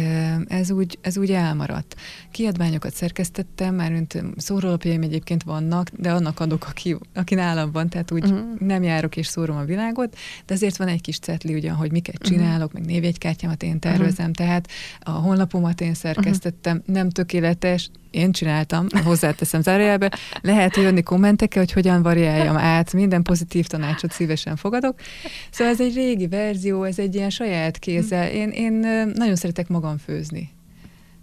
ez 0.49 0.71
úgy, 0.71 0.99
ez 1.01 1.19
úgy 1.19 1.31
elmaradt. 1.31 1.97
Kiadványokat 2.31 2.95
szerkesztettem, 2.95 3.75
már 3.75 3.93
mint 3.93 4.23
szórólapjaim 4.37 5.03
egyébként 5.03 5.43
vannak, 5.43 5.91
de 5.97 6.13
annak 6.13 6.41
adok, 6.41 6.67
aki, 6.69 6.97
aki 7.15 7.35
nálam 7.35 7.73
van, 7.73 7.89
tehát 7.89 8.11
úgy 8.11 8.25
uh-huh. 8.25 8.59
nem 8.59 8.83
járok 8.83 9.17
és 9.17 9.27
szórom 9.27 9.57
a 9.57 9.65
világot, 9.65 10.17
de 10.47 10.55
azért 10.55 10.77
van 10.77 10.89
egy 10.89 11.01
kis 11.01 11.19
cetli, 11.19 11.55
ugyan, 11.55 11.75
hogy 11.75 11.93
miket 11.93 12.19
mhm. 12.19 12.33
csinálok, 12.33 12.67
uh-huh. 12.67 12.81
meg 12.81 12.91
névjegykártyámat 12.91 13.63
én 13.63 13.79
tervezem, 13.79 14.31
uh-huh. 14.31 14.47
tehát 14.47 14.69
a 15.01 15.11
honlapomat 15.11 15.81
én 15.81 15.95
szerkesztettem, 15.95 16.77
uh-huh. 16.77 16.95
nem 16.95 17.11
tökéletes, 17.11 17.91
én 18.11 18.33
csináltam, 18.33 18.87
hozzáteszem 19.05 19.63
zárójelbe, 19.63 20.13
lehet 20.41 20.77
jönni 20.77 21.03
kommentekkel, 21.03 21.63
hogy 21.63 21.73
hogyan 21.73 22.03
variáljam 22.03 22.57
át, 22.57 22.93
minden 22.93 23.23
pozitív 23.23 23.67
tanácsot 23.67 24.13
szívesen 24.13 24.57
fogadok. 24.57 25.01
Szóval 25.51 25.73
ez 25.73 25.81
egy 25.81 25.95
régi 25.95 26.27
verzió, 26.27 26.85
ez 26.85 26.99
egy 26.99 27.15
ilyen 27.15 27.31
saját 27.31 27.79
kézzel. 27.79 28.31
Én, 28.31 28.51
én 28.51 28.73
nagyon 29.15 29.37
szeretek 29.37 29.69
magam 29.69 29.99
főzni. 29.99 30.51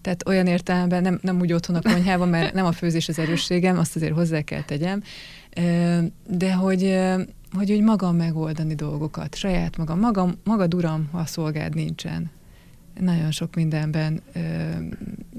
Tehát 0.01 0.27
olyan 0.27 0.47
értelemben 0.47 1.01
nem, 1.01 1.19
nem 1.21 1.39
úgy 1.39 1.53
otthon 1.53 1.75
a 1.75 1.81
konyhában, 1.81 2.29
mert 2.29 2.53
nem 2.53 2.65
a 2.65 2.71
főzés 2.71 3.07
az 3.07 3.19
erősségem, 3.19 3.77
azt 3.77 3.95
azért 3.95 4.13
hozzá 4.13 4.41
kell 4.41 4.61
tegyem, 4.61 5.01
de 6.27 6.53
hogy, 6.53 6.97
hogy 7.51 7.71
úgy 7.71 7.81
magam 7.81 8.15
megoldani 8.15 8.75
dolgokat, 8.75 9.35
saját 9.35 9.77
magam, 9.77 9.99
magam, 9.99 10.33
magad 10.43 10.73
uram, 10.73 11.09
ha 11.11 11.17
a 11.17 11.25
szolgád 11.25 11.75
nincsen 11.75 12.31
nagyon 12.99 13.31
sok 13.31 13.55
mindenben. 13.55 14.21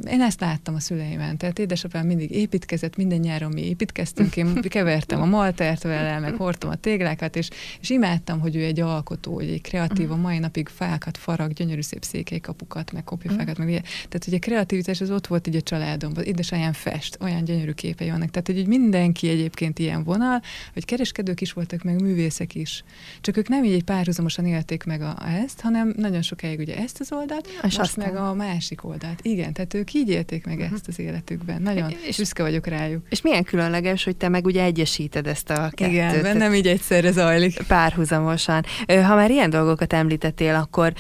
Én 0.09 0.20
ezt 0.20 0.40
láttam 0.40 0.74
a 0.74 0.80
szüleimen, 0.80 1.36
tehát 1.36 1.59
édesapám 1.59 2.07
mindig 2.07 2.30
építkezett, 2.30 2.96
minden 2.96 3.18
nyáron 3.18 3.52
mi 3.52 3.66
építkeztünk, 3.66 4.36
én 4.36 4.61
kevertem 4.68 5.22
a 5.22 5.24
maltert 5.24 5.82
vele, 5.82 6.18
meg 6.18 6.34
hordtam 6.34 6.70
a 6.70 6.74
téglákat, 6.74 7.36
és, 7.36 7.48
és 7.80 7.90
imádtam, 7.90 8.40
hogy 8.40 8.57
ő 8.57 8.64
egy 8.64 8.80
alkotó, 8.80 9.38
egy 9.38 9.61
kreatív, 9.61 10.11
a 10.11 10.16
mai 10.16 10.38
napig 10.38 10.68
fákat 10.68 11.16
farag, 11.16 11.52
gyönyörű 11.52 11.80
szép 11.80 12.04
székelykapukat, 12.04 12.92
meg 12.92 13.04
kopjafákat, 13.04 13.59
meg 13.59 13.68
ilyen. 13.68 13.82
Tehát, 13.82 14.24
hogy 14.24 14.34
a 14.34 14.38
kreativitás 14.38 15.00
az 15.00 15.11
ott 15.11 15.26
volt 15.26 15.46
így 15.46 15.57
a 15.57 15.61
családomban, 15.61 16.24
édesanyám 16.24 16.72
fest, 16.72 17.18
olyan 17.20 17.44
gyönyörű 17.44 17.72
képei 17.72 18.11
vannak. 18.11 18.30
Tehát, 18.30 18.46
hogy 18.46 18.66
mindenki 18.66 19.28
egyébként 19.28 19.78
ilyen 19.78 20.04
vonal, 20.04 20.42
hogy 20.72 20.84
kereskedők 20.84 21.40
is 21.40 21.52
voltak, 21.52 21.82
meg 21.82 22.02
művészek 22.02 22.54
is. 22.54 22.84
Csak 23.20 23.36
ők 23.36 23.48
nem 23.48 23.64
így 23.64 23.84
párhuzamosan 23.84 24.46
élték 24.46 24.84
meg 24.84 25.00
a, 25.00 25.16
ezt, 25.44 25.61
hanem 25.61 25.94
nagyon 25.96 26.22
sokáig 26.22 26.59
ugye 26.59 26.76
ezt 26.76 27.00
az 27.00 27.12
oldalt, 27.12 27.45
és 27.62 27.78
azt 27.78 27.97
meg 27.97 28.16
a 28.16 28.34
másik 28.34 28.84
oldalt. 28.84 29.18
Igen, 29.22 29.53
tehát 29.53 29.74
ők 29.74 29.94
így 29.94 30.09
élték 30.09 30.47
meg 30.47 30.59
uh-huh. 30.59 30.74
ezt 30.74 30.88
az 30.88 30.99
életükben. 30.99 31.62
Nagyon 31.62 31.90
és, 32.07 32.16
büszke 32.16 32.42
vagyok 32.42 32.66
rájuk. 32.66 33.07
És 33.09 33.22
milyen 33.22 33.44
különleges, 33.44 34.05
hogy 34.05 34.16
te 34.16 34.28
meg 34.28 34.44
ugye 34.44 34.62
egyesíted 34.62 35.26
ezt 35.26 35.51
a 35.51 35.70
kettőt. 35.70 35.92
Igen, 35.92 36.22
bennem 36.22 36.55
így 36.55 36.66
egyszerre 36.66 37.11
zajlik. 37.11 37.62
Párhuzamosan. 37.62 38.64
Ha 38.86 39.14
már 39.14 39.30
ilyen 39.30 39.51
dolgokat 39.51 39.92
említettél, 39.92 40.55
akkor 40.55 40.92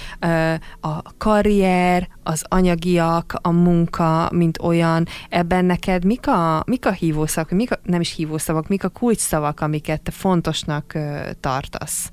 a 0.80 1.02
karrier, 1.18 2.08
az 2.22 2.44
anyagiak, 2.48 3.38
a 3.42 3.50
munka, 3.50 4.30
mint 4.32 4.58
olyan, 4.62 5.06
ebben 5.28 5.64
neked 5.64 6.04
mik 6.04 6.26
a, 6.26 6.62
mik 6.66 6.86
a 6.86 6.92
hívószavak, 6.92 7.50
mik 7.50 7.72
a, 7.72 7.78
nem 7.82 8.00
is 8.00 8.14
hívószavak, 8.14 8.68
mik 8.68 8.84
a 8.84 8.88
kulcsszavak, 8.88 9.60
amiket 9.60 10.00
te 10.02 10.10
fontosnak 10.10 10.98
tartasz? 11.40 12.10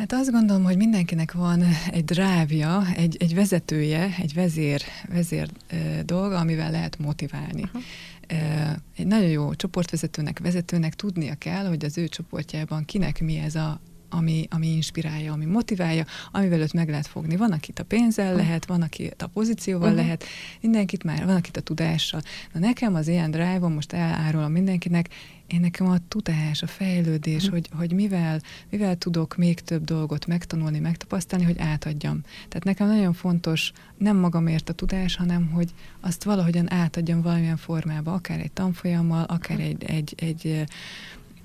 Hát 0.00 0.12
azt 0.12 0.30
gondolom, 0.30 0.64
hogy 0.64 0.76
mindenkinek 0.76 1.32
van 1.32 1.62
egy 1.90 2.04
drávja, 2.04 2.86
egy, 2.96 3.16
egy 3.18 3.34
vezetője, 3.34 4.14
egy 4.18 4.34
vezér, 4.34 4.82
vezér 5.08 5.48
e, 5.66 6.02
dolga, 6.02 6.38
amivel 6.38 6.70
lehet 6.70 6.98
motiválni. 6.98 7.62
Uh-huh. 7.62 7.82
E, 8.26 8.78
egy 8.96 9.06
nagyon 9.06 9.28
jó 9.28 9.54
csoportvezetőnek, 9.54 10.38
vezetőnek 10.38 10.94
tudnia 10.94 11.34
kell, 11.34 11.66
hogy 11.66 11.84
az 11.84 11.98
ő 11.98 12.08
csoportjában 12.08 12.84
kinek 12.84 13.20
mi 13.20 13.38
ez 13.38 13.54
a 13.54 13.80
ami, 14.12 14.46
ami 14.50 14.66
inspirálja, 14.66 15.32
ami 15.32 15.44
motiválja, 15.44 16.04
amivel 16.32 16.60
őt 16.60 16.72
meg 16.72 16.88
lehet 16.88 17.06
fogni. 17.06 17.36
Van, 17.36 17.52
akit 17.52 17.78
a 17.78 17.84
pénzzel 17.84 18.34
lehet, 18.34 18.66
van, 18.66 18.82
akit 18.82 19.22
a 19.22 19.26
pozícióval 19.26 19.88
uh-huh. 19.88 20.04
lehet, 20.04 20.24
mindenkit 20.60 21.04
már, 21.04 21.24
van, 21.24 21.36
akit 21.36 21.56
a 21.56 21.60
tudással. 21.60 22.20
Na 22.52 22.60
nekem 22.60 22.94
az 22.94 23.08
ilyen 23.08 23.30
drive 23.30 23.68
most 23.68 23.92
elárulom 23.92 24.52
mindenkinek, 24.52 25.08
én 25.52 25.60
nekem 25.60 25.86
a 25.86 25.96
tudás, 26.08 26.62
a 26.62 26.66
fejlődés, 26.66 27.44
uh-huh. 27.44 27.50
hogy, 27.52 27.68
hogy 27.78 27.92
mivel, 27.92 28.40
mivel 28.70 28.96
tudok 28.96 29.36
még 29.36 29.60
több 29.60 29.84
dolgot 29.84 30.26
megtanulni, 30.26 30.78
megtapasztalni, 30.78 31.44
hogy 31.44 31.58
átadjam. 31.58 32.20
Tehát 32.48 32.64
nekem 32.64 32.86
nagyon 32.86 33.12
fontos 33.12 33.72
nem 33.96 34.16
magamért 34.16 34.68
a 34.68 34.72
tudás, 34.72 35.16
hanem 35.16 35.50
hogy 35.50 35.74
azt 36.00 36.24
valahogyan 36.24 36.72
átadjam 36.72 37.22
valamilyen 37.22 37.56
formába, 37.56 38.12
akár 38.12 38.40
egy 38.40 38.52
tanfolyammal, 38.52 39.24
akár 39.24 39.56
uh-huh. 39.58 39.72
egy, 39.72 39.84
egy, 39.84 40.14
egy 40.16 40.64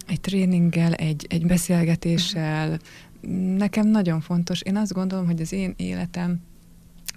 egy 0.07 0.21
tréninggel, 0.21 0.93
egy, 0.93 1.25
egy 1.29 1.45
beszélgetéssel. 1.45 2.79
Nekem 3.57 3.87
nagyon 3.87 4.21
fontos. 4.21 4.61
Én 4.61 4.77
azt 4.77 4.93
gondolom, 4.93 5.25
hogy 5.25 5.41
az 5.41 5.51
én 5.51 5.73
életem 5.77 6.41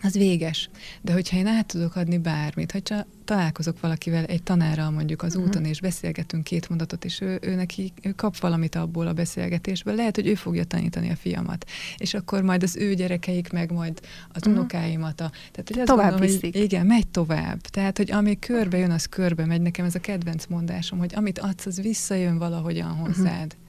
az 0.03 0.13
véges. 0.13 0.71
De 1.01 1.13
hogyha 1.13 1.37
én 1.37 1.47
át 1.47 1.67
tudok 1.67 1.97
adni 1.97 2.19
bármit, 2.19 2.73
hogyha 2.73 3.07
találkozok 3.25 3.81
valakivel, 3.81 4.25
egy 4.25 4.43
tanárral 4.43 4.91
mondjuk 4.91 5.23
az 5.23 5.35
uh-huh. 5.35 5.49
úton, 5.49 5.65
és 5.65 5.81
beszélgetünk 5.81 6.45
két 6.45 6.69
mondatot, 6.69 7.05
és 7.05 7.21
ő, 7.21 7.39
ő 7.43 7.55
neki 7.55 7.93
ő 8.03 8.13
kap 8.13 8.39
valamit 8.39 8.75
abból 8.75 9.07
a 9.07 9.13
beszélgetésből, 9.13 9.95
lehet, 9.95 10.15
hogy 10.15 10.27
ő 10.27 10.35
fogja 10.35 10.65
tanítani 10.65 11.11
a 11.11 11.17
fiamat. 11.17 11.67
És 11.97 12.15
akkor 12.15 12.43
majd 12.43 12.63
az 12.63 12.77
ő 12.77 12.95
gyerekeik, 12.95 13.53
meg 13.53 13.73
majd 13.73 14.01
az 14.29 14.41
uh-huh. 14.41 14.53
unokáimat. 14.53 15.21
A, 15.21 15.31
tehát, 15.51 15.71
hogy 15.75 15.83
tovább 15.85 16.11
gondolom, 16.11 16.21
viszik. 16.21 16.53
Hogy, 16.55 16.63
igen, 16.63 16.87
megy 16.87 17.09
tovább. 17.09 17.61
Tehát, 17.61 17.97
hogy 17.97 18.11
ami 18.11 18.39
körbe 18.39 18.79
jön, 18.79 18.91
az 18.91 19.07
körbe 19.07 19.47
megy. 19.47 19.61
Nekem 19.61 19.85
ez 19.85 19.95
a 19.95 20.01
kedvenc 20.01 20.47
mondásom, 20.47 20.99
hogy 20.99 21.13
amit 21.15 21.39
adsz, 21.39 21.67
az 21.67 21.81
visszajön 21.81 22.39
valahogyan 22.39 22.91
mhm. 22.91 23.01
hozzád. 23.01 23.45
Uh-huh. 23.45 23.67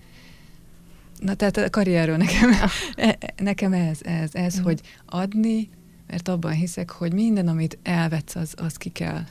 Na, 1.20 1.34
tehát 1.34 1.58
a 1.58 1.70
karrierről 1.70 2.18
nekem, 2.18 2.50
e, 2.96 3.18
nekem 3.38 3.74
ez, 3.74 4.00
ez, 4.02 4.30
ez, 4.34 4.54
uh-huh. 4.54 4.66
hogy 4.66 4.82
adni, 5.06 5.70
mert 6.10 6.28
abban 6.28 6.51
hiszek, 6.51 6.91
hogy 6.91 7.14
minden, 7.14 7.47
amit 7.47 7.78
elvetsz, 7.84 8.36
az, 8.36 8.53
az 8.57 8.76
ki 8.76 8.89
kell. 8.89 9.24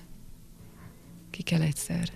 Ki 1.30 1.42
kell 1.42 1.60
egyszer. 1.60 2.10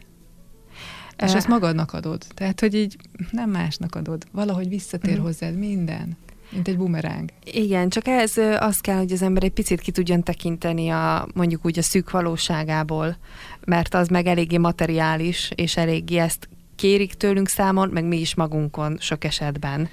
És 1.17 1.35
ezt 1.35 1.49
magadnak 1.49 1.93
adod. 1.93 2.25
Tehát, 2.35 2.61
hogy 2.61 2.75
így 2.75 2.97
nem 3.31 3.51
másnak 3.51 3.95
adod. 3.95 4.27
Valahogy 4.33 4.69
visszatér 4.69 5.11
uh-huh. 5.11 5.27
hozzád 5.27 5.59
minden. 5.59 6.17
Mint 6.51 6.69
egy 6.69 6.77
bumeráng. 6.77 7.31
Igen, 7.45 7.89
csak 7.89 8.07
ez 8.07 8.37
az 8.59 8.81
kell, 8.81 8.97
hogy 8.97 9.13
az 9.13 9.23
ember 9.23 9.45
egy 9.45 9.53
picit 9.53 9.81
ki 9.81 9.91
tudjon 9.91 10.23
tekinteni 10.23 10.89
a 10.89 11.29
mondjuk 11.35 11.65
úgy 11.65 11.79
a 11.79 11.83
szűk 11.83 12.11
valóságából, 12.11 13.17
mert 13.65 13.95
az 13.95 14.09
meg 14.09 14.27
eléggé 14.27 14.59
materiális, 14.59 15.51
és 15.55 15.77
eléggé 15.77 16.17
ezt 16.17 16.49
kérik 16.77 17.15
tőlünk 17.15 17.49
számon, 17.49 17.89
meg 17.89 18.05
mi 18.05 18.21
is 18.21 18.35
magunkon 18.35 18.97
sok 19.01 19.25
esetben. 19.25 19.89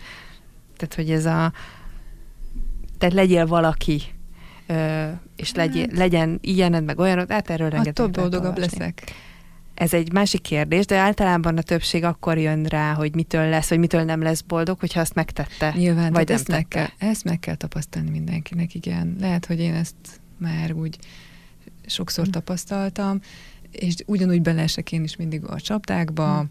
Tehát, 0.78 0.96
hogy 0.96 1.12
ez 1.12 1.26
a 1.26 1.54
tehát 2.98 3.16
legyél 3.16 3.48
valaki, 3.48 4.02
és 5.36 5.52
hát. 5.52 5.92
legyen 5.92 6.38
ilyened, 6.42 6.84
meg 6.84 7.00
olyanod, 7.00 7.32
hát 7.32 7.50
erről 7.50 7.70
rengeteg 7.70 7.94
több 7.94 8.12
boldogabb 8.12 8.58
leszek. 8.58 9.14
Ez 9.74 9.94
egy 9.94 10.12
másik 10.12 10.42
kérdés, 10.42 10.86
de 10.86 10.98
általában 10.98 11.58
a 11.58 11.62
többség 11.62 12.04
akkor 12.04 12.38
jön 12.38 12.64
rá, 12.64 12.94
hogy 12.94 13.16
mitől 13.16 13.50
lesz, 13.50 13.70
vagy 13.70 13.80
mitől 13.80 14.04
nem 14.04 14.22
lesz 14.22 14.42
boldog, 14.42 14.80
hogyha 14.80 15.00
azt 15.00 15.14
megtette. 15.14 15.74
Nyilván, 15.76 16.14
vagy 16.14 16.32
ezt, 16.32 16.48
meg 16.48 16.68
kell, 16.68 16.88
ezt 16.98 17.24
meg 17.24 17.40
kell 17.40 17.56
tapasztalni 17.56 18.10
mindenkinek, 18.10 18.76
igen. 18.76 19.16
Lehet, 19.20 19.46
hogy 19.46 19.60
én 19.60 19.74
ezt 19.74 19.96
már 20.38 20.74
úgy 20.74 20.98
sokszor 21.86 22.26
hm. 22.26 22.32
tapasztaltam, 22.32 23.20
és 23.72 23.96
ugyanúgy 24.06 24.42
beleesek 24.42 24.92
én 24.92 25.04
is 25.04 25.16
mindig 25.16 25.46
a 25.46 25.60
csapdákba. 25.60 26.46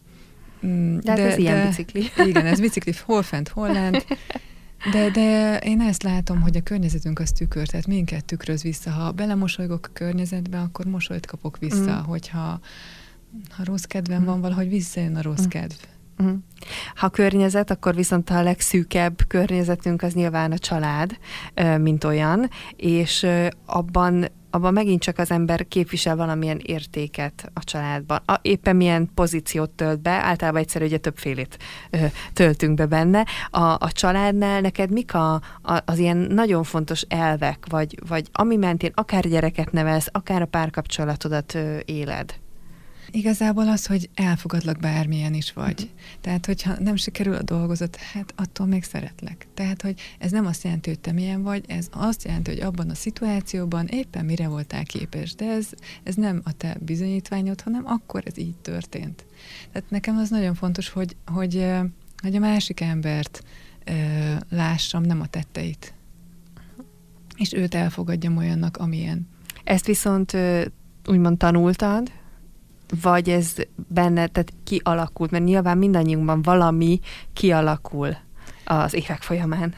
Hm. 0.61 0.99
De, 0.99 1.15
de 1.15 1.23
ez 1.23 1.35
de, 1.35 1.41
ilyen 1.41 1.69
bicikli. 1.69 2.11
Igen, 2.27 2.47
ez 2.47 2.61
bicikli 2.61 2.93
hol 3.07 3.23
fent, 3.23 3.49
hol 3.49 3.73
lent. 3.73 4.07
De, 4.93 5.11
de 5.11 5.59
én 5.59 5.81
ezt 5.81 6.03
látom, 6.03 6.41
hogy 6.41 6.57
a 6.57 6.63
környezetünk 6.63 7.19
az 7.19 7.33
tükör, 7.33 7.67
tehát 7.67 7.87
minket 7.87 8.25
tükröz 8.25 8.63
vissza. 8.63 8.91
Ha 8.91 9.13
belemosolygok 9.13 9.87
a 9.87 9.93
környezetbe, 9.93 10.61
akkor 10.61 10.87
mosolyt 10.87 11.27
kapok 11.27 11.59
vissza, 11.59 12.01
mm. 12.01 12.05
hogyha 12.05 12.61
ha 13.51 13.65
rossz 13.65 13.83
kedvem 13.83 14.23
mm. 14.23 14.25
van, 14.25 14.41
valahogy 14.41 14.69
visszajön 14.69 15.17
a 15.17 15.23
rossz 15.23 15.45
mm. 15.45 15.49
kedv. 15.49 15.77
Uh-huh. 16.19 16.37
Ha 16.95 17.09
környezet, 17.09 17.71
akkor 17.71 17.95
viszont 17.95 18.31
a 18.31 18.43
legszűkebb 18.43 19.27
környezetünk 19.29 20.03
az 20.03 20.13
nyilván 20.13 20.53
a 20.53 20.59
család, 20.59 21.19
mint 21.79 22.05
olyan, 22.05 22.51
és 22.77 23.27
abban 23.67 24.27
abban 24.51 24.73
megint 24.73 25.03
csak 25.03 25.19
az 25.19 25.31
ember 25.31 25.69
képvisel 25.69 26.17
valamilyen 26.17 26.61
értéket 26.63 27.51
a 27.55 27.65
családban. 27.65 28.21
A, 28.27 28.39
éppen 28.43 28.77
milyen 28.77 29.11
pozíciót 29.15 29.71
tölt 29.71 30.01
be, 30.01 30.11
általában 30.11 30.61
egyszerű, 30.61 30.85
ugye 30.85 30.99
többfélét 30.99 31.59
ö, 31.91 31.99
töltünk 32.33 32.75
be 32.75 32.87
benne. 32.87 33.27
A, 33.51 33.61
a 33.61 33.93
családnál 33.93 34.61
neked 34.61 34.91
mik 34.91 35.15
a, 35.15 35.35
a, 35.63 35.83
az 35.85 35.99
ilyen 35.99 36.17
nagyon 36.17 36.63
fontos 36.63 37.01
elvek, 37.01 37.65
vagy, 37.69 37.99
vagy 38.09 38.29
ami 38.33 38.57
mentén 38.57 38.93
akár 38.95 39.29
gyereket 39.29 39.73
nevelsz, 39.73 40.09
akár 40.13 40.43
a 40.43 40.47
párkapcsolatodat 40.47 41.59
éled? 41.85 42.35
Igazából 43.11 43.69
az, 43.69 43.87
hogy 43.87 44.11
elfogadlak 44.15 44.79
bármilyen 44.79 45.35
is 45.35 45.53
vagy. 45.53 45.81
Uh-huh. 45.81 45.99
Tehát, 46.21 46.47
hogyha 46.47 46.75
nem 46.81 46.97
sikerül 46.97 47.35
a 47.35 47.43
dolgozat, 47.43 47.97
hát 47.97 48.33
attól 48.37 48.67
még 48.67 48.85
szeretlek. 48.85 49.47
Tehát, 49.55 49.83
hogy 49.83 50.01
ez 50.19 50.31
nem 50.31 50.47
azt 50.47 50.65
jelenti, 50.65 50.89
hogy 50.89 51.01
te 51.01 51.13
milyen 51.13 51.43
vagy, 51.43 51.65
ez 51.69 51.89
azt 51.91 52.25
jelenti, 52.25 52.51
hogy 52.51 52.61
abban 52.61 52.91
a 52.91 52.95
szituációban 52.95 53.87
éppen 53.87 54.25
mire 54.25 54.49
voltál 54.49 54.85
képes. 54.85 55.35
De 55.35 55.45
ez, 55.45 55.69
ez 56.03 56.15
nem 56.15 56.41
a 56.45 56.53
te 56.53 56.77
bizonyítványod, 56.81 57.61
hanem 57.61 57.87
akkor 57.87 58.23
ez 58.27 58.39
így 58.39 58.57
történt. 58.57 59.27
Tehát 59.73 59.91
nekem 59.91 60.17
az 60.17 60.31
nagyon 60.31 60.55
fontos, 60.55 60.89
hogy, 60.89 61.17
hogy, 61.27 61.67
hogy 62.23 62.37
a 62.37 62.39
másik 62.39 62.81
embert 62.81 63.43
lássam, 64.51 65.03
nem 65.03 65.21
a 65.21 65.27
tetteit. 65.27 65.95
És 67.37 67.53
őt 67.53 67.75
elfogadjam 67.75 68.37
olyannak, 68.37 68.77
amilyen. 68.77 69.29
Ezt 69.65 69.87
viszont 69.87 70.37
úgymond 71.07 71.39
tanultad, 71.39 72.13
vagy 73.03 73.29
ez 73.29 73.55
benne, 73.89 74.27
tehát 74.27 74.53
kialakult, 74.65 75.31
mert 75.31 75.45
nyilván 75.45 75.79
mindannyiunkban 75.79 76.43
valami 76.43 77.01
kialakul 77.33 78.17
az 78.65 78.95
évek 78.95 79.23
folyamán. 79.23 79.75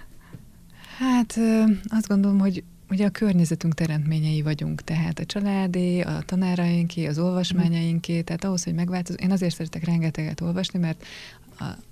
Hát 0.99 1.39
azt 1.89 2.09
gondolom, 2.09 2.39
hogy 2.39 2.65
ugye 2.91 3.07
a 3.07 3.11
környezetünk 3.11 3.75
teremtményei 3.75 4.43
vagyunk, 4.43 4.83
tehát 4.83 5.19
a 5.19 5.25
családé, 5.25 6.01
a 6.01 6.23
tanárainké, 6.27 7.07
az 7.07 7.19
olvasmányainké, 7.19 8.21
tehát 8.21 8.45
ahhoz, 8.45 8.65
hogy 8.65 8.75
megváltoz. 8.75 9.17
Én 9.21 9.31
azért 9.31 9.55
szeretek 9.55 9.85
rengeteget 9.85 10.41
olvasni, 10.41 10.79
mert 10.79 11.05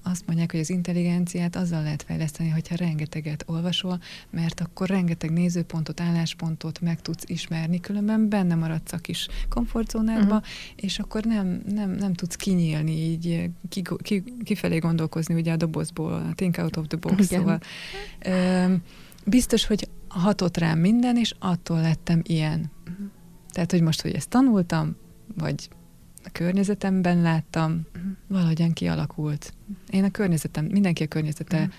azt 0.03 0.27
mondják, 0.27 0.51
hogy 0.51 0.61
az 0.61 0.71
intelligenciát 0.71 1.57
azzal 1.57 1.83
lehet 1.83 2.03
fejleszteni, 2.03 2.49
hogyha 2.49 2.75
rengeteget 2.77 3.45
olvasol, 3.47 4.01
mert 4.31 4.61
akkor 4.61 4.89
rengeteg 4.89 5.31
nézőpontot, 5.31 6.01
álláspontot 6.01 6.81
meg 6.81 7.01
tudsz 7.01 7.25
ismerni, 7.27 7.81
különben 7.81 8.29
benne 8.29 8.55
maradsz 8.55 8.93
a 8.93 8.97
kis 8.97 9.29
komfortzónádba, 9.49 10.35
uh-huh. 10.35 10.49
és 10.77 10.99
akkor 10.99 11.25
nem, 11.25 11.63
nem, 11.75 11.91
nem 11.91 12.15
tudsz 12.15 12.37
kinyílni, 12.37 12.93
így 12.93 13.51
ki, 13.69 13.83
ki, 14.03 14.25
kifelé 14.45 14.79
gondolkozni 14.79 15.35
ugye 15.35 15.53
a 15.53 15.57
dobozból, 15.57 16.33
think 16.35 16.57
out 16.59 16.77
of 16.77 16.87
the 16.87 16.97
box, 16.97 17.31
Igen. 17.31 17.41
szóval 17.41 17.61
ö, 18.19 18.75
biztos, 19.25 19.67
hogy 19.67 19.89
hatott 20.09 20.57
rám 20.57 20.79
minden, 20.79 21.17
és 21.17 21.35
attól 21.39 21.81
lettem 21.81 22.21
ilyen. 22.23 22.71
Uh-huh. 22.91 23.07
Tehát, 23.51 23.71
hogy 23.71 23.83
most, 23.83 24.01
hogy 24.01 24.13
ezt 24.15 24.29
tanultam, 24.29 24.97
vagy 25.37 25.69
a 26.29 26.31
környezetemben 26.33 27.23
láttam, 27.23 27.87
valahogyan 28.27 28.73
kialakult. 28.73 29.53
Én 29.91 30.05
a 30.05 30.11
környezetem, 30.11 30.65
mindenki 30.65 31.03
a 31.03 31.07
környezete, 31.07 31.57
uh-huh. 31.57 31.73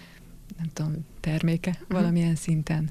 nem 0.58 0.68
tudom, 0.74 1.06
terméke 1.20 1.70
uh-huh. 1.70 1.88
valamilyen 1.88 2.36
szinten. 2.36 2.90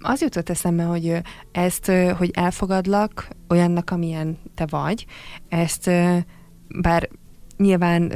Az 0.00 0.20
jutott 0.20 0.48
eszembe, 0.48 0.82
hogy 0.82 1.22
ezt, 1.52 1.86
hogy 2.16 2.30
elfogadlak 2.32 3.28
olyannak, 3.48 3.90
amilyen 3.90 4.38
te 4.54 4.66
vagy, 4.66 5.06
ezt 5.48 5.90
bár 6.68 7.08
nyilván 7.56 8.12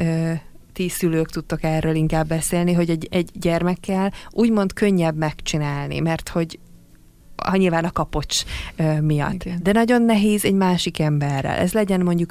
ti 0.72 0.88
szülők 0.88 1.30
tudtok 1.30 1.62
erről 1.62 1.94
inkább 1.94 2.28
beszélni, 2.28 2.72
hogy 2.72 2.90
egy, 2.90 3.08
egy 3.10 3.30
gyermekkel 3.34 4.12
úgymond 4.30 4.72
könnyebb 4.72 5.16
megcsinálni, 5.16 6.00
mert 6.00 6.28
hogy 6.28 6.58
ha 7.46 7.56
nyilván 7.56 7.84
a 7.84 7.92
kapocs 7.92 8.42
ö, 8.76 9.00
miatt. 9.00 9.44
Igen. 9.44 9.58
De 9.62 9.72
nagyon 9.72 10.02
nehéz 10.02 10.44
egy 10.44 10.54
másik 10.54 10.98
emberrel. 10.98 11.56
Ez 11.56 11.72
legyen 11.72 12.00
mondjuk 12.00 12.30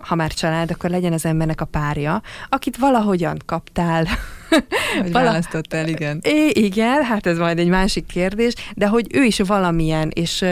ha 0.00 0.14
már 0.14 0.32
család, 0.32 0.70
akkor 0.70 0.90
legyen 0.90 1.12
az 1.12 1.24
embernek 1.24 1.60
a 1.60 1.64
párja, 1.64 2.22
akit 2.48 2.76
valahogyan 2.76 3.38
kaptál. 3.46 4.06
Hogy 5.00 5.12
Vala... 5.12 5.24
választottál, 5.24 5.88
igen. 5.88 6.20
É, 6.22 6.50
igen, 6.52 7.02
hát 7.02 7.26
ez 7.26 7.38
majd 7.38 7.58
egy 7.58 7.68
másik 7.68 8.06
kérdés, 8.06 8.54
de 8.74 8.86
hogy 8.86 9.06
ő 9.14 9.22
is 9.22 9.40
valamilyen, 9.40 10.10
és 10.14 10.44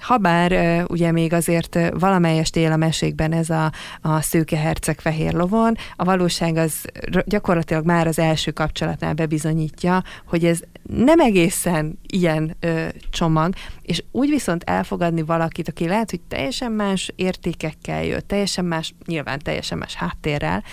Habár 0.00 0.84
ugye 0.88 1.12
még 1.12 1.32
azért 1.32 1.78
valamelyest 1.98 2.56
él 2.56 2.72
a 2.72 2.76
mesékben 2.76 3.32
ez 3.32 3.50
a, 3.50 3.72
a 4.00 4.20
szőke 4.20 4.56
herceg 4.56 5.00
fehér 5.00 5.32
lovon, 5.32 5.74
a 5.96 6.04
valóság 6.04 6.56
az 6.56 6.84
gyakorlatilag 7.24 7.84
már 7.84 8.06
az 8.06 8.18
első 8.18 8.50
kapcsolatnál 8.50 9.14
bebizonyítja, 9.14 10.02
hogy 10.26 10.44
ez 10.44 10.60
nem 10.82 11.20
egészen 11.20 11.98
ilyen 12.06 12.56
ö, 12.60 12.86
csomag, 13.10 13.54
és 13.82 14.02
úgy 14.10 14.28
viszont 14.28 14.62
elfogadni 14.62 15.22
valakit, 15.22 15.68
aki 15.68 15.86
lehet, 15.86 16.10
hogy 16.10 16.20
teljesen 16.20 16.72
más 16.72 17.12
értékekkel 17.16 18.04
jött, 18.04 18.28
teljesen 18.28 18.64
más, 18.64 18.94
nyilván 19.06 19.38
teljesen 19.38 19.78
más 19.78 19.94
háttérrel, 19.94 20.64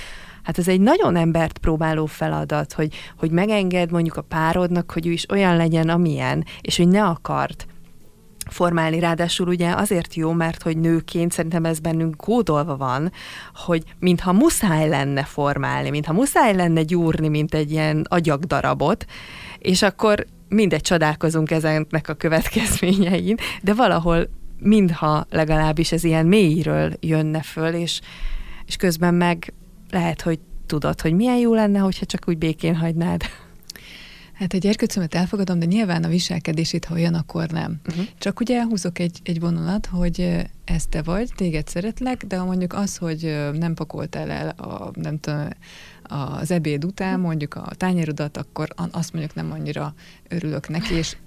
hát 0.43 0.57
ez 0.57 0.67
egy 0.67 0.81
nagyon 0.81 1.15
embert 1.15 1.57
próbáló 1.57 2.05
feladat, 2.05 2.73
hogy, 2.73 2.93
hogy 3.17 3.31
megenged 3.31 3.91
mondjuk 3.91 4.15
a 4.15 4.21
párodnak, 4.21 4.91
hogy 4.91 5.07
ő 5.07 5.11
is 5.11 5.29
olyan 5.29 5.55
legyen, 5.55 5.89
amilyen, 5.89 6.45
és 6.61 6.77
hogy 6.77 6.87
ne 6.87 7.03
akart 7.05 7.67
formálni. 8.49 8.99
Ráadásul 8.99 9.47
ugye 9.47 9.71
azért 9.71 10.15
jó, 10.15 10.31
mert 10.31 10.63
hogy 10.63 10.77
nőként 10.77 11.31
szerintem 11.31 11.65
ez 11.65 11.79
bennünk 11.79 12.15
kódolva 12.15 12.77
van, 12.77 13.11
hogy 13.53 13.83
mintha 13.99 14.33
muszáj 14.33 14.89
lenne 14.89 15.23
formálni, 15.23 15.89
mintha 15.89 16.13
muszáj 16.13 16.55
lenne 16.55 16.83
gyúrni, 16.83 17.27
mint 17.27 17.53
egy 17.53 17.71
ilyen 17.71 18.05
agyagdarabot, 18.09 19.05
és 19.59 19.81
akkor 19.81 20.25
mindegy 20.49 20.81
csodálkozunk 20.81 21.51
ezennek 21.51 22.09
a 22.09 22.13
következményein, 22.13 23.35
de 23.61 23.73
valahol 23.73 24.29
mintha 24.59 25.25
legalábbis 25.29 25.91
ez 25.91 26.03
ilyen 26.03 26.25
mélyről 26.25 26.93
jönne 26.99 27.41
föl, 27.41 27.73
és, 27.73 27.99
és 28.65 28.75
közben 28.75 29.13
meg 29.13 29.53
lehet, 29.89 30.21
hogy 30.21 30.39
tudod, 30.65 31.01
hogy 31.01 31.13
milyen 31.13 31.37
jó 31.37 31.53
lenne, 31.53 31.79
hogyha 31.79 32.05
csak 32.05 32.23
úgy 32.27 32.37
békén 32.37 32.75
hagynád. 32.75 33.21
Hát 34.37 34.53
egy 34.53 34.61
gyerkőcömet 34.61 35.15
elfogadom, 35.15 35.59
de 35.59 35.65
nyilván 35.65 36.03
a 36.03 36.07
viselkedését, 36.07 36.85
ha 36.85 36.93
olyan, 36.93 37.13
akkor 37.13 37.49
nem. 37.49 37.79
Uh-huh. 37.87 38.05
Csak 38.17 38.39
ugye 38.39 38.63
húzok 38.63 38.99
egy, 38.99 39.19
egy 39.23 39.39
vonalat, 39.39 39.85
hogy 39.85 40.45
ez 40.65 40.85
te 40.85 41.01
vagy, 41.01 41.31
téged 41.35 41.67
szeretlek, 41.67 42.25
de 42.25 42.41
mondjuk 42.41 42.73
az, 42.73 42.97
hogy 42.97 43.49
nem 43.53 43.73
pakoltál 43.73 44.29
el 44.29 44.49
a, 44.49 44.91
nem 44.93 45.19
tudom, 45.19 45.47
az 46.03 46.51
ebéd 46.51 46.85
után 46.85 47.19
mondjuk 47.19 47.53
a 47.53 47.67
tányérodat, 47.77 48.37
akkor 48.37 48.67
azt 48.91 49.13
mondjuk 49.13 49.35
nem 49.35 49.51
annyira 49.51 49.93
örülök 50.27 50.69
neki, 50.69 50.93
és 50.93 51.17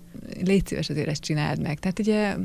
légy 0.44 0.66
szíves 0.66 0.88
azért 0.88 1.08
ezt 1.08 1.22
csináld 1.22 1.60
meg. 1.62 1.78
Tehát 1.78 1.98
ugye 1.98 2.36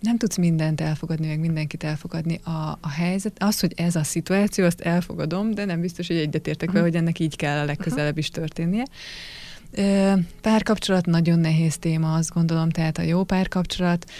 nem 0.00 0.16
tudsz 0.16 0.36
mindent 0.36 0.80
elfogadni, 0.80 1.26
meg 1.26 1.38
mindenkit 1.38 1.84
elfogadni. 1.84 2.40
A, 2.44 2.78
a 2.80 2.88
helyzet, 2.88 3.36
az, 3.38 3.60
hogy 3.60 3.72
ez 3.76 3.96
a 3.96 4.02
szituáció, 4.02 4.64
azt 4.64 4.80
elfogadom, 4.80 5.54
de 5.54 5.64
nem 5.64 5.80
biztos, 5.80 6.06
hogy 6.06 6.16
egyetértek 6.16 6.68
uh-huh. 6.68 6.84
hogy 6.84 6.96
ennek 6.96 7.18
így 7.18 7.36
kell 7.36 7.58
a 7.58 7.64
legközelebb 7.64 8.18
is 8.18 8.30
történnie. 8.30 8.84
Párkapcsolat 10.40 11.06
nagyon 11.06 11.38
nehéz 11.38 11.78
téma, 11.78 12.14
azt 12.14 12.32
gondolom, 12.32 12.70
tehát 12.70 12.98
a 12.98 13.02
jó 13.02 13.24
párkapcsolat, 13.24 14.10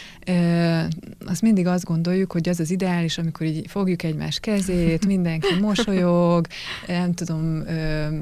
azt 1.27 1.43
mindig 1.43 1.67
azt 1.67 1.85
gondoljuk, 1.85 2.33
hogy 2.33 2.49
az 2.49 2.61
az 2.61 2.71
ideális, 2.71 3.19
amikor 3.19 3.47
így 3.47 3.71
fogjuk 3.71 4.03
egymás 4.03 4.41
kezét, 4.41 5.07
mindenki 5.15 5.55
mosolyog, 5.61 6.47
nem 6.87 7.15
tudom, 7.15 7.63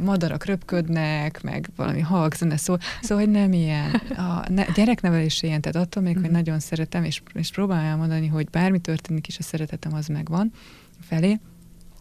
madarak 0.04 0.44
röpködnek, 0.44 1.42
meg 1.42 1.70
valami 1.76 2.00
halkzene 2.00 2.56
szól, 2.56 2.78
szóval, 3.02 3.24
hogy 3.24 3.32
nem 3.32 3.52
ilyen. 3.52 3.90
A 4.16 4.46
gyereknevelés 4.74 5.42
ilyen, 5.42 5.60
tehát 5.60 5.86
attól 5.86 6.02
még, 6.02 6.14
hogy 6.14 6.22
mhm. 6.22 6.32
nagyon 6.32 6.60
szeretem, 6.60 7.04
és, 7.04 7.22
és 7.34 7.50
próbálom 7.50 7.84
elmondani, 7.84 8.26
hogy 8.26 8.50
bármi 8.50 8.78
történik 8.78 9.26
is, 9.26 9.38
a 9.38 9.42
szeretetem 9.42 9.94
az 9.94 10.06
megvan 10.06 10.52
felé, 11.00 11.38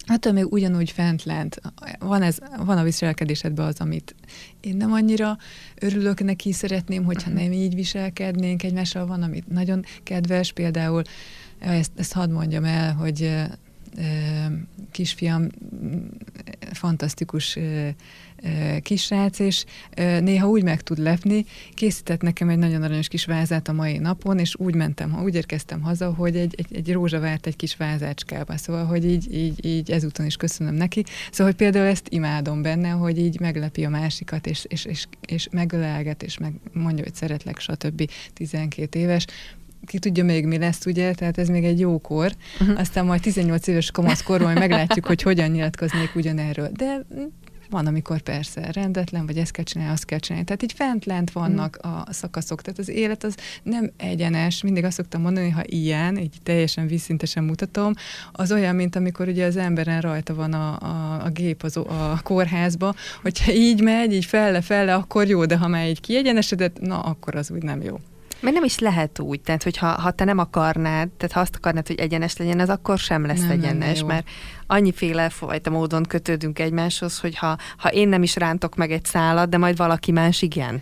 Attól 0.08 0.32
még 0.32 0.52
ugyanúgy 0.52 0.92
fent 0.92 1.24
lent. 1.24 1.62
Van, 2.00 2.22
ez, 2.22 2.38
van 2.66 2.78
a 2.78 2.84
viselkedésedben 2.84 3.66
az, 3.66 3.80
amit 3.80 4.16
én 4.60 4.78
nem 4.78 4.92
annyira 4.92 5.38
örülök 5.76 6.24
neki, 6.24 6.52
szeretném, 6.52 7.04
hogyha 7.04 7.30
nem 7.30 7.52
így 7.52 7.76
viselkednénk 7.76 8.64
egymással. 8.64 9.06
Van, 9.06 9.22
amit 9.24 9.48
nagyon 9.48 9.86
kedves, 10.04 10.52
például 10.52 11.02
ezt, 11.60 11.92
ezt 11.96 12.14
hadd 12.14 12.30
mondjam 12.30 12.64
el, 12.64 12.94
hogy 12.94 13.48
kisfiam 14.92 15.48
fantasztikus 16.72 17.58
kisrác, 18.82 19.40
és 19.40 19.66
néha 20.20 20.48
úgy 20.48 20.64
meg 20.64 20.82
tud 20.82 20.98
lepni, 20.98 21.46
készített 21.74 22.22
nekem 22.22 22.50
egy 22.50 22.58
nagyon 22.58 22.84
aranyos 22.84 23.08
kis 23.08 23.26
vázát 23.26 23.68
a 23.68 23.74
mai 23.74 23.98
napon, 23.98 24.40
és 24.40 24.56
úgy 24.56 24.76
mentem, 24.76 25.24
úgy 25.24 25.36
érkeztem 25.36 25.82
haza, 25.82 26.14
hogy 26.14 26.36
egy, 26.36 26.56
egy, 26.58 26.76
egy 26.76 26.94
rózsa 26.94 27.20
várt 27.20 27.48
egy 27.48 27.56
kis 27.56 27.76
vázácskába, 27.76 28.58
szóval, 28.58 28.86
hogy 28.86 29.06
így, 29.06 29.34
így, 29.34 29.66
így 29.66 29.92
ezúton 29.92 30.26
is 30.26 30.36
köszönöm 30.36 30.74
neki. 30.74 31.04
Szóval, 31.32 31.46
hogy 31.46 31.56
például 31.56 31.86
ezt 31.86 32.08
imádom 32.10 32.62
benne, 32.62 32.90
hogy 32.90 33.20
így 33.20 33.40
meglepi 33.40 33.86
a 33.86 33.90
másikat, 33.90 34.48
és, 34.48 34.66
és, 34.68 34.86
és, 34.86 35.08
és 35.28 35.48
megölelget, 35.52 36.24
és 36.24 36.38
meg 36.38 36.54
mondja, 36.74 37.04
hogy 37.04 37.16
szeretlek, 37.16 37.60
stb. 37.60 38.10
12 38.34 39.00
éves, 39.00 39.26
ki 39.86 40.00
tudja 40.00 40.24
még 40.24 40.46
mi 40.46 40.58
lesz, 40.58 40.86
ugye, 40.86 41.14
tehát 41.14 41.38
ez 41.38 41.48
még 41.48 41.64
egy 41.64 41.80
jó 41.80 42.00
kor. 42.00 42.32
Uh-huh. 42.60 42.80
Aztán 42.80 43.06
majd 43.06 43.22
18 43.22 43.68
éves 43.68 43.92
kamaszkorban 43.92 44.54
meglátjuk, 44.54 45.06
hogy 45.06 45.22
hogyan 45.22 45.50
nyilatkoznék 45.50 46.16
ugyanerről. 46.16 46.70
De 46.74 47.06
van, 47.70 47.86
amikor 47.86 48.22
persze 48.22 48.72
rendetlen, 48.72 49.26
vagy 49.26 49.38
ezt 49.38 49.52
kell 49.52 49.64
csinálni, 49.64 49.94
azt 49.94 50.06
kell 50.06 50.20
csinálni. 50.20 50.46
Tehát 50.46 50.64
így 50.64 50.74
fent-lent 50.74 51.32
vannak 51.32 51.78
mm. 51.88 51.92
a 51.92 52.06
szakaszok. 52.10 52.62
Tehát 52.62 52.80
az 52.80 52.90
élet 52.90 53.24
az 53.24 53.36
nem 53.64 53.92
egyenes. 53.98 54.64
Mindig 54.64 54.84
azt 54.84 54.96
szoktam 54.96 55.22
mondani, 55.22 55.50
ha 55.50 55.62
ilyen, 55.66 56.18
így 56.18 56.36
teljesen 56.44 56.88
vízszintesen 56.88 57.44
mutatom, 57.44 57.94
az 58.32 58.52
olyan, 58.52 58.76
mint 58.76 58.96
amikor 58.96 59.28
ugye 59.28 59.46
az 59.46 59.58
emberen 59.58 60.02
rajta 60.02 60.34
van 60.34 60.54
a, 60.54 60.80
a, 60.80 61.24
a 61.26 61.30
gép 61.30 61.64
az, 61.64 61.78
a 61.78 62.20
kórházba, 62.24 62.96
hogyha 63.22 63.52
így 63.52 63.82
megy, 63.82 64.14
így 64.14 64.26
felle-felle, 64.26 64.94
akkor 64.94 65.28
jó, 65.28 65.46
de 65.46 65.58
ha 65.58 65.68
már 65.68 65.88
így 65.88 66.02
kiegyenesedett, 66.02 66.80
na 66.80 67.00
akkor 67.00 67.36
az 67.36 67.52
úgy 67.52 67.64
nem 67.64 67.82
jó. 67.82 68.00
Mert 68.40 68.56
nem 68.56 68.64
is 68.64 68.80
lehet 68.80 69.20
úgy, 69.20 69.42
tehát 69.42 69.64
hogyha 69.64 69.88
ha 69.88 70.12
te 70.12 70.24
nem 70.24 70.38
akarnád, 70.38 71.10
tehát 71.10 71.36
ha 71.36 71.40
azt 71.40 71.56
akarnád, 71.56 71.88
hogy 71.88 72.00
egyenes 72.00 72.38
legyen, 72.38 72.60
az 72.60 72.70
akkor 72.70 72.98
sem 72.98 73.26
lesz 73.26 73.40
nem, 73.40 73.52
egyenes, 73.52 73.98
nem, 73.98 74.08
mert 74.08 74.28
annyiféle 74.68 75.30
fajta 75.30 75.70
módon 75.70 76.04
kötődünk 76.04 76.60
egymáshoz, 76.60 77.20
hogy 77.20 77.38
ha, 77.38 77.58
ha 77.78 77.90
én 77.90 78.08
nem 78.10 78.24
is 78.24 78.36
rántok 78.36 78.76
meg 78.76 78.92
egy 78.92 79.06
szálat, 79.06 79.50
de 79.50 79.58
majd 79.58 79.78
valaki 79.78 80.12
más 80.12 80.42
igen 80.42 80.82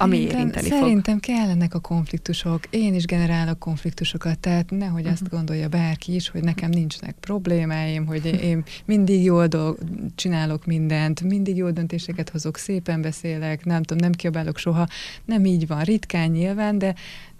ami 0.00 0.18
érinteni 0.18 0.68
Szerintem 0.68 1.20
fog. 1.20 1.34
kellenek 1.34 1.74
a 1.74 1.80
konfliktusok. 1.80 2.60
Én 2.70 2.94
is 2.94 3.04
generálok 3.04 3.58
konfliktusokat, 3.58 4.38
tehát 4.38 4.70
nehogy 4.70 4.98
uh-huh. 4.98 5.12
azt 5.12 5.22
mhm. 5.22 5.34
gondolja 5.34 5.68
bárki 5.68 6.14
is, 6.14 6.28
hogy 6.28 6.42
nekem 6.42 6.70
nincsenek 6.70 7.14
problémáim, 7.20 8.06
hogy 8.06 8.24
én 8.42 8.64
mindig 8.84 9.22
jól 9.22 9.46
dolg, 9.46 9.78
csinálok 10.14 10.66
mindent, 10.66 11.22
mindig 11.22 11.56
jó 11.56 11.70
döntéseket 11.70 12.28
hozok, 12.28 12.56
szépen 12.56 13.02
beszélek, 13.02 13.64
nem 13.64 13.82
tudom, 13.82 14.02
nem 14.02 14.12
kiabálok 14.12 14.58
soha. 14.58 14.86
Nem 15.24 15.44
így 15.44 15.66
van, 15.66 15.82
ritkán 15.82 16.30
nyilván, 16.30 16.78
de 16.78 16.94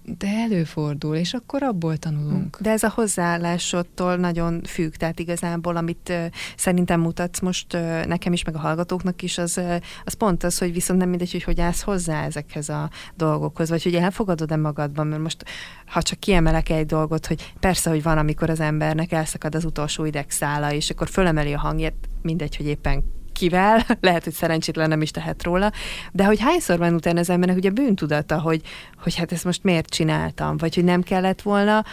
de 0.04 0.28
előfordul, 0.28 1.16
és 1.16 1.34
akkor 1.34 1.62
abból 1.62 1.96
tanulunk. 1.96 2.58
De 2.60 2.70
ez 2.70 2.82
a 2.82 2.92
hozzáállásodtól 2.94 4.16
nagyon 4.16 4.62
függ, 4.62 4.92
tehát 4.94 5.18
igazából, 5.18 5.76
amit 5.76 6.12
szerintem 6.56 7.00
mutatsz 7.00 7.40
most 7.40 7.72
nekem 8.06 8.32
is, 8.32 8.44
meg 8.44 8.54
a 8.54 8.58
hallgatóknak 8.58 9.22
is, 9.22 9.38
az, 9.38 9.56
uh, 9.56 9.76
az 10.04 10.14
pont 10.14 10.44
az, 10.44 10.58
hogy 10.58 10.72
viszont 10.72 10.98
nem 10.98 11.08
mindegy, 11.08 11.32
hogy 11.32 11.42
hogy 11.42 11.60
állsz 11.60 11.82
hozzá 11.82 12.24
ezekhez 12.24 12.68
a 12.68 12.90
dolgokhoz, 13.16 13.68
vagy 13.68 13.82
hogy 13.82 13.94
elfogadod-e 13.94 14.56
magadban, 14.56 15.06
mert 15.06 15.22
most 15.22 15.44
ha 15.86 16.02
csak 16.02 16.18
kiemelek 16.18 16.68
egy 16.68 16.86
dolgot, 16.86 17.26
hogy 17.26 17.52
persze, 17.60 17.90
hogy 17.90 18.02
van, 18.02 18.18
amikor 18.18 18.50
az 18.50 18.60
embernek 18.60 19.12
elszakad 19.12 19.54
az 19.54 19.64
utolsó 19.64 20.04
idegszála, 20.04 20.72
és 20.72 20.90
akkor 20.90 21.08
fölemeli 21.08 21.52
a 21.52 21.58
hangját, 21.58 21.94
mindegy, 22.22 22.56
hogy 22.56 22.66
éppen 22.66 23.04
kivel, 23.34 23.86
lehet, 24.00 24.24
hogy 24.24 24.32
szerencsétlen 24.32 24.88
nem 24.88 25.02
is 25.02 25.10
tehet 25.10 25.42
róla, 25.42 25.72
de 26.12 26.24
hogy 26.24 26.40
hányszor 26.40 26.78
van 26.78 26.94
utána 26.94 27.20
az 27.20 27.30
embernek 27.30 27.56
ugye 27.56 27.70
bűntudata, 27.70 28.40
hogy, 28.40 28.62
hogy 29.02 29.14
hát 29.14 29.32
ezt 29.32 29.44
most 29.44 29.62
miért 29.62 29.88
csináltam, 29.88 30.56
vagy 30.56 30.74
hogy 30.74 30.84
nem 30.84 31.02
kellett 31.02 31.42
volna, 31.42 31.84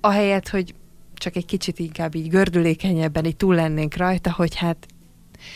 ahelyett, 0.00 0.48
hogy 0.48 0.74
csak 1.14 1.36
egy 1.36 1.46
kicsit 1.46 1.78
inkább 1.78 2.14
így 2.14 2.28
gördülékenyebben 2.28 3.24
így 3.24 3.36
túl 3.36 3.54
lennénk 3.54 3.96
rajta, 3.96 4.32
hogy 4.32 4.54
hát 4.54 4.86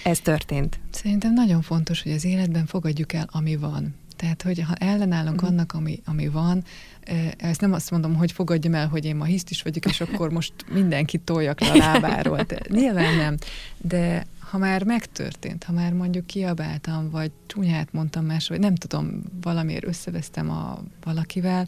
ez 0.04 0.20
történt. 0.20 0.80
Szerintem 0.90 1.32
nagyon 1.32 1.62
fontos, 1.62 2.02
hogy 2.02 2.12
az 2.12 2.24
életben 2.24 2.66
fogadjuk 2.66 3.12
el, 3.12 3.28
ami 3.32 3.56
van. 3.56 3.94
Tehát, 4.16 4.42
hogy 4.42 4.60
ha 4.60 4.74
ellenállunk 4.74 5.34
uh-huh. 5.34 5.50
annak, 5.50 5.72
ami, 5.72 6.00
ami 6.04 6.28
van, 6.28 6.64
ezt 7.36 7.60
nem 7.60 7.72
azt 7.72 7.90
mondom, 7.90 8.14
hogy 8.14 8.32
fogadjam 8.32 8.74
el, 8.74 8.88
hogy 8.88 9.04
én 9.04 9.16
ma 9.16 9.24
hisztis 9.24 9.62
vagyok, 9.62 9.86
és 9.86 10.00
akkor 10.00 10.30
most 10.30 10.52
mindenkit 10.72 11.20
toljak 11.20 11.60
le 11.60 11.70
a 11.70 11.76
lábáról. 11.76 12.42
De 12.42 12.60
nyilván 12.68 13.16
nem. 13.16 13.36
De 13.76 14.26
ha 14.50 14.58
már 14.58 14.84
megtörtént, 14.84 15.64
ha 15.64 15.72
már 15.72 15.92
mondjuk 15.92 16.26
kiabáltam, 16.26 17.10
vagy 17.10 17.30
csúnyát 17.46 17.92
mondtam 17.92 18.24
más, 18.24 18.48
vagy 18.48 18.60
nem 18.60 18.74
tudom, 18.74 19.22
valamiért 19.40 19.86
összevesztem 19.86 20.50
a 20.50 20.82
valakivel, 21.04 21.66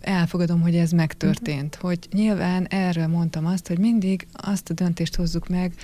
elfogadom, 0.00 0.60
hogy 0.60 0.76
ez 0.76 0.90
megtörtént. 0.90 1.74
Uh-huh. 1.74 1.90
Hogy 1.90 2.08
nyilván 2.12 2.66
erről 2.66 3.06
mondtam 3.06 3.46
azt, 3.46 3.68
hogy 3.68 3.78
mindig 3.78 4.26
azt 4.32 4.70
a 4.70 4.74
döntést 4.74 5.16
hozzuk 5.16 5.48
meg, 5.48 5.74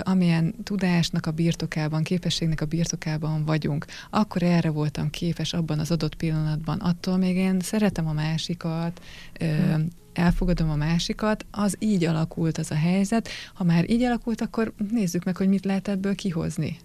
amilyen 0.00 0.54
tudásnak 0.62 1.26
a 1.26 1.30
birtokában, 1.30 2.02
képességnek 2.02 2.60
a 2.60 2.66
birtokában 2.66 3.44
vagyunk. 3.44 3.86
Akkor 4.10 4.42
erre 4.42 4.70
voltam 4.70 5.10
képes 5.10 5.52
abban 5.52 5.78
az 5.78 5.90
adott 5.90 6.14
pillanatban. 6.14 6.78
Attól 6.78 7.16
még 7.16 7.36
én 7.36 7.60
szeretem 7.60 8.06
a 8.06 8.12
másikat, 8.12 9.00
uh-huh 9.40 9.82
elfogadom 10.12 10.70
a 10.70 10.76
másikat, 10.76 11.46
az 11.50 11.76
így 11.78 12.04
alakult 12.04 12.58
az 12.58 12.70
a 12.70 12.74
helyzet. 12.74 13.28
Ha 13.54 13.64
már 13.64 13.90
így 13.90 14.02
alakult, 14.02 14.40
akkor 14.40 14.72
nézzük 14.90 15.24
meg, 15.24 15.36
hogy 15.36 15.48
mit 15.48 15.64
lehet 15.64 15.88
ebből 15.88 16.14
kihozni. 16.14 16.78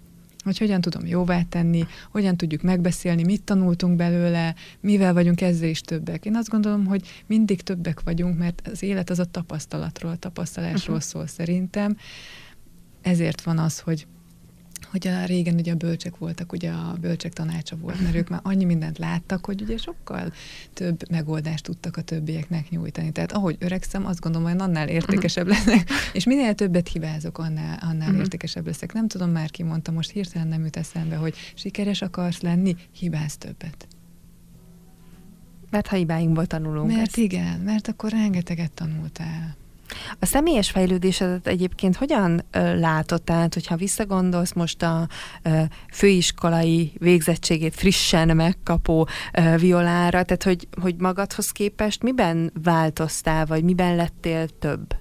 Hogy 0.44 0.58
hogyan 0.58 0.82
tudom 0.82 1.06
jóvá 1.06 1.42
tenni, 1.44 1.86
hogyan 2.12 2.38
tudjuk 2.38 2.62
megbeszélni, 2.62 3.24
mit 3.24 3.44
tanultunk 3.44 3.96
belőle, 3.96 4.56
mivel 4.80 5.14
vagyunk 5.14 5.42
ezzel 5.42 5.70
is 5.70 5.82
többek. 5.82 6.26
Én 6.26 6.36
azt 6.36 6.50
gondolom, 6.50 6.86
hogy 6.86 7.24
mindig 7.26 7.62
többek 7.62 8.02
vagyunk, 8.02 8.38
mert 8.38 8.68
az 8.72 8.84
élet 8.84 9.10
az 9.10 9.20
a 9.20 9.26
tapasztalatról, 9.26 10.12
a 10.12 10.16
tapasztalásról 10.16 10.96
uh-huh. 10.96 11.12
szól 11.12 11.28
szerintem. 11.28 11.98
Ezért 13.02 13.42
van 13.42 13.58
az, 13.58 13.80
hogy 13.80 14.08
hogy 14.92 15.08
a 15.08 15.26
régen 15.26 15.56
ugye 15.56 15.72
a 15.72 15.76
bölcsek 15.76 16.18
voltak, 16.18 16.52
ugye 16.52 16.72
a 16.72 16.98
bölcsek 17.02 17.34
tanácsa 17.34 17.76
volt, 17.78 18.02
mert 18.02 18.16
ők 18.16 18.30
már 18.30 18.40
annyi 18.44 18.66
mindent 18.66 18.98
láttak, 18.98 19.46
hogy 19.46 19.62
ugye 19.62 19.78
sokkal 19.78 20.34
több 20.74 21.10
megoldást 21.10 21.64
tudtak 21.64 21.98
a 21.98 22.02
többieknek 22.02 22.70
nyújtani. 22.70 23.12
Tehát 23.12 23.32
ahogy 23.32 23.56
öregszem, 23.60 24.06
azt 24.06 24.20
gondolom, 24.20 24.50
hogy 24.50 24.62
annál 24.62 24.88
értékesebb 24.88 25.48
lesznek, 25.48 25.90
és 26.14 26.26
minél 26.26 26.56
többet 26.56 26.88
hibázok, 26.88 27.38
annál, 27.38 27.78
annál 27.82 28.08
uh-huh. 28.08 28.20
értékesebb 28.20 28.66
leszek. 28.66 28.94
Nem 28.94 29.08
tudom, 29.08 29.30
már 29.30 29.50
ki 29.50 29.64
mondta, 29.64 29.92
most 29.92 30.12
hirtelen 30.12 30.48
nem 30.48 30.64
jut 30.64 30.78
eszembe, 30.78 31.16
hogy 31.16 31.36
sikeres 31.54 32.02
akarsz 32.02 32.42
lenni, 32.42 32.76
hibáz 32.92 33.38
többet. 33.38 33.88
Mert 35.70 35.88
ha 35.88 35.96
hibáinkból 35.96 36.46
tanulunk. 36.46 36.88
Mert 36.92 37.02
ezt. 37.02 37.18
igen, 37.18 37.60
mert 37.60 37.88
akkor 37.88 38.12
rengeteget 38.12 38.72
tanultál. 38.72 39.56
A 40.20 40.26
személyes 40.26 40.70
fejlődésedet 40.70 41.48
egyébként 41.48 41.96
hogyan 41.96 42.42
ö, 42.52 42.80
látod? 42.80 43.24
Tehát, 43.24 43.54
hogyha 43.54 43.76
visszagondolsz 43.76 44.54
most 44.54 44.82
a 44.82 45.08
főiskolai 45.92 46.92
végzettségét 46.98 47.76
frissen 47.76 48.36
megkapó 48.36 49.08
ö, 49.34 49.58
violára, 49.58 50.24
tehát 50.24 50.44
hogy, 50.44 50.68
hogy 50.82 50.96
magadhoz 50.98 51.52
képest 51.52 52.04
miben 52.04 52.52
változtál, 52.64 53.46
vagy 53.46 53.64
miben 53.64 53.96
lettél 53.96 54.48
több? 54.60 54.96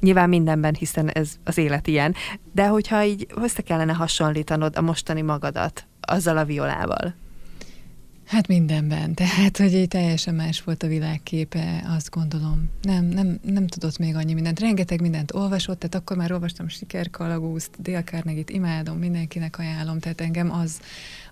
Nyilván 0.00 0.28
mindenben, 0.28 0.74
hiszen 0.74 1.08
ez 1.08 1.30
az 1.44 1.58
élet 1.58 1.86
ilyen. 1.86 2.14
De 2.52 2.66
hogyha 2.66 3.04
így 3.04 3.26
össze 3.34 3.62
kellene 3.62 3.92
hasonlítanod 3.92 4.76
a 4.76 4.80
mostani 4.80 5.22
magadat 5.22 5.86
azzal 6.00 6.36
a 6.36 6.44
violával? 6.44 7.14
Hát 8.28 8.46
mindenben. 8.46 9.14
Tehát, 9.14 9.56
hogy 9.56 9.74
egy 9.74 9.88
teljesen 9.88 10.34
más 10.34 10.62
volt 10.62 10.82
a 10.82 10.86
világképe, 10.86 11.84
azt 11.96 12.10
gondolom. 12.10 12.70
Nem, 12.82 13.04
nem, 13.04 13.38
nem 13.42 13.66
tudott 13.66 13.98
még 13.98 14.14
annyi 14.14 14.32
mindent. 14.32 14.60
Rengeteg 14.60 15.00
mindent 15.00 15.34
olvasott, 15.34 15.78
tehát 15.78 15.94
akkor 15.94 16.16
már 16.16 16.32
olvastam 16.32 16.68
Sikerkalagúzt, 16.68 17.82
Dale 17.82 18.02
Carnegie-t 18.02 18.50
imádom, 18.50 18.98
mindenkinek 18.98 19.58
ajánlom, 19.58 19.98
tehát 19.98 20.20
engem 20.20 20.52
az, 20.52 20.80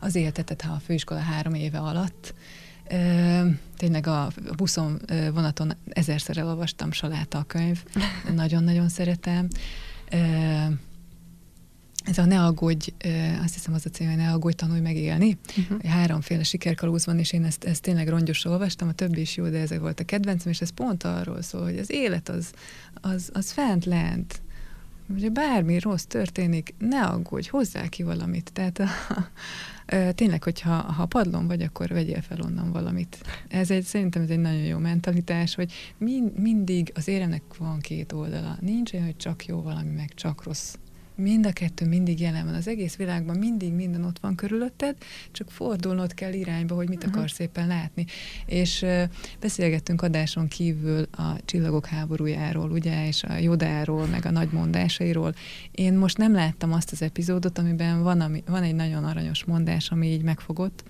az 0.01 0.15
éltetett, 0.15 0.61
ha 0.63 0.73
a 0.73 0.81
főiskola 0.85 1.21
három 1.21 1.55
éve 1.55 1.79
alatt. 1.79 2.35
Ö, 2.89 3.47
tényleg 3.77 4.07
a 4.07 4.31
buszon 4.57 5.01
vonaton 5.33 5.73
ezerszer 5.89 6.37
elolvastam 6.37 6.93
Saláta 6.93 7.39
a 7.39 7.43
könyv, 7.43 7.83
nagyon-nagyon 8.35 8.89
szeretem. 8.89 9.49
Ö, 10.11 10.17
ez 12.07 12.19
a 12.19 12.25
ne 12.25 12.45
aggódj, 12.45 12.93
azt 13.43 13.55
hiszem 13.55 13.75
az 13.75 13.87
a 13.87 13.91
cím, 13.91 14.09
hogy 14.09 14.17
ne 14.17 14.33
aggódj, 14.33 14.55
tanulj 14.55 14.81
megélni. 14.81 15.39
Uh-huh. 15.59 15.83
Háromféle 15.83 16.43
sikerkalóz 16.43 17.07
van, 17.07 17.19
és 17.19 17.33
én 17.33 17.45
ezt, 17.45 17.65
ezt 17.65 17.83
tényleg 17.83 18.09
rongyosra 18.09 18.51
olvastam, 18.51 18.89
a 18.89 18.93
többi 18.93 19.21
is 19.21 19.37
jó, 19.37 19.49
de 19.49 19.59
ezek 19.59 19.81
volt 19.81 20.01
a 20.01 20.05
kedvencem, 20.05 20.53
és 20.53 20.61
ez 20.61 20.71
pont 20.71 21.05
arról 21.05 21.43
szól, 21.43 21.63
hogy 21.63 21.79
az 21.79 21.91
élet 21.91 22.29
az, 22.29 22.53
az, 23.01 23.31
az 23.33 23.51
fent 23.51 23.85
lent. 23.85 24.41
Ugye 25.09 25.29
bármi 25.29 25.79
rossz 25.79 26.05
történik, 26.05 26.75
ne 26.79 27.03
aggódj, 27.03 27.49
hozzá 27.49 27.89
ki 27.89 28.03
valamit. 28.03 28.51
Tehát 28.53 28.79
a, 28.79 28.89
tényleg, 30.15 30.43
hogyha 30.43 30.75
ha 30.75 31.07
padlón 31.07 31.47
vagy, 31.47 31.63
akkor 31.63 31.89
vegyél 31.89 32.21
fel 32.21 32.41
onnan 32.41 32.73
valamit. 32.73 33.19
Ez 33.49 33.71
egy, 33.71 33.85
szerintem 33.85 34.23
ez 34.23 34.31
egy 34.31 34.39
nagyon 34.39 34.65
jó 34.65 34.79
mentalitás, 34.79 35.55
hogy 35.55 35.73
mind, 35.99 36.39
mindig 36.39 36.93
az 36.95 37.09
éremnek 37.09 37.43
van 37.59 37.81
két 37.81 38.13
oldala. 38.13 38.57
Nincs 38.61 38.93
olyan, 38.93 39.05
hogy 39.05 39.17
csak 39.17 39.47
jó 39.47 39.63
valami, 39.63 39.91
meg 39.91 40.15
csak 40.15 40.43
rossz 40.43 40.75
mind 41.17 41.47
a 41.47 41.53
kettő 41.53 41.87
mindig 41.87 42.21
jelen 42.21 42.45
van. 42.45 42.55
Az 42.55 42.69
egész 42.69 42.97
világban 42.97 43.37
mindig 43.37 43.73
minden 43.73 44.05
ott 44.05 44.19
van 44.19 44.35
körülötted, 44.35 44.97
csak 45.33 45.51
fordulnod 45.51 46.15
kell 46.15 46.33
irányba, 46.33 46.75
hogy 46.75 46.89
mit 46.89 46.99
uh-huh. 46.99 47.15
akarsz 47.15 47.35
szépen 47.35 47.67
látni. 47.67 48.05
És 48.47 48.83
uh, 48.83 49.03
beszélgettünk 49.41 50.03
adáson 50.03 50.49
kívül 50.49 51.07
a 51.13 51.37
csillagok 51.45 51.87
háborújáról, 51.87 52.71
ugye, 52.71 53.07
és 53.07 53.23
a 53.23 53.37
Jodáról, 53.37 54.07
meg 54.07 54.27
a 54.27 54.31
nagy 54.31 54.53
mondásairól. 54.53 55.35
Én 55.71 55.95
most 55.95 56.17
nem 56.19 56.33
láttam 56.33 56.73
azt 56.73 56.93
az 56.93 57.03
epizódot, 57.03 57.59
amiben 57.59 58.03
van, 58.03 58.21
ami, 58.21 58.43
van 58.47 58.63
egy 58.63 58.75
nagyon 58.75 59.05
aranyos 59.05 59.45
mondás, 59.45 59.91
ami 59.91 60.07
így 60.07 60.23
megfogott. 60.23 60.85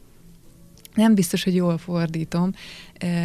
Nem 0.95 1.15
biztos, 1.15 1.45
hogy 1.45 1.55
jól 1.55 1.79
fordítom, 1.79 2.53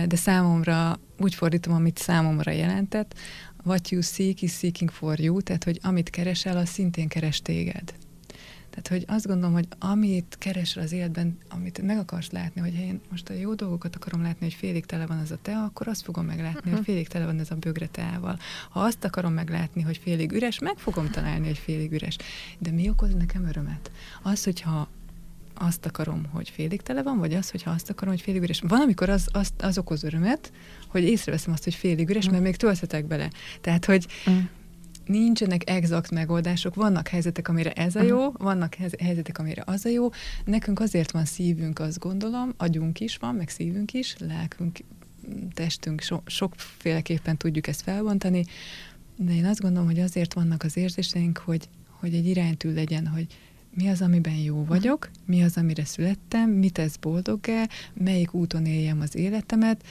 de 0.07 0.15
számomra 0.15 0.99
úgy 1.19 1.35
fordítom, 1.35 1.73
amit 1.73 1.97
számomra 1.97 2.51
jelentett, 2.51 3.15
what 3.63 3.89
you 3.89 4.01
seek 4.01 4.41
is 4.41 4.51
seeking 4.51 4.91
for 4.91 5.19
you, 5.19 5.41
tehát 5.41 5.63
hogy 5.63 5.79
amit 5.83 6.09
keresel, 6.09 6.57
az 6.57 6.69
szintén 6.69 7.07
keres 7.07 7.41
téged. 7.41 7.93
Tehát, 8.71 8.87
hogy 8.87 9.15
azt 9.15 9.27
gondolom, 9.27 9.53
hogy 9.53 9.67
amit 9.79 10.35
keresel 10.39 10.83
az 10.83 10.91
életben, 10.91 11.37
amit 11.49 11.81
meg 11.81 11.97
akarsz 11.97 12.31
látni, 12.31 12.61
hogy 12.61 12.73
én 12.73 13.01
most 13.09 13.29
a 13.29 13.33
jó 13.33 13.53
dolgokat 13.53 13.95
akarom 13.95 14.21
látni, 14.21 14.45
hogy 14.45 14.53
félig 14.53 14.85
tele 14.85 15.05
van 15.05 15.17
az 15.17 15.31
a 15.31 15.37
te, 15.41 15.57
akkor 15.57 15.87
azt 15.87 16.01
fogom 16.01 16.25
meglátni, 16.25 16.59
uh-huh. 16.59 16.75
hogy 16.75 16.85
félig 16.85 17.07
tele 17.07 17.25
van 17.25 17.39
ez 17.39 17.51
a 17.51 17.55
bögre 17.55 17.87
teával. 17.87 18.39
Ha 18.69 18.79
azt 18.79 19.03
akarom 19.03 19.33
meglátni, 19.33 19.81
hogy 19.81 19.97
félig 19.97 20.31
üres, 20.31 20.59
meg 20.59 20.77
fogom 20.77 21.09
találni, 21.09 21.47
hogy 21.47 21.57
félig 21.57 21.91
üres. 21.91 22.17
De 22.57 22.71
mi 22.71 22.89
okoz 22.89 23.13
nekem 23.13 23.45
örömet? 23.47 23.91
Az, 24.21 24.43
hogyha 24.43 24.89
azt 25.53 25.85
akarom, 25.85 26.25
hogy 26.31 26.49
félig 26.49 26.81
tele 26.81 27.03
van, 27.03 27.17
vagy 27.17 27.33
az, 27.33 27.49
hogyha 27.49 27.71
azt 27.71 27.89
akarom, 27.89 28.13
hogy 28.13 28.23
félig 28.23 28.41
üres. 28.41 28.61
Van, 28.67 28.81
amikor 28.81 29.09
az, 29.09 29.27
az, 29.31 29.49
az 29.57 29.77
okoz 29.77 30.03
örömet, 30.03 30.51
hogy 30.87 31.03
észreveszem 31.03 31.53
azt, 31.53 31.63
hogy 31.63 31.75
félig 31.75 32.09
üres, 32.09 32.27
mm. 32.27 32.31
mert 32.31 32.43
még 32.43 32.55
tölthetek 32.55 33.05
bele. 33.05 33.29
Tehát, 33.61 33.85
hogy 33.85 34.07
mm. 34.29 34.37
nincsenek 35.05 35.69
exakt 35.69 36.11
megoldások, 36.11 36.75
vannak 36.75 37.07
helyzetek, 37.07 37.47
amire 37.47 37.71
ez 37.71 37.95
a 37.95 38.01
jó, 38.01 38.29
mm. 38.29 38.33
vannak 38.37 38.75
helyzetek, 38.99 39.37
amire 39.37 39.63
az 39.65 39.85
a 39.85 39.89
jó. 39.89 40.09
Nekünk 40.45 40.79
azért 40.79 41.11
van 41.11 41.25
szívünk, 41.25 41.79
azt 41.79 41.99
gondolom, 41.99 42.53
agyunk 42.57 42.99
is 42.99 43.17
van, 43.17 43.35
meg 43.35 43.49
szívünk 43.49 43.93
is, 43.93 44.15
lelkünk, 44.19 44.79
testünk, 45.53 46.01
so, 46.01 46.19
sokféleképpen 46.25 47.37
tudjuk 47.37 47.67
ezt 47.67 47.81
felbontani, 47.81 48.45
de 49.15 49.33
én 49.33 49.45
azt 49.45 49.61
gondolom, 49.61 49.87
hogy 49.87 49.99
azért 49.99 50.33
vannak 50.33 50.63
az 50.63 50.77
érzéseink, 50.77 51.37
hogy, 51.37 51.69
hogy 51.89 52.13
egy 52.13 52.25
iránytű 52.25 52.73
legyen, 52.73 53.07
hogy 53.07 53.27
mi 53.73 53.87
az, 53.87 54.01
amiben 54.01 54.35
jó 54.35 54.65
vagyok, 54.65 55.09
mi 55.25 55.43
az, 55.43 55.57
amire 55.57 55.85
születtem, 55.85 56.49
mit 56.49 56.73
tesz 56.73 56.95
boldoggá, 56.95 57.67
melyik 57.93 58.33
úton 58.33 58.65
éljem 58.65 59.01
az 59.01 59.15
életemet, 59.15 59.83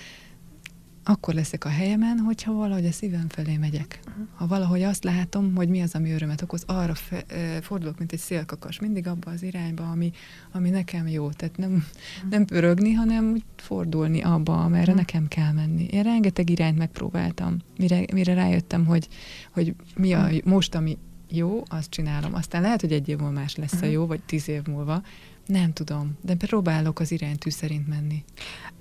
akkor 1.05 1.35
leszek 1.35 1.65
a 1.65 1.69
helyemen, 1.69 2.19
hogyha 2.19 2.53
valahogy 2.53 2.87
a 2.87 2.93
szívem 2.93 3.29
felé 3.29 3.57
megyek. 3.57 4.01
Ha 4.35 4.47
valahogy 4.47 4.83
azt 4.83 5.05
látom, 5.05 5.55
hogy 5.55 5.69
mi 5.69 5.81
az, 5.83 5.95
ami 5.95 6.11
örömet 6.11 6.43
okoz, 6.43 6.63
arra 6.67 6.95
fe, 6.95 7.25
fordulok, 7.63 7.99
mint 7.99 8.13
egy 8.13 8.19
szélkakas, 8.19 8.81
mindig 8.81 9.07
abba 9.07 9.31
az 9.31 9.43
irányba, 9.43 9.91
ami, 9.91 10.13
ami 10.53 10.71
nekem 10.71 11.09
jó. 11.09 11.31
Tehát 11.31 11.57
nem, 11.57 11.87
nem 12.31 12.45
pörögni, 12.45 12.93
hanem 12.93 13.31
úgy 13.31 13.45
fordulni 13.57 14.21
abba, 14.21 14.65
amerre 14.65 14.95
nekem 14.95 15.29
kell 15.29 15.53
menni. 15.53 15.87
Én 15.91 16.03
rengeteg 16.03 16.51
irányt 16.51 16.79
megpróbáltam, 16.79 17.57
mire, 17.79 18.05
mire 18.13 18.35
rájöttem, 18.35 18.87
hogy, 18.87 19.09
hogy 19.51 19.75
mi 19.97 20.13
a 20.13 20.29
most, 20.45 20.75
ami 20.75 20.99
jó, 21.31 21.63
azt 21.69 21.91
csinálom. 21.91 22.35
Aztán 22.35 22.63
lehet, 22.63 22.81
hogy 22.81 22.93
egy 22.93 23.09
év 23.09 23.19
múlva 23.19 23.41
más 23.41 23.57
lesz 23.57 23.83
a 23.83 23.87
jó, 23.87 24.07
vagy 24.07 24.21
tíz 24.21 24.49
év 24.49 24.63
múlva. 24.67 25.03
Nem 25.51 25.73
tudom, 25.73 26.19
de 26.23 26.35
próbálok 26.35 27.01
az 27.01 27.13
iránytű 27.13 27.51
szerint 27.51 27.89
menni. 27.89 28.25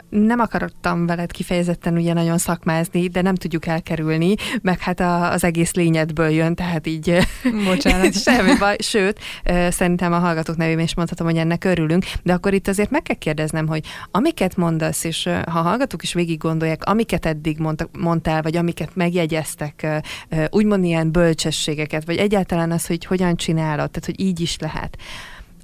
Nem 0.09 0.39
akartam 0.39 1.05
veled 1.05 1.31
kifejezetten 1.31 1.97
ugye 1.97 2.13
nagyon 2.13 2.37
szakmázni, 2.37 3.07
de 3.07 3.21
nem 3.21 3.35
tudjuk 3.35 3.65
elkerülni, 3.65 4.35
meg 4.61 4.79
hát 4.79 4.99
a, 4.99 5.31
az 5.31 5.43
egész 5.43 5.73
lényedből 5.73 6.29
jön, 6.29 6.55
tehát 6.55 6.87
így 6.87 7.17
Bocsánat. 7.65 8.21
semmi 8.23 8.57
baj. 8.59 8.75
Sőt, 8.79 9.19
szerintem 9.69 10.13
a 10.13 10.19
hallgatók 10.19 10.57
nevében 10.57 10.83
is 10.83 10.95
mondhatom, 10.95 11.27
hogy 11.27 11.37
ennek 11.37 11.63
örülünk, 11.63 12.05
de 12.23 12.33
akkor 12.33 12.53
itt 12.53 12.67
azért 12.67 12.89
meg 12.89 13.01
kell 13.01 13.15
kérdeznem, 13.15 13.67
hogy 13.67 13.85
amiket 14.11 14.55
mondasz, 14.55 15.03
és 15.03 15.29
ha 15.45 15.61
hallgatók 15.61 16.03
is 16.03 16.13
végig 16.13 16.37
gondolják, 16.37 16.83
amiket 16.83 17.25
eddig 17.25 17.57
mondtak, 17.57 17.97
mondtál, 17.97 18.41
vagy 18.41 18.57
amiket 18.57 18.95
megjegyeztek, 18.95 20.03
úgymond 20.49 20.83
ilyen 20.83 21.11
bölcsességeket, 21.11 22.05
vagy 22.05 22.17
egyáltalán 22.17 22.71
az, 22.71 22.85
hogy 22.85 23.05
hogyan 23.05 23.35
csinálod, 23.35 23.91
tehát 23.91 24.05
hogy 24.05 24.19
így 24.19 24.39
is 24.39 24.57
lehet 24.59 24.97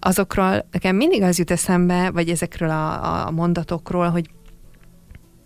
azokról 0.06 0.68
nekem 0.72 0.96
mindig 0.96 1.22
az 1.22 1.38
jut 1.38 1.52
eszembe, 1.52 2.12
vagy 2.12 2.30
ezekről 2.30 2.70
a, 2.70 3.26
a 3.28 3.32
mondatokról, 3.32 4.10
hogy 4.10 4.30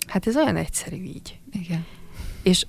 hát 0.07 0.28
ez 0.28 0.36
olyan 0.36 0.55
egyszerű 0.55 0.95
így. 0.95 1.39
Igen. 1.51 1.86
És 2.43 2.66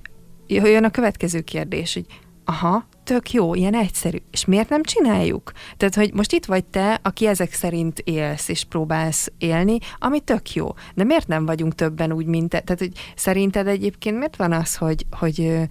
jön 0.47 0.85
a 0.85 0.91
következő 0.91 1.41
kérdés, 1.41 1.95
hogy 1.95 2.07
aha, 2.45 2.87
tök 3.05 3.33
jó, 3.33 3.55
ilyen 3.55 3.75
egyszerű. 3.75 4.17
És 4.31 4.45
miért 4.45 4.69
nem 4.69 4.83
csináljuk? 4.83 5.53
Tehát, 5.77 5.95
hogy 5.95 6.13
most 6.15 6.33
itt 6.33 6.45
vagy 6.45 6.65
te, 6.65 7.01
aki 7.03 7.27
ezek 7.27 7.53
szerint 7.53 7.99
élsz 7.99 8.49
és 8.49 8.65
próbálsz 8.65 9.33
élni, 9.39 9.79
ami 9.99 10.21
tök 10.21 10.55
jó. 10.55 10.69
De 10.95 11.05
miért 11.05 11.29
nem 11.29 11.47
vagyunk 11.47 11.75
többen 11.75 12.13
úgy, 12.13 12.27
mint 12.27 12.49
te? 12.49 12.61
Tehát, 12.61 12.81
hogy 12.81 12.93
szerinted 13.15 13.67
egyébként 13.67 14.17
miért 14.17 14.37
van 14.37 14.53
az, 14.53 14.77
hogy, 14.77 15.07
hogy 15.11 15.69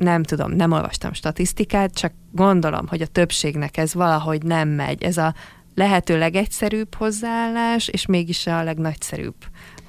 nem 0.00 0.22
tudom, 0.22 0.52
nem 0.52 0.72
olvastam 0.72 1.12
statisztikát, 1.12 1.94
csak 1.94 2.12
gondolom, 2.32 2.86
hogy 2.86 3.02
a 3.02 3.06
többségnek 3.06 3.76
ez 3.76 3.94
valahogy 3.94 4.42
nem 4.42 4.68
megy. 4.68 5.02
Ez 5.02 5.16
a 5.16 5.34
lehető 5.74 6.18
legegyszerűbb 6.18 6.94
hozzáállás, 6.94 7.88
és 7.88 8.06
mégis 8.06 8.46
a 8.46 8.62
legnagyszerűbb 8.62 9.34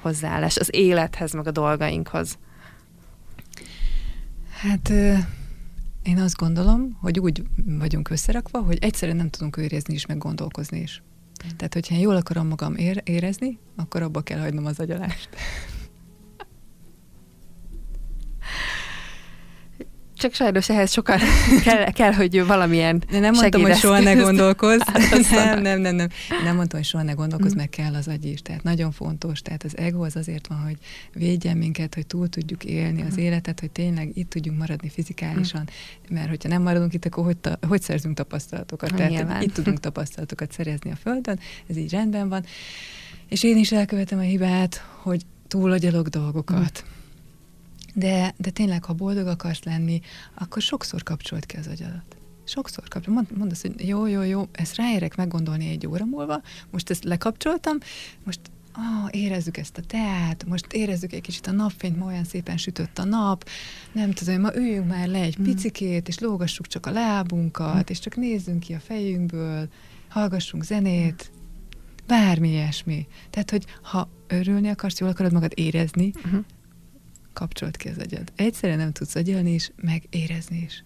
hozzáállás 0.00 0.56
az 0.56 0.68
élethez, 0.74 1.32
meg 1.32 1.46
a 1.46 1.50
dolgainkhoz. 1.50 2.38
Hát 4.50 4.88
én 6.02 6.18
azt 6.18 6.36
gondolom, 6.36 6.98
hogy 7.00 7.18
úgy 7.18 7.42
vagyunk 7.78 8.10
összerakva, 8.10 8.60
hogy 8.60 8.78
egyszerűen 8.80 9.16
nem 9.16 9.30
tudunk 9.30 9.56
érezni 9.56 9.94
is, 9.94 10.06
meg 10.06 10.18
gondolkozni 10.18 10.80
is. 10.80 11.02
Tehát, 11.56 11.74
hogyha 11.74 11.94
én 11.94 12.00
jól 12.00 12.16
akarom 12.16 12.46
magam 12.46 12.74
érezni, 13.04 13.58
akkor 13.76 14.02
abba 14.02 14.20
kell 14.20 14.40
hagynom 14.40 14.66
az 14.66 14.80
agyalást. 14.80 15.28
Csak 20.22 20.34
sajnos 20.34 20.68
ehhez 20.68 20.92
sokan 20.92 21.18
kell, 21.64 21.90
kell, 21.90 22.12
hogy 22.12 22.46
valamilyen 22.46 23.02
De 23.10 23.18
nem 23.18 23.32
mondtam, 23.34 23.60
hogy 23.62 23.76
soha 23.76 24.00
ne 24.00 24.14
gondolkozz. 24.14 24.80
nem, 25.30 25.60
nem, 25.60 25.80
nem, 25.80 25.94
nem. 25.94 26.08
Nem 26.44 26.56
mondtam, 26.56 26.78
hogy 26.78 26.88
soha 26.88 27.04
ne 27.04 27.12
gondolkozz, 27.12 27.54
meg 27.54 27.68
kell 27.68 27.94
az 27.94 28.08
agy 28.08 28.24
is. 28.24 28.42
Tehát 28.42 28.62
nagyon 28.62 28.90
fontos. 28.92 29.42
Tehát 29.42 29.62
az 29.62 29.76
ego 29.76 30.04
az 30.04 30.16
azért 30.16 30.46
van, 30.46 30.58
hogy 30.58 30.76
védjen 31.12 31.56
minket, 31.56 31.94
hogy 31.94 32.06
túl 32.06 32.28
tudjuk 32.28 32.64
élni 32.64 33.02
az 33.02 33.14
mm. 33.14 33.22
életet, 33.22 33.60
hogy 33.60 33.70
tényleg 33.70 34.10
itt 34.14 34.30
tudjunk 34.30 34.58
maradni 34.58 34.88
fizikálisan. 34.88 35.68
Mert 36.10 36.28
hogyha 36.28 36.48
nem 36.48 36.62
maradunk 36.62 36.94
itt, 36.94 37.04
akkor 37.04 37.24
hogy, 37.24 37.36
ta, 37.36 37.58
hogy 37.68 37.82
szerzünk 37.82 38.16
tapasztalatokat? 38.16 38.94
Tehát 38.94 39.42
itt 39.42 39.54
tudunk 39.54 39.80
tapasztalatokat 39.80 40.52
szerezni 40.52 40.90
a 40.90 40.96
Földön, 40.96 41.40
ez 41.66 41.76
így 41.76 41.90
rendben 41.90 42.28
van. 42.28 42.44
És 43.28 43.42
én 43.42 43.56
is 43.56 43.72
elkövetem 43.72 44.18
a 44.18 44.22
hibát, 44.22 44.84
hogy 45.02 45.22
túlagyalok 45.48 46.08
dolgokat. 46.08 46.84
Mm 46.86 47.00
de, 47.94 48.34
de 48.36 48.50
tényleg, 48.50 48.84
ha 48.84 48.92
boldog 48.92 49.26
akarsz 49.26 49.64
lenni, 49.64 50.00
akkor 50.34 50.62
sokszor 50.62 51.02
kapcsolt 51.02 51.46
ki 51.46 51.56
az 51.56 51.66
agyadat. 51.66 52.16
Sokszor 52.44 52.88
kapcsol. 52.88 53.14
Mond, 53.14 53.36
mondd 53.36 53.50
azt, 53.50 53.62
hogy 53.62 53.88
jó, 53.88 54.06
jó, 54.06 54.22
jó, 54.22 54.48
ezt 54.52 54.76
ráérek 54.76 55.16
meggondolni 55.16 55.68
egy 55.68 55.86
óra 55.86 56.04
múlva, 56.04 56.42
most 56.70 56.90
ezt 56.90 57.04
lekapcsoltam, 57.04 57.78
most 58.24 58.40
ah, 58.72 59.08
érezzük 59.10 59.56
ezt 59.56 59.78
a 59.78 59.82
teát, 59.82 60.44
most 60.44 60.72
érezzük 60.72 61.12
egy 61.12 61.20
kicsit 61.20 61.46
a 61.46 61.52
napfényt, 61.52 61.98
ma 61.98 62.06
olyan 62.06 62.24
szépen 62.24 62.56
sütött 62.56 62.98
a 62.98 63.04
nap, 63.04 63.48
nem 63.92 64.10
tudom, 64.10 64.40
ma 64.40 64.54
üljünk 64.54 64.88
már 64.88 65.08
le 65.08 65.20
egy 65.20 65.34
hmm. 65.34 65.44
picikét, 65.44 66.08
és 66.08 66.18
lógassuk 66.18 66.66
csak 66.66 66.86
a 66.86 66.90
lábunkat, 66.90 67.72
hmm. 67.72 67.82
és 67.86 67.98
csak 67.98 68.16
nézzünk 68.16 68.60
ki 68.60 68.72
a 68.72 68.80
fejünkből, 68.80 69.68
hallgassunk 70.08 70.64
zenét, 70.64 71.30
bármi 72.06 72.48
ilyesmi. 72.48 73.06
Tehát, 73.30 73.50
hogy 73.50 73.64
ha 73.82 74.08
örülni 74.26 74.68
akarsz, 74.68 74.98
jól 74.98 75.10
akarod 75.10 75.32
magad 75.32 75.52
érezni, 75.54 76.12
uh-huh 76.24 76.44
kapcsolt 77.32 77.76
ki 77.76 77.88
az 77.88 77.98
agyad. 77.98 78.32
Egyszerűen 78.36 78.78
nem 78.78 78.92
tudsz 78.92 79.14
agyalni 79.14 79.52
is, 79.52 79.70
meg 79.76 80.02
érezni 80.10 80.62
is. 80.66 80.84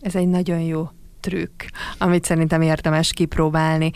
Ez 0.00 0.14
egy 0.14 0.28
nagyon 0.28 0.60
jó 0.60 0.88
trükk, 1.20 1.62
amit 1.98 2.24
szerintem 2.24 2.62
érdemes 2.62 3.12
kipróbálni. 3.12 3.90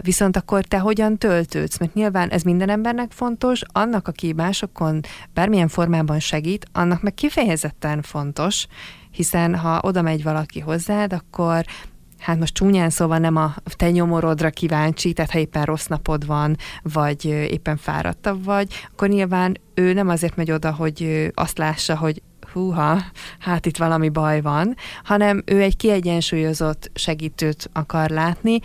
Viszont 0.00 0.36
akkor 0.36 0.64
te 0.64 0.78
hogyan 0.78 1.18
töltődsz? 1.18 1.78
Mert 1.78 1.94
nyilván 1.94 2.28
ez 2.28 2.42
minden 2.42 2.68
embernek 2.68 3.10
fontos, 3.10 3.60
annak, 3.66 4.08
aki 4.08 4.32
másokon 4.32 5.00
bármilyen 5.34 5.68
formában 5.68 6.20
segít, 6.20 6.66
annak 6.72 7.02
meg 7.02 7.14
kifejezetten 7.14 8.02
fontos, 8.02 8.66
hiszen 9.10 9.54
ha 9.56 9.80
oda 9.82 10.02
megy 10.02 10.22
valaki 10.22 10.60
hozzád, 10.60 11.12
akkor 11.12 11.64
hát 12.22 12.38
most 12.38 12.54
csúnyán 12.54 12.90
szóval 12.90 13.18
nem 13.18 13.36
a 13.36 13.54
te 13.76 13.90
nyomorodra 13.90 14.50
kíváncsi, 14.50 15.12
tehát 15.12 15.30
ha 15.30 15.38
éppen 15.38 15.64
rossz 15.64 15.86
napod 15.86 16.26
van, 16.26 16.56
vagy 16.82 17.24
éppen 17.24 17.76
fáradtabb 17.76 18.44
vagy, 18.44 18.72
akkor 18.92 19.08
nyilván 19.08 19.56
ő 19.74 19.92
nem 19.92 20.08
azért 20.08 20.36
megy 20.36 20.50
oda, 20.50 20.72
hogy 20.72 21.30
azt 21.34 21.58
lássa, 21.58 21.96
hogy 21.96 22.22
húha, 22.52 22.98
hát 23.38 23.66
itt 23.66 23.76
valami 23.76 24.08
baj 24.08 24.40
van, 24.40 24.76
hanem 25.04 25.42
ő 25.44 25.60
egy 25.62 25.76
kiegyensúlyozott 25.76 26.90
segítőt 26.94 27.70
akar 27.72 28.10
látni, 28.10 28.58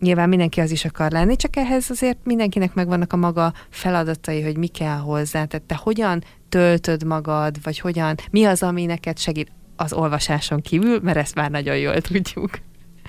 Nyilván 0.00 0.28
mindenki 0.28 0.60
az 0.60 0.70
is 0.70 0.84
akar 0.84 1.10
lenni, 1.10 1.36
csak 1.36 1.56
ehhez 1.56 1.90
azért 1.90 2.18
mindenkinek 2.24 2.74
megvannak 2.74 3.12
a 3.12 3.16
maga 3.16 3.52
feladatai, 3.68 4.42
hogy 4.42 4.56
mi 4.56 4.66
kell 4.66 4.96
hozzá. 4.96 5.44
Tehát 5.44 5.66
te 5.66 5.74
hogyan 5.74 6.24
töltöd 6.48 7.04
magad, 7.04 7.62
vagy 7.62 7.78
hogyan, 7.78 8.14
mi 8.30 8.44
az, 8.44 8.62
ami 8.62 8.84
neked 8.84 9.18
segít 9.18 9.52
az 9.76 9.92
olvasáson 9.92 10.60
kívül, 10.60 11.00
mert 11.02 11.16
ezt 11.16 11.34
már 11.34 11.50
nagyon 11.50 11.76
jól 11.76 12.00
tudjuk. 12.00 12.50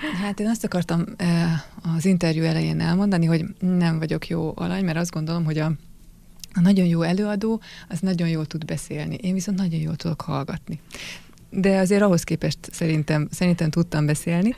Hát 0.00 0.40
én 0.40 0.46
azt 0.48 0.64
akartam 0.64 1.04
az 1.96 2.04
interjú 2.04 2.42
elején 2.42 2.80
elmondani, 2.80 3.26
hogy 3.26 3.44
nem 3.58 3.98
vagyok 3.98 4.28
jó 4.28 4.52
alany, 4.54 4.84
mert 4.84 4.98
azt 4.98 5.10
gondolom, 5.10 5.44
hogy 5.44 5.58
a, 5.58 5.72
a 6.52 6.60
nagyon 6.60 6.86
jó 6.86 7.02
előadó, 7.02 7.60
az 7.88 8.00
nagyon 8.00 8.28
jól 8.28 8.46
tud 8.46 8.64
beszélni. 8.64 9.14
Én 9.14 9.34
viszont 9.34 9.58
nagyon 9.58 9.80
jól 9.80 9.96
tudok 9.96 10.20
hallgatni. 10.20 10.80
De 11.50 11.78
azért 11.78 12.02
ahhoz 12.02 12.22
képest 12.22 12.58
szerintem, 12.72 13.28
szerintem 13.30 13.70
tudtam 13.70 14.06
beszélni. 14.06 14.54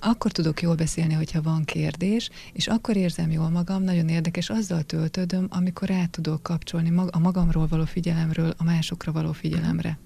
Akkor 0.00 0.32
tudok 0.32 0.62
jól 0.62 0.74
beszélni, 0.74 1.14
hogyha 1.14 1.42
van 1.42 1.64
kérdés, 1.64 2.30
és 2.52 2.66
akkor 2.66 2.96
érzem 2.96 3.30
jól 3.30 3.48
magam, 3.48 3.82
nagyon 3.82 4.08
érdekes, 4.08 4.50
azzal 4.50 4.82
töltődöm, 4.82 5.46
amikor 5.50 5.90
át 5.90 6.10
tudok 6.10 6.42
kapcsolni 6.42 6.92
a 7.10 7.18
magamról 7.18 7.66
való 7.66 7.84
figyelemről 7.84 8.54
a 8.56 8.64
másokra 8.64 9.12
való 9.12 9.32
figyelemre. 9.32 9.98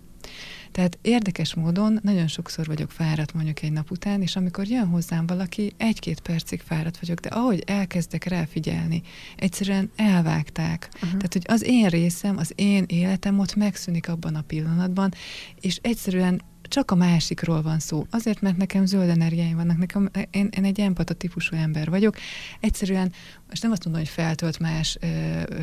Tehát 0.73 0.99
érdekes 1.03 1.55
módon 1.55 1.99
nagyon 2.03 2.29
sokszor 2.29 2.67
vagyok 2.67 2.91
fáradt 2.91 3.35
mondjuk 3.35 3.63
egy 3.63 3.73
nap 3.73 3.91
után, 3.91 4.23
és 4.23 4.37
amikor 4.37 4.67
jön 4.67 4.87
hozzám 4.87 5.27
valaki, 5.27 5.73
egy-két 5.77 6.21
percig 6.21 6.61
fáradt 6.61 6.99
vagyok, 6.99 7.19
de 7.21 7.29
ahogy 7.29 7.63
elkezdek 7.67 8.25
rá 8.25 8.45
figyelni, 8.45 9.03
egyszerűen 9.37 9.91
elvágták. 9.97 10.89
Uh-huh. 10.95 11.11
Tehát, 11.11 11.33
hogy 11.33 11.45
az 11.47 11.63
én 11.63 11.89
részem, 11.89 12.37
az 12.37 12.53
én 12.55 12.85
életem 12.87 13.39
ott 13.39 13.55
megszűnik 13.55 14.09
abban 14.09 14.35
a 14.35 14.43
pillanatban, 14.43 15.13
és 15.61 15.79
egyszerűen 15.83 16.43
csak 16.71 16.91
a 16.91 16.95
másikról 16.95 17.63
van 17.63 17.79
szó. 17.79 18.07
Azért, 18.11 18.41
mert 18.41 18.57
nekem 18.57 18.87
zöld 18.87 19.09
energiáim 19.09 19.57
vannak, 19.57 19.79
nekem, 19.79 20.11
én, 20.31 20.49
én 20.57 20.65
egy 20.65 20.81
empata 20.81 21.15
típusú 21.15 21.57
ember 21.57 21.91
vagyok. 21.91 22.17
Egyszerűen, 22.61 23.13
most 23.49 23.63
nem 23.63 23.71
azt 23.71 23.85
mondom, 23.85 24.03
hogy 24.03 24.11
feltölt 24.11 24.59
más 24.59 24.97
ö, 25.01 25.07
ö, 25.07 25.55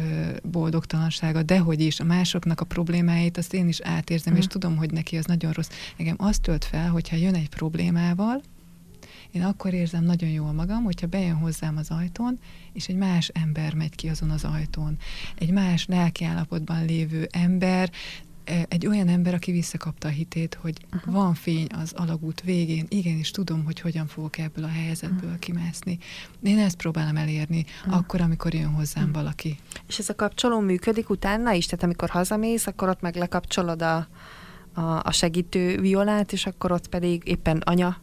boldogtalansága, 0.43 1.43
de 1.43 1.59
hogy 1.59 1.81
is 1.81 1.99
a 1.99 2.03
másoknak 2.03 2.61
a 2.61 2.65
problémáit, 2.65 3.37
azt 3.37 3.53
én 3.53 3.67
is 3.67 3.81
átérzem, 3.81 4.33
mm. 4.33 4.37
és 4.37 4.47
tudom, 4.47 4.77
hogy 4.77 4.91
neki 4.91 5.17
az 5.17 5.25
nagyon 5.25 5.51
rossz. 5.51 5.69
Engem 5.97 6.15
azt 6.19 6.41
tölt 6.41 6.65
fel, 6.65 6.89
hogyha 6.89 7.15
jön 7.15 7.35
egy 7.35 7.49
problémával, 7.49 8.41
én 9.31 9.43
akkor 9.43 9.73
érzem 9.73 10.03
nagyon 10.03 10.29
jól 10.29 10.51
magam, 10.51 10.83
hogyha 10.83 11.07
bejön 11.07 11.35
hozzám 11.35 11.77
az 11.77 11.89
ajtón, 11.89 12.39
és 12.73 12.87
egy 12.87 12.95
más 12.95 13.27
ember 13.27 13.73
megy 13.73 13.95
ki 13.95 14.07
azon 14.07 14.29
az 14.29 14.43
ajtón. 14.43 14.97
Egy 15.35 15.51
más 15.51 15.85
lelkiállapotban 15.85 16.85
lévő 16.85 17.27
ember 17.31 17.91
egy 18.67 18.87
olyan 18.87 19.07
ember, 19.07 19.33
aki 19.33 19.51
visszakapta 19.51 20.07
a 20.07 20.11
hitét, 20.11 20.57
hogy 20.61 20.77
uh-huh. 20.93 21.13
van 21.13 21.33
fény 21.33 21.67
az 21.81 21.93
alagút 21.95 22.41
végén, 22.41 22.85
igenis 22.89 23.31
tudom, 23.31 23.63
hogy 23.65 23.79
hogyan 23.79 24.07
fogok 24.07 24.37
ebből 24.37 24.63
a 24.63 24.67
helyzetből 24.67 25.23
uh-huh. 25.23 25.39
kimászni. 25.39 25.97
Én 26.43 26.57
ezt 26.57 26.75
próbálom 26.75 27.17
elérni, 27.17 27.65
uh-huh. 27.79 27.95
akkor, 27.97 28.21
amikor 28.21 28.53
jön 28.53 28.73
hozzám 28.73 29.03
uh-huh. 29.03 29.17
valaki. 29.17 29.57
És 29.87 29.99
ez 29.99 30.09
a 30.09 30.15
kapcsoló 30.15 30.59
működik 30.59 31.09
utána 31.09 31.51
is? 31.51 31.65
Tehát 31.65 31.83
amikor 31.83 32.09
hazamész, 32.09 32.67
akkor 32.67 32.89
ott 32.89 33.01
meg 33.01 33.15
lekapcsolod 33.15 33.81
a, 33.81 34.07
a, 34.73 34.81
a 35.03 35.11
segítő 35.11 35.79
violát, 35.79 36.31
és 36.31 36.45
akkor 36.45 36.71
ott 36.71 36.87
pedig 36.87 37.21
éppen 37.25 37.57
anya 37.57 38.01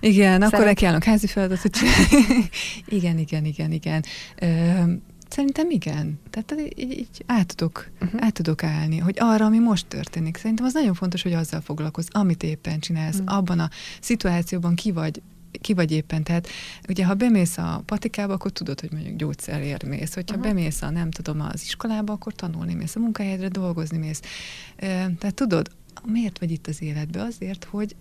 igen, 0.00 0.32
Szeret... 0.32 0.52
akkor 0.52 0.64
nekiállunk 0.64 1.04
házi 1.04 1.26
feladatot 1.26 1.72
csinálni. 1.72 2.48
igen, 2.98 3.18
igen, 3.18 3.44
igen, 3.44 3.72
igen. 3.72 4.04
Ö, 4.40 4.82
Szerintem 5.36 5.70
igen. 5.70 6.20
Tehát 6.30 6.54
így, 6.76 6.90
így 6.90 7.24
át, 7.26 7.56
tudok, 7.56 7.90
uh-huh. 8.00 8.24
át 8.24 8.32
tudok 8.32 8.62
állni, 8.62 8.98
hogy 8.98 9.16
arra, 9.18 9.44
ami 9.44 9.58
most 9.58 9.86
történik. 9.86 10.36
Szerintem 10.36 10.64
az 10.64 10.72
nagyon 10.72 10.94
fontos, 10.94 11.22
hogy 11.22 11.32
azzal 11.32 11.60
foglalkozz, 11.60 12.06
amit 12.10 12.42
éppen 12.42 12.80
csinálsz, 12.80 13.18
uh-huh. 13.18 13.36
abban 13.36 13.58
a 13.58 13.70
szituációban 14.00 14.74
ki 14.74 14.92
vagy, 14.92 15.22
ki 15.60 15.74
vagy 15.74 15.92
éppen. 15.92 16.22
Tehát 16.22 16.48
ugye, 16.88 17.04
ha 17.04 17.14
bemész 17.14 17.58
a 17.58 17.82
patikába, 17.86 18.32
akkor 18.32 18.50
tudod, 18.50 18.80
hogy 18.80 18.92
mondjuk 18.92 19.16
gyógyszerért 19.16 19.84
mész. 19.84 20.14
Hogyha 20.14 20.36
uh-huh. 20.36 20.52
bemész 20.52 20.82
a, 20.82 20.90
nem 20.90 21.10
tudom, 21.10 21.40
az 21.40 21.62
iskolába, 21.62 22.12
akkor 22.12 22.32
tanulni 22.32 22.74
mész, 22.74 22.96
a 22.96 23.00
munkahelyedre 23.00 23.48
dolgozni 23.48 23.98
mész. 23.98 24.20
Tehát 24.76 25.34
tudod, 25.34 25.70
miért 26.04 26.38
vagy 26.38 26.50
itt 26.50 26.66
az 26.66 26.82
életben? 26.82 27.26
Azért, 27.26 27.64
hogy 27.64 27.96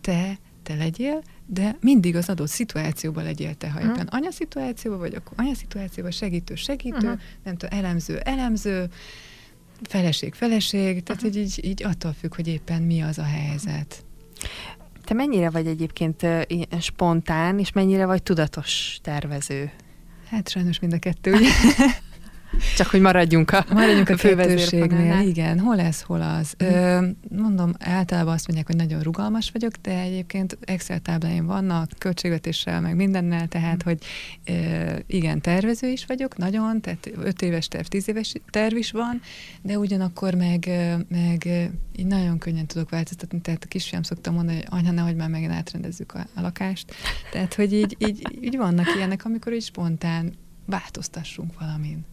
te 0.00 0.38
te 0.62 0.74
legyél, 0.74 1.22
de 1.52 1.76
mindig 1.80 2.16
az 2.16 2.28
adott 2.28 2.48
szituációban 2.48 3.24
legyél 3.24 3.54
te, 3.54 3.70
ha 3.70 3.78
uh-huh. 3.78 3.94
éppen 3.94 4.06
anya 4.06 4.30
szituációban 4.30 4.98
vagy, 4.98 5.14
akkor 5.14 5.32
anya 5.36 5.54
szituációban 5.54 6.10
segítő, 6.10 6.54
segítő, 6.54 6.96
uh-huh. 6.96 7.20
nem 7.44 7.56
tudom, 7.56 7.78
elemző, 7.78 8.18
elemző, 8.18 8.88
feleség, 9.82 10.34
feleség, 10.34 11.02
tehát 11.02 11.22
uh-huh. 11.22 11.22
hogy 11.22 11.36
így, 11.36 11.64
így 11.64 11.82
attól 11.82 12.12
függ, 12.12 12.34
hogy 12.34 12.48
éppen 12.48 12.82
mi 12.82 13.00
az 13.00 13.18
a 13.18 13.22
helyzet. 13.22 14.04
Te 15.04 15.14
mennyire 15.14 15.50
vagy 15.50 15.66
egyébként 15.66 16.26
spontán, 16.80 17.58
és 17.58 17.72
mennyire 17.72 18.06
vagy 18.06 18.22
tudatos 18.22 18.98
tervező? 19.02 19.70
Hát 20.28 20.48
sajnos 20.48 20.78
mind 20.78 20.92
a 20.92 20.98
kettő, 20.98 21.32
ugye? 21.32 21.50
Csak 22.76 22.86
hogy 22.86 23.00
maradjunk 23.00 23.50
a, 23.50 23.64
maradjunk 23.72 24.08
a 24.08 24.16
fővezérségnél. 24.16 25.20
Igen, 25.20 25.58
hol 25.58 25.80
ez, 25.80 26.00
hol 26.00 26.20
az. 26.20 26.54
Mm. 26.64 26.66
Ö, 26.66 27.06
mondom, 27.28 27.72
általában 27.78 28.32
azt 28.34 28.46
mondják, 28.46 28.66
hogy 28.66 28.76
nagyon 28.76 29.00
rugalmas 29.00 29.50
vagyok, 29.50 29.72
de 29.82 29.98
egyébként 30.00 30.58
Excel 30.60 30.98
tábláim 30.98 31.46
vannak, 31.46 31.90
költségvetéssel, 31.98 32.80
meg 32.80 32.96
mindennel, 32.96 33.46
tehát, 33.46 33.74
mm. 33.74 33.84
hogy 33.84 33.98
ö, 34.44 34.96
igen, 35.06 35.40
tervező 35.40 35.88
is 35.88 36.06
vagyok, 36.06 36.36
nagyon, 36.36 36.80
tehát 36.80 37.10
öt 37.16 37.42
éves 37.42 37.68
terv, 37.68 37.86
tíz 37.86 38.08
éves 38.08 38.34
terv 38.50 38.76
is 38.76 38.90
van, 38.90 39.20
de 39.62 39.78
ugyanakkor 39.78 40.34
meg, 40.34 40.70
meg 41.08 41.48
így 41.96 42.06
nagyon 42.06 42.38
könnyen 42.38 42.66
tudok 42.66 42.90
változtatni, 42.90 43.40
tehát 43.40 43.64
a 43.64 43.68
kisfiam 43.68 44.02
szokta 44.02 44.30
mondani, 44.30 44.56
hogy 44.56 44.78
anya, 44.78 44.90
nehogy 44.90 45.16
már 45.16 45.28
megint 45.28 45.52
átrendezzük 45.52 46.12
a, 46.14 46.26
a 46.34 46.40
lakást. 46.40 46.94
Tehát, 47.32 47.54
hogy 47.54 47.72
így, 47.72 47.96
így, 47.98 48.38
így 48.40 48.56
vannak 48.56 48.86
ilyenek, 48.96 49.24
amikor 49.24 49.52
így 49.52 49.62
spontán 49.62 50.32
változtassunk 50.66 51.58
valamin 51.58 52.04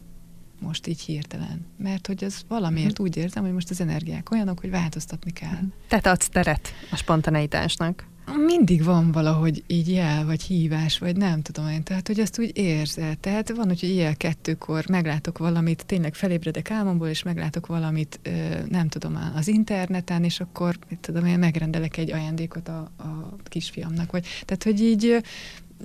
most 0.60 0.88
így 0.88 1.02
hirtelen. 1.02 1.66
Mert 1.78 2.08
hogy 2.08 2.24
az 2.24 2.42
valamiért 2.48 3.00
úgy 3.00 3.18
érzem, 3.18 3.44
hogy 3.44 3.54
most 3.54 3.70
az 3.70 3.82
energiák 3.82 4.32
olyanok, 4.32 4.60
hogy 4.60 4.70
változtatni 4.70 5.32
kell. 5.32 5.60
Tehát 5.88 6.06
adsz 6.06 6.30
teret 6.30 6.70
a 6.92 6.96
spontaneitásnak. 6.96 8.08
Mindig 8.46 8.84
van 8.84 9.12
valahogy 9.12 9.64
így 9.68 9.92
jel, 9.92 10.26
vagy 10.26 10.42
hívás, 10.42 10.98
vagy 10.98 11.18
nem 11.18 11.42
tudom 11.42 11.68
én. 11.68 11.84
Tehát, 11.84 12.08
hogy 12.08 12.20
ezt 12.20 12.40
úgy 12.40 12.52
érzed. 12.58 13.18
Tehát 13.18 13.50
van, 13.56 13.68
hogy 13.68 13.84
ilyen 13.84 14.18
kettőkor 14.18 14.90
meglátok 14.90 15.38
valamit, 15.38 15.86
tényleg 15.86 16.16
felébredek 16.16 16.72
álmomból, 16.72 17.08
és 17.08 17.24
meglátok 17.24 17.66
valamit, 17.66 18.20
nem 18.70 18.88
tudom, 18.88 19.32
az 19.36 19.48
interneten, 19.48 20.24
és 20.24 20.40
akkor, 20.40 20.78
mit 20.90 21.00
tudom 21.00 21.26
én, 21.26 21.40
megrendelek 21.40 21.98
egy 21.98 22.12
ajándékot 22.12 22.68
a, 22.68 22.92
a 22.98 23.36
kisfiamnak. 23.44 24.12
Vagy, 24.12 24.26
tehát, 24.46 24.64
hogy 24.64 24.82
így, 24.82 25.24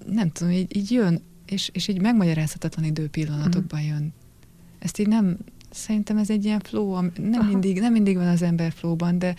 nem 0.07 0.31
tudom, 0.31 0.53
így, 0.53 0.77
így 0.77 0.91
jön, 0.91 1.23
és, 1.47 1.70
és 1.73 1.89
így 1.89 2.01
megmagyarázhatatlan 2.01 2.85
időpillanatokban 2.85 3.81
mhm. 3.81 3.89
jön 3.89 4.12
ezt 4.83 4.99
így 4.99 5.09
nem, 5.09 5.37
szerintem 5.70 6.16
ez 6.16 6.30
egy 6.30 6.45
ilyen 6.45 6.61
flow, 6.61 7.01
nem 7.16 7.47
mindig, 7.47 7.80
nem 7.80 7.93
mindig 7.93 8.16
van 8.16 8.26
az 8.26 8.43
ember 8.43 8.72
flowban, 8.72 9.18
de, 9.18 9.35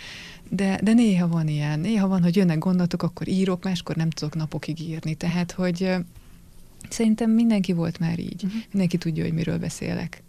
de, 0.49 0.79
de 0.83 0.93
néha 0.93 1.27
van 1.27 1.47
ilyen. 1.47 1.79
Néha 1.79 2.07
van, 2.07 2.23
hogy 2.23 2.35
jönnek 2.35 2.57
gondolatok, 2.57 3.03
akkor 3.03 3.27
írok, 3.27 3.63
máskor 3.63 3.95
nem 3.95 4.09
tudok 4.09 4.35
napokig 4.35 4.79
írni. 4.79 5.15
Tehát, 5.15 5.51
hogy 5.51 5.95
szerintem 6.89 7.31
mindenki 7.31 7.73
volt 7.73 7.99
már 7.99 8.19
így. 8.19 8.43
Uh-huh. 8.43 8.61
Mindenki 8.71 8.97
tudja, 8.97 9.23
hogy 9.23 9.33
miről 9.33 9.57
beszélek. 9.57 10.23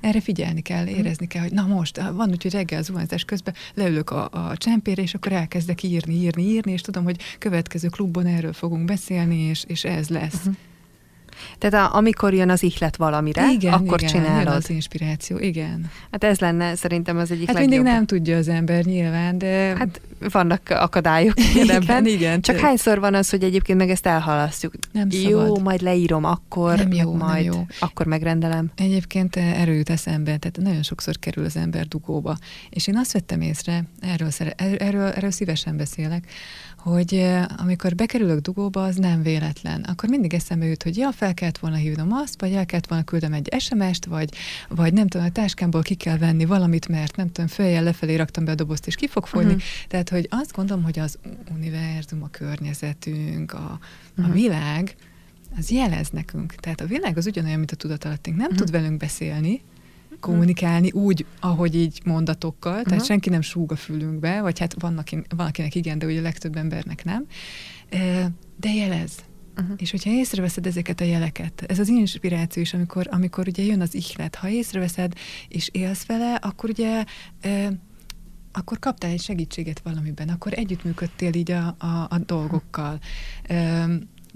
Erre 0.00 0.20
figyelni 0.20 0.60
kell, 0.60 0.84
mhm. 0.84 0.94
érezni 0.94 1.26
kell, 1.26 1.42
hogy 1.42 1.52
na 1.52 1.66
most, 1.66 2.00
van 2.00 2.30
úgy, 2.30 2.42
hogy 2.42 2.52
reggel 2.52 2.82
zuhanyzás 2.82 3.24
közben 3.24 3.54
leülök 3.74 4.10
a, 4.10 4.28
a 4.30 4.56
csempére, 4.56 5.02
és 5.02 5.14
akkor 5.14 5.32
elkezdek 5.32 5.82
írni, 5.82 6.14
írni, 6.14 6.42
írni, 6.42 6.72
és 6.72 6.80
tudom, 6.80 7.04
hogy 7.04 7.20
következő 7.38 7.88
klubban 7.88 8.26
erről 8.26 8.52
fogunk 8.52 8.84
beszélni, 8.84 9.36
és, 9.36 9.64
és 9.66 9.84
ez 9.84 10.08
lesz. 10.08 10.34
Uh-huh. 10.34 10.54
Tehát 11.58 11.90
a, 11.90 11.96
amikor 11.96 12.34
jön 12.34 12.50
az 12.50 12.62
ihlet 12.62 12.96
valamire, 12.96 13.50
igen, 13.50 13.72
akkor 13.72 14.02
igen, 14.02 14.12
csinálod. 14.12 14.54
az 14.54 14.70
inspiráció, 14.70 15.38
igen. 15.38 15.90
Hát 16.10 16.24
ez 16.24 16.38
lenne 16.38 16.74
szerintem 16.74 17.16
az 17.16 17.30
egyik 17.30 17.46
Hát 17.46 17.54
legjobb. 17.54 17.72
mindig 17.74 17.92
nem 17.92 18.06
tudja 18.06 18.36
az 18.36 18.48
ember 18.48 18.84
nyilván, 18.84 19.38
de... 19.38 19.74
Hát 19.78 20.00
vannak 20.30 20.60
akadályok 20.68 21.34
igen, 21.54 21.70
ebben. 21.80 22.06
Igen, 22.06 22.40
Csak 22.40 22.56
te... 22.56 22.62
hányszor 22.62 23.00
van 23.00 23.14
az, 23.14 23.30
hogy 23.30 23.42
egyébként 23.42 23.78
meg 23.78 23.90
ezt 23.90 24.06
elhalasztjuk? 24.06 24.74
Nem 24.92 25.08
jó, 25.10 25.44
szabad. 25.44 25.62
majd 25.62 25.82
leírom, 25.82 26.24
akkor 26.24 26.76
nem 26.76 26.92
jó, 26.92 27.14
majd 27.14 27.44
nem 27.44 27.54
jó. 27.54 27.66
akkor 27.80 28.06
megrendelem. 28.06 28.70
Egyébként 28.76 29.36
erről 29.36 29.74
jut 29.74 29.90
eszembe, 29.90 30.36
tehát 30.36 30.58
nagyon 30.60 30.82
sokszor 30.82 31.18
kerül 31.18 31.44
az 31.44 31.56
ember 31.56 31.88
dugóba. 31.88 32.36
És 32.70 32.86
én 32.86 32.96
azt 32.96 33.12
vettem 33.12 33.40
észre, 33.40 33.84
erről, 34.00 34.28
erről, 34.56 35.06
erről 35.06 35.30
szívesen 35.30 35.76
beszélek, 35.76 36.24
hogy 36.82 37.30
amikor 37.56 37.94
bekerülök 37.94 38.40
dugóba, 38.40 38.84
az 38.84 38.96
nem 38.96 39.22
véletlen. 39.22 39.80
Akkor 39.82 40.08
mindig 40.08 40.34
eszembe 40.34 40.66
jut, 40.66 40.82
hogy 40.82 40.96
ja, 40.96 41.12
fel 41.12 41.34
kellett 41.34 41.58
volna 41.58 41.76
hívnom 41.76 42.12
azt, 42.12 42.40
vagy 42.40 42.52
el 42.52 42.66
kellett 42.66 42.86
volna 42.86 43.04
küldem 43.04 43.32
egy 43.32 43.54
SMS-t, 43.58 44.04
vagy, 44.04 44.34
vagy 44.68 44.92
nem 44.92 45.06
tudom, 45.06 45.26
a 45.26 45.30
táskámból 45.30 45.82
ki 45.82 45.94
kell 45.94 46.18
venni 46.18 46.44
valamit, 46.44 46.88
mert 46.88 47.16
nem 47.16 47.32
tudom, 47.32 47.46
följel 47.46 47.82
lefelé 47.82 48.14
raktam 48.14 48.44
be 48.44 48.50
a 48.50 48.54
dobozt, 48.54 48.86
és 48.86 48.94
ki 48.94 49.08
fog 49.08 49.26
folyni. 49.26 49.52
Uh-huh. 49.52 49.62
Tehát, 49.88 50.08
hogy 50.08 50.26
azt 50.30 50.52
gondolom, 50.52 50.84
hogy 50.84 50.98
az 50.98 51.18
univerzum, 51.54 52.22
a 52.22 52.28
környezetünk, 52.28 53.52
a, 53.52 53.78
uh-huh. 54.16 54.30
a 54.30 54.34
világ, 54.34 54.94
az 55.58 55.70
jelez 55.70 56.08
nekünk. 56.08 56.54
Tehát 56.54 56.80
a 56.80 56.86
világ 56.86 57.16
az 57.16 57.26
ugyanolyan, 57.26 57.58
mint 57.58 57.70
a 57.70 57.76
tudatalattink. 57.76 58.36
Nem 58.36 58.46
uh-huh. 58.46 58.60
tud 58.60 58.70
velünk 58.70 58.96
beszélni, 58.96 59.62
kommunikálni 60.22 60.90
úgy, 60.90 61.26
ahogy 61.40 61.74
így 61.74 62.00
mondatokkal, 62.04 62.72
tehát 62.72 62.90
uh-huh. 62.90 63.06
senki 63.06 63.28
nem 63.28 63.40
súg 63.40 63.72
a 63.72 63.76
fülünkbe, 63.76 64.40
vagy 64.40 64.58
hát 64.58 64.74
vannak, 64.80 65.08
valakinek 65.36 65.74
igen, 65.74 65.98
de 65.98 66.06
ugye 66.06 66.18
a 66.18 66.22
legtöbb 66.22 66.56
embernek 66.56 67.04
nem, 67.04 67.26
de 68.60 68.72
jelez. 68.74 69.12
Uh-huh. 69.60 69.74
És 69.78 69.90
hogyha 69.90 70.10
észreveszed 70.10 70.66
ezeket 70.66 71.00
a 71.00 71.04
jeleket, 71.04 71.64
ez 71.68 71.78
az 71.78 71.88
inspiráció 71.88 72.62
is, 72.62 72.74
amikor, 72.74 73.06
amikor 73.10 73.48
ugye 73.48 73.62
jön 73.62 73.80
az 73.80 73.94
ihlet, 73.94 74.34
ha 74.34 74.48
észreveszed 74.48 75.12
és 75.48 75.68
élsz 75.72 76.06
vele, 76.06 76.34
akkor 76.34 76.70
ugye 76.70 77.04
akkor 78.52 78.78
kaptál 78.78 79.10
egy 79.10 79.20
segítséget 79.20 79.80
valamiben, 79.84 80.28
akkor 80.28 80.52
együttműködtél 80.52 81.34
így 81.34 81.50
a, 81.50 81.74
a, 81.78 82.06
a 82.08 82.18
dolgokkal. 82.26 82.98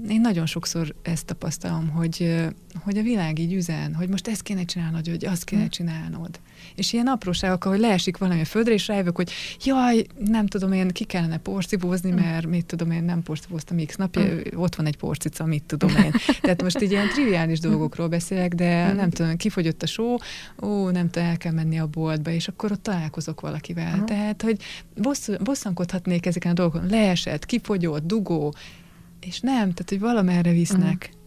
Én 0.08 0.20
nagyon 0.20 0.46
sokszor 0.46 0.94
ezt 1.02 1.26
tapasztalom, 1.26 1.88
hogy, 1.88 2.44
hogy 2.82 2.98
a 2.98 3.02
világ 3.02 3.38
így 3.38 3.52
üzen, 3.52 3.94
hogy 3.94 4.08
most 4.08 4.28
ezt 4.28 4.42
kéne 4.42 4.64
csinálnod, 4.64 5.10
vagy 5.10 5.24
azt 5.24 5.44
kéne 5.44 5.62
hm. 5.62 5.68
csinálnod. 5.68 6.40
És 6.74 6.92
ilyen 6.92 7.06
apróságok, 7.06 7.64
hogy 7.64 7.78
leesik 7.78 8.16
valami 8.16 8.40
a 8.40 8.44
földre, 8.44 8.72
és 8.72 8.86
rájövök, 8.86 9.16
hogy 9.16 9.30
jaj, 9.64 10.06
nem 10.18 10.46
tudom 10.46 10.72
én, 10.72 10.88
ki 10.88 11.04
kellene 11.04 11.38
porcibózni, 11.38 12.10
hm. 12.10 12.16
mert 12.16 12.46
mit 12.46 12.66
tudom 12.66 12.90
én, 12.90 13.04
nem 13.04 13.22
porcibóztam 13.22 13.84
x 13.86 13.96
napja, 13.96 14.22
mm. 14.22 14.38
ott 14.54 14.74
van 14.74 14.86
egy 14.86 14.96
porcica, 14.96 15.44
mit 15.44 15.62
tudom 15.62 15.90
én. 15.90 16.12
Tehát 16.40 16.62
most 16.62 16.80
így 16.80 16.90
ilyen 16.90 17.08
triviális 17.08 17.60
dolgokról 17.60 18.08
beszélek, 18.08 18.54
de 18.54 18.92
nem 18.92 19.10
tudom, 19.10 19.36
kifogyott 19.36 19.82
a 19.82 19.86
só, 19.86 20.16
ó, 20.62 20.90
nem 20.90 21.10
tudom, 21.10 21.28
el 21.28 21.36
kell 21.36 21.52
menni 21.52 21.78
a 21.78 21.86
boltba, 21.86 22.30
és 22.30 22.48
akkor 22.48 22.72
ott 22.72 22.82
találkozok 22.82 23.40
valakivel. 23.40 23.96
Mm. 23.96 24.04
Tehát, 24.04 24.42
hogy 24.42 24.62
bossz, 24.96 25.28
bosszankodhatnék 25.44 26.26
ezeken 26.26 26.50
a 26.50 26.54
dolgokon. 26.54 26.88
Leesett, 26.88 27.46
kifogyott, 27.46 28.06
dugó, 28.06 28.54
és 29.26 29.40
nem, 29.40 29.58
tehát, 29.58 29.88
hogy 29.88 30.00
valamerre 30.00 30.52
visznek. 30.52 31.10
Mm. 31.10 31.24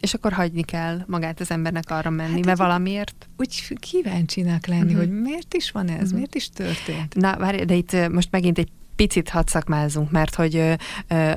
És 0.00 0.14
akkor 0.14 0.32
hagyni 0.32 0.62
kell 0.62 1.04
magát 1.06 1.40
az 1.40 1.50
embernek 1.50 1.90
arra 1.90 2.10
menni, 2.10 2.32
hát 2.32 2.44
mert 2.44 2.58
valamiért... 2.58 3.26
Úgy 3.36 3.76
kíváncsinak 3.80 4.66
lenni, 4.66 4.82
uh-huh. 4.82 4.98
hogy 4.98 5.20
miért 5.20 5.54
is 5.54 5.70
van 5.70 5.88
ez, 5.88 5.96
uh-huh. 5.96 6.12
miért 6.12 6.34
is 6.34 6.48
történt. 6.48 7.14
Na, 7.14 7.36
várj, 7.36 7.64
de 7.64 7.74
itt 7.74 8.08
most 8.08 8.30
megint 8.30 8.58
egy 8.58 8.68
picit 8.98 9.28
hadd 9.28 9.46
szakmázunk, 9.46 10.10
mert 10.10 10.34
hogy 10.34 10.76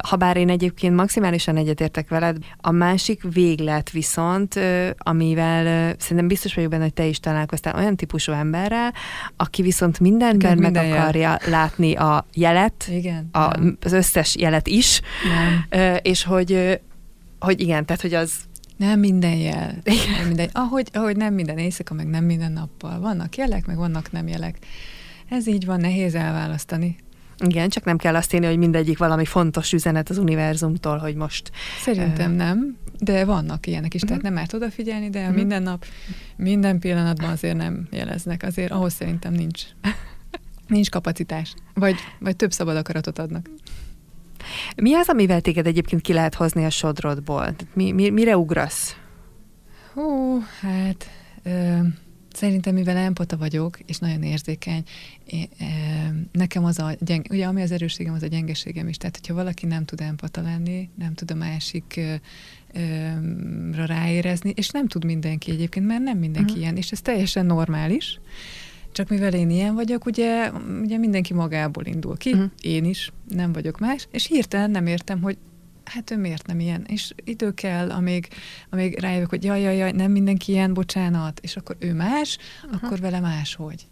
ha 0.08 0.16
bár 0.16 0.38
én 0.38 0.50
egyébként 0.50 0.96
maximálisan 0.96 1.58
egyetértek 1.58 2.10
veled, 2.10 2.38
a 2.58 2.72
másik 2.72 3.24
véglet 3.34 3.90
viszont, 3.92 4.60
amivel 4.98 5.96
szerintem 5.98 6.28
biztos 6.28 6.54
vagyok 6.54 6.70
benne, 6.70 6.84
hogy 6.84 6.94
te 6.94 7.06
is 7.06 7.20
találkoztál 7.20 7.76
olyan 7.76 7.96
típusú 7.96 8.32
emberrel, 8.32 8.94
aki 9.38 9.62
viszont 9.62 10.00
mindenben 10.00 10.58
meg 10.58 10.72
minden 10.72 10.92
akarja 10.92 11.22
jel. 11.22 11.40
látni 11.50 11.96
a 11.96 12.26
jelet, 12.34 12.88
igen, 12.90 13.30
a, 13.32 13.54
az 13.82 13.92
összes 13.92 14.36
jelet 14.36 14.68
is, 14.68 15.02
nem. 15.70 16.00
és 16.02 16.24
hogy, 16.24 16.80
hogy 17.40 17.62
igen, 17.62 17.86
tehát 17.86 18.02
hogy 18.02 18.14
az 18.14 18.34
nem 18.78 19.00
minden 19.00 19.36
jel. 19.36 19.76
Nem 20.18 20.28
minden, 20.28 20.50
ahogy, 20.52 20.90
ahogy 20.94 21.18
nem 21.18 21.34
minden 21.34 21.58
éjszaka, 21.58 21.94
meg 21.94 22.08
nem 22.08 22.24
minden 22.24 22.52
nappal. 22.52 23.00
Vannak 23.00 23.36
jelek, 23.36 23.66
meg 23.66 23.78
vannak 23.78 24.12
nem 24.12 24.28
jelek. 24.28 24.58
Ez 25.30 25.48
így 25.48 25.66
van, 25.66 25.80
nehéz 25.80 26.16
elválasztani. 26.16 26.96
Igen, 27.46 27.70
csak 27.70 27.84
nem 27.84 27.98
kell 27.98 28.16
azt 28.16 28.34
írni, 28.34 28.46
hogy 28.46 28.58
mindegyik 28.58 28.98
valami 28.98 29.26
fontos 29.26 29.74
üzenet 29.74 30.10
az 30.10 30.18
univerzumtól, 30.18 30.98
hogy 30.98 31.16
most... 31.16 31.52
Szerintem 31.82 32.32
uh... 32.32 32.38
nem, 32.38 32.78
de 33.00 33.26
vannak 33.26 33.68
ilyenek 33.68 33.94
is, 33.94 34.02
uh-huh. 34.02 34.18
tehát 34.18 34.24
mhm. 34.24 34.34
nem 34.34 34.44
árt 34.44 34.54
odafigyelni, 34.54 35.10
de 35.10 35.20
uh-huh. 35.20 35.36
minden 35.36 35.64
nap, 35.64 35.86
minden 36.36 36.80
pillanatban 36.80 37.30
azért 37.30 37.58
nem 37.58 37.88
jeleznek. 37.92 38.44
Azért 38.44 38.72
ahhoz 38.72 38.94
szerintem 38.94 39.34
nincs. 39.34 39.62
nincs 40.68 40.90
kapacitás. 40.90 41.54
Vagy, 41.74 41.96
vagy 42.20 42.36
több 42.36 42.52
szabad 42.52 42.76
akaratot 42.76 43.20
adnak. 43.20 43.50
Mi 44.76 44.94
az, 44.94 45.10
amivel 45.10 45.42
téged 45.42 45.68
egyébként 45.68 46.02
ki 46.02 46.14
lehet 46.14 46.36
hozni 46.36 46.66
a 46.66 46.70
sodrodból? 46.70 47.56
Mi, 47.74 47.92
mi, 47.92 48.10
mire 48.10 48.38
ugrasz? 48.38 48.96
Hú, 49.94 50.40
hát... 50.62 51.10
Ö- 51.44 52.10
Szerintem, 52.34 52.74
mivel 52.74 52.98
empata 52.98 53.38
vagyok, 53.38 53.80
és 53.86 53.98
nagyon 53.98 54.24
érzékeny, 54.24 54.84
én, 55.26 55.48
e, 55.58 55.66
nekem 56.32 56.64
az 56.64 56.80
a 56.80 56.96
gyeng, 57.00 57.26
ugye 57.30 57.46
ami 57.46 57.62
az 57.62 57.72
erősségem, 57.72 58.14
az 58.14 58.24
a 58.24 58.28
gyengeségem 58.28 58.88
is. 58.88 58.98
Tehát, 58.98 59.16
hogyha 59.16 59.34
valaki 59.34 59.66
nem 59.66 59.86
tud 59.86 60.02
empata 60.02 60.42
lenni, 60.42 60.90
nem 60.96 61.14
tud 61.14 61.32
a 61.32 61.36
másik 61.36 62.00
ra 63.76 63.86
ráérezni, 63.86 64.54
és 64.56 64.70
nem 64.70 64.88
tud 64.88 65.06
mindenki 65.06 65.52
egyébként, 65.52 65.86
mert 65.86 66.04
nem 66.04 66.18
mindenki 66.18 66.50
uh-huh. 66.50 66.62
ilyen, 66.62 66.78
és 66.78 66.92
ez 66.92 67.02
teljesen 67.02 67.46
normális. 67.46 68.20
Csak 68.92 69.10
mivel 69.10 69.34
én 69.34 69.50
ilyen 69.50 69.76
vagyok, 69.76 70.06
ugye, 70.06 70.52
ugye 70.82 70.98
mindenki 70.98 71.34
magából 71.34 71.86
indul 71.86 72.18
ki, 72.18 72.32
uh-huh. 72.32 72.52
én 72.62 72.86
is, 72.86 73.12
nem 73.30 73.54
vagyok 73.54 73.80
más, 73.80 74.08
és 74.12 74.28
hirtelen 74.28 74.72
nem 74.72 74.88
értem, 74.88 75.22
hogy 75.22 75.38
hát 75.92 76.12
ő 76.12 76.18
miért 76.18 76.46
nem 76.46 76.60
ilyen? 76.60 76.86
És 76.88 77.14
idő 77.24 77.54
kell, 77.54 77.92
amíg, 77.92 78.28
amíg 78.70 79.00
rájövök, 79.00 79.30
hogy 79.30 79.44
jaj, 79.44 79.62
jaj, 79.62 79.76
jaj, 79.76 79.92
nem 79.92 80.12
mindenki 80.12 80.52
ilyen, 80.52 80.74
bocsánat, 80.74 81.40
és 81.40 81.56
akkor 81.56 81.76
ő 81.80 81.94
más, 81.94 82.38
uh-huh. 82.64 82.84
akkor 82.84 83.00
vele 83.00 83.20
máshogy. 83.20 83.88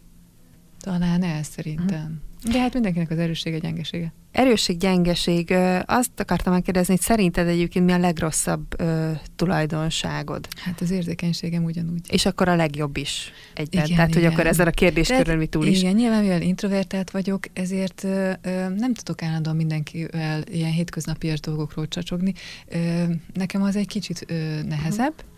Talán 0.79 1.23
ez 1.23 1.47
szerintem. 1.47 2.01
Uh-huh. 2.01 2.28
De 2.43 2.59
hát 2.59 2.73
mindenkinek 2.73 3.11
az 3.11 3.17
erőssége, 3.17 3.57
gyengesége. 3.57 4.13
Erősség, 4.31 4.77
gyengeség. 4.77 5.53
Azt 5.85 6.19
akartam 6.19 6.53
megkérdezni, 6.53 6.93
hogy 6.93 7.03
szerinted 7.03 7.47
egyébként 7.47 7.85
mi 7.85 7.91
a 7.91 7.97
legrosszabb 7.97 8.81
ö, 8.81 9.11
tulajdonságod? 9.35 10.47
Hát 10.55 10.81
az 10.81 10.91
érzékenységem 10.91 11.63
ugyanúgy. 11.63 12.01
És 12.09 12.25
akkor 12.25 12.47
a 12.47 12.55
legjobb 12.55 12.97
is 12.97 13.31
egyben. 13.53 13.85
Igen, 13.85 13.95
Tehát, 13.95 14.09
igen. 14.09 14.23
hogy 14.23 14.33
akkor 14.33 14.47
ezzel 14.47 14.67
a 14.67 14.71
kérdéskörről 14.71 15.37
mi 15.37 15.47
túl 15.47 15.65
is. 15.65 15.79
Igen, 15.79 15.95
nyilván 15.95 16.21
mivel 16.21 16.41
introvertált 16.41 17.11
vagyok, 17.11 17.43
ezért 17.53 18.03
ö, 18.03 18.31
nem 18.77 18.93
tudok 18.93 19.23
állandóan 19.23 19.55
mindenkivel 19.55 20.41
ilyen 20.41 20.71
hétköznapias 20.71 21.39
dolgokról 21.39 21.87
csacsogni. 21.87 22.33
Ö, 22.67 23.03
nekem 23.33 23.61
az 23.61 23.75
egy 23.75 23.87
kicsit 23.87 24.25
ö, 24.27 24.61
nehezebb. 24.67 25.13
Uh-huh 25.13 25.37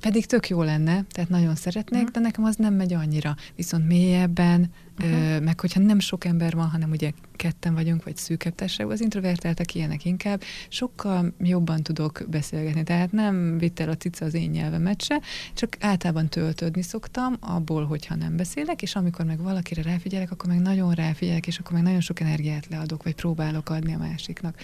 pedig 0.00 0.26
tök 0.26 0.48
jó 0.48 0.62
lenne, 0.62 1.04
tehát 1.10 1.30
nagyon 1.30 1.54
szeretnék, 1.54 2.00
uh-huh. 2.00 2.14
de 2.14 2.20
nekem 2.20 2.44
az 2.44 2.56
nem 2.56 2.74
megy 2.74 2.92
annyira. 2.92 3.36
Viszont 3.56 3.86
mélyebben, 3.86 4.70
uh-huh. 4.98 5.34
ö, 5.34 5.40
meg 5.40 5.60
hogyha 5.60 5.80
nem 5.80 5.98
sok 5.98 6.24
ember 6.24 6.54
van, 6.54 6.68
hanem 6.68 6.90
ugye 6.90 7.12
ketten 7.36 7.74
vagyunk, 7.74 8.04
vagy 8.04 8.16
szűkebb 8.16 8.54
társaságban, 8.54 8.94
az 8.94 9.00
introvertáltak 9.00 9.74
ilyenek 9.74 10.04
inkább, 10.04 10.42
sokkal 10.68 11.34
jobban 11.38 11.82
tudok 11.82 12.22
beszélgetni. 12.28 12.82
Tehát 12.82 13.12
nem 13.12 13.58
vitt 13.58 13.80
el 13.80 13.88
a 13.88 13.96
cica 13.96 14.24
az 14.24 14.34
én 14.34 14.50
nyelvemet 14.50 15.02
se, 15.02 15.20
csak 15.54 15.76
általában 15.80 16.28
töltődni 16.28 16.82
szoktam 16.82 17.36
abból, 17.40 17.84
hogyha 17.84 18.14
nem 18.14 18.36
beszélek, 18.36 18.82
és 18.82 18.94
amikor 18.94 19.24
meg 19.24 19.42
valakire 19.42 19.82
ráfigyelek, 19.82 20.30
akkor 20.30 20.48
meg 20.48 20.60
nagyon 20.60 20.92
ráfigyelek, 20.92 21.46
és 21.46 21.58
akkor 21.58 21.72
meg 21.72 21.82
nagyon 21.82 22.00
sok 22.00 22.20
energiát 22.20 22.66
leadok, 22.70 23.02
vagy 23.02 23.14
próbálok 23.14 23.70
adni 23.70 23.94
a 23.94 23.98
másiknak. 23.98 24.58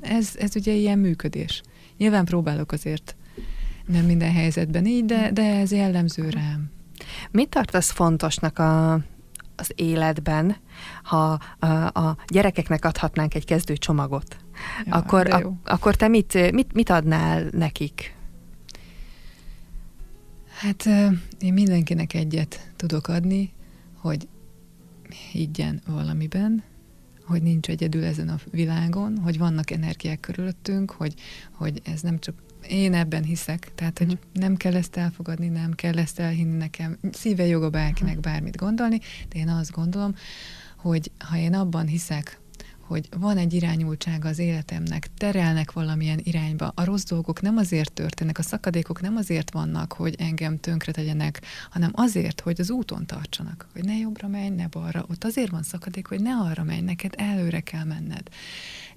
Ez, 0.00 0.30
ez 0.38 0.56
ugye 0.56 0.72
ilyen 0.72 0.98
működés. 0.98 1.62
Nyilván 1.96 2.24
próbálok 2.24 2.72
azért 2.72 3.16
nem 3.86 4.04
minden 4.04 4.32
helyzetben 4.32 4.86
így, 4.86 5.04
de, 5.04 5.30
de 5.32 5.42
ez 5.42 5.72
jellemző 5.72 6.28
rám. 6.28 6.70
Mit 7.30 7.48
tartasz 7.48 7.90
fontosnak 7.90 8.58
a, 8.58 8.92
az 9.56 9.72
életben, 9.74 10.56
ha 11.02 11.38
a, 11.58 11.66
a 11.86 12.16
gyerekeknek 12.26 12.84
adhatnánk 12.84 13.34
egy 13.34 13.44
kezdő 13.44 13.76
csomagot? 13.76 14.36
Ja, 14.84 14.94
akkor, 14.94 15.32
a, 15.32 15.52
akkor 15.64 15.96
te 15.96 16.08
mit, 16.08 16.52
mit, 16.52 16.72
mit 16.72 16.90
adnál 16.90 17.48
nekik? 17.52 18.16
Hát 20.48 20.86
én 21.38 21.52
mindenkinek 21.52 22.14
egyet 22.14 22.70
tudok 22.76 23.08
adni, 23.08 23.52
hogy 23.96 24.28
higgyen 25.32 25.80
valamiben, 25.86 26.62
hogy 27.24 27.42
nincs 27.42 27.68
egyedül 27.68 28.04
ezen 28.04 28.28
a 28.28 28.38
világon, 28.50 29.18
hogy 29.18 29.38
vannak 29.38 29.70
energiák 29.70 30.20
körülöttünk, 30.20 30.90
hogy, 30.90 31.14
hogy 31.50 31.80
ez 31.84 32.00
nem 32.00 32.18
csak 32.18 32.34
én 32.68 32.94
ebben 32.94 33.22
hiszek, 33.22 33.70
tehát, 33.74 33.98
hogy 33.98 34.12
uh-huh. 34.12 34.22
nem 34.32 34.56
kell 34.56 34.74
ezt 34.74 34.96
elfogadni, 34.96 35.48
nem 35.48 35.72
kell 35.72 35.98
ezt 35.98 36.18
elhinni 36.18 36.56
nekem. 36.56 36.98
Szíve 37.12 37.46
joga 37.46 37.70
bárkinek 37.70 38.16
uh-huh. 38.16 38.32
bármit 38.32 38.56
gondolni, 38.56 39.00
de 39.28 39.38
én 39.38 39.48
azt 39.48 39.70
gondolom, 39.70 40.14
hogy 40.76 41.10
ha 41.18 41.36
én 41.36 41.54
abban 41.54 41.86
hiszek, 41.86 42.40
hogy 42.92 43.08
van 43.18 43.38
egy 43.38 43.52
irányultsága 43.52 44.28
az 44.28 44.38
életemnek, 44.38 45.08
terelnek 45.16 45.72
valamilyen 45.72 46.20
irányba. 46.22 46.72
A 46.74 46.84
rossz 46.84 47.04
dolgok 47.04 47.40
nem 47.40 47.56
azért 47.56 47.92
történnek, 47.92 48.38
a 48.38 48.42
szakadékok 48.42 49.00
nem 49.00 49.16
azért 49.16 49.52
vannak, 49.52 49.92
hogy 49.92 50.14
engem 50.18 50.60
tönkre 50.60 50.92
tegyenek, 50.92 51.40
hanem 51.70 51.90
azért, 51.94 52.40
hogy 52.40 52.60
az 52.60 52.70
úton 52.70 53.06
tartsanak, 53.06 53.66
hogy 53.72 53.84
ne 53.84 53.96
jobbra 53.96 54.28
menj, 54.28 54.48
ne 54.48 54.66
balra. 54.66 55.04
Ott 55.10 55.24
azért 55.24 55.50
van 55.50 55.62
szakadék, 55.62 56.06
hogy 56.06 56.20
ne 56.20 56.34
arra 56.34 56.64
menj, 56.64 56.80
neked 56.80 57.14
előre 57.16 57.60
kell 57.60 57.84
menned 57.84 58.28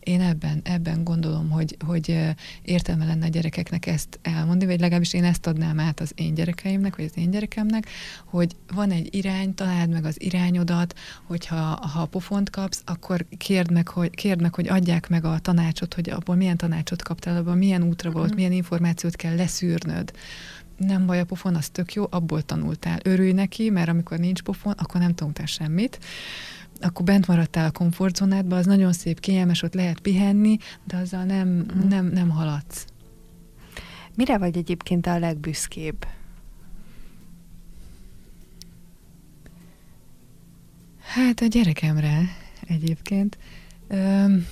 én 0.05 0.21
ebben, 0.21 0.59
ebben 0.63 1.03
gondolom, 1.03 1.49
hogy, 1.49 1.77
hogy 1.85 2.19
értelme 2.61 3.05
lenne 3.05 3.25
a 3.25 3.29
gyerekeknek 3.29 3.85
ezt 3.85 4.19
elmondani, 4.21 4.71
vagy 4.71 4.79
legalábbis 4.79 5.13
én 5.13 5.23
ezt 5.23 5.47
adnám 5.47 5.79
át 5.79 5.99
az 5.99 6.11
én 6.15 6.33
gyerekeimnek, 6.33 6.95
vagy 6.95 7.05
az 7.05 7.17
én 7.17 7.31
gyerekemnek, 7.31 7.89
hogy 8.25 8.55
van 8.73 8.91
egy 8.91 9.15
irány, 9.15 9.53
találd 9.53 9.89
meg 9.89 10.05
az 10.05 10.21
irányodat, 10.21 10.99
hogyha 11.23 11.55
ha 11.93 12.05
pofont 12.05 12.49
kapsz, 12.49 12.81
akkor 12.85 13.25
kérd 13.37 13.71
meg, 13.71 13.87
hogy, 13.87 14.09
kérd 14.09 14.41
meg, 14.41 14.55
hogy 14.55 14.67
adják 14.67 15.09
meg 15.09 15.25
a 15.25 15.39
tanácsot, 15.39 15.93
hogy 15.93 16.09
abból 16.09 16.35
milyen 16.35 16.57
tanácsot 16.57 17.01
kaptál, 17.01 17.37
abból 17.37 17.55
milyen 17.55 17.83
útra 17.83 18.11
volt, 18.11 18.31
mm. 18.31 18.35
milyen 18.35 18.51
információt 18.51 19.15
kell 19.15 19.35
leszűrnöd 19.35 20.11
nem 20.77 21.05
baj 21.05 21.19
a 21.19 21.25
pofon, 21.25 21.55
az 21.55 21.69
tök 21.69 21.93
jó, 21.93 22.07
abból 22.09 22.41
tanultál. 22.41 22.99
Örülj 23.03 23.31
neki, 23.31 23.69
mert 23.69 23.89
amikor 23.89 24.17
nincs 24.17 24.41
pofon, 24.41 24.73
akkor 24.77 25.01
nem 25.01 25.15
tanultál 25.15 25.45
semmit 25.45 25.99
akkor 26.81 27.05
bent 27.05 27.27
maradtál 27.27 27.65
a 27.65 27.71
komfortzónádban, 27.71 28.57
az 28.57 28.65
nagyon 28.65 28.93
szép, 28.93 29.19
kényelmes, 29.19 29.61
ott 29.63 29.73
lehet 29.73 29.99
pihenni, 29.99 30.57
de 30.83 30.97
azzal 30.97 31.23
nem, 31.23 31.47
mm. 31.47 31.87
nem, 31.87 32.05
nem 32.05 32.29
haladsz. 32.29 32.85
Mire 34.15 34.37
vagy 34.37 34.57
egyébként 34.57 35.07
a 35.07 35.19
legbüszkébb? 35.19 36.05
Hát 40.99 41.41
a 41.41 41.45
gyerekemre 41.45 42.21
egyébként. 42.67 43.37
Öm, 43.87 44.47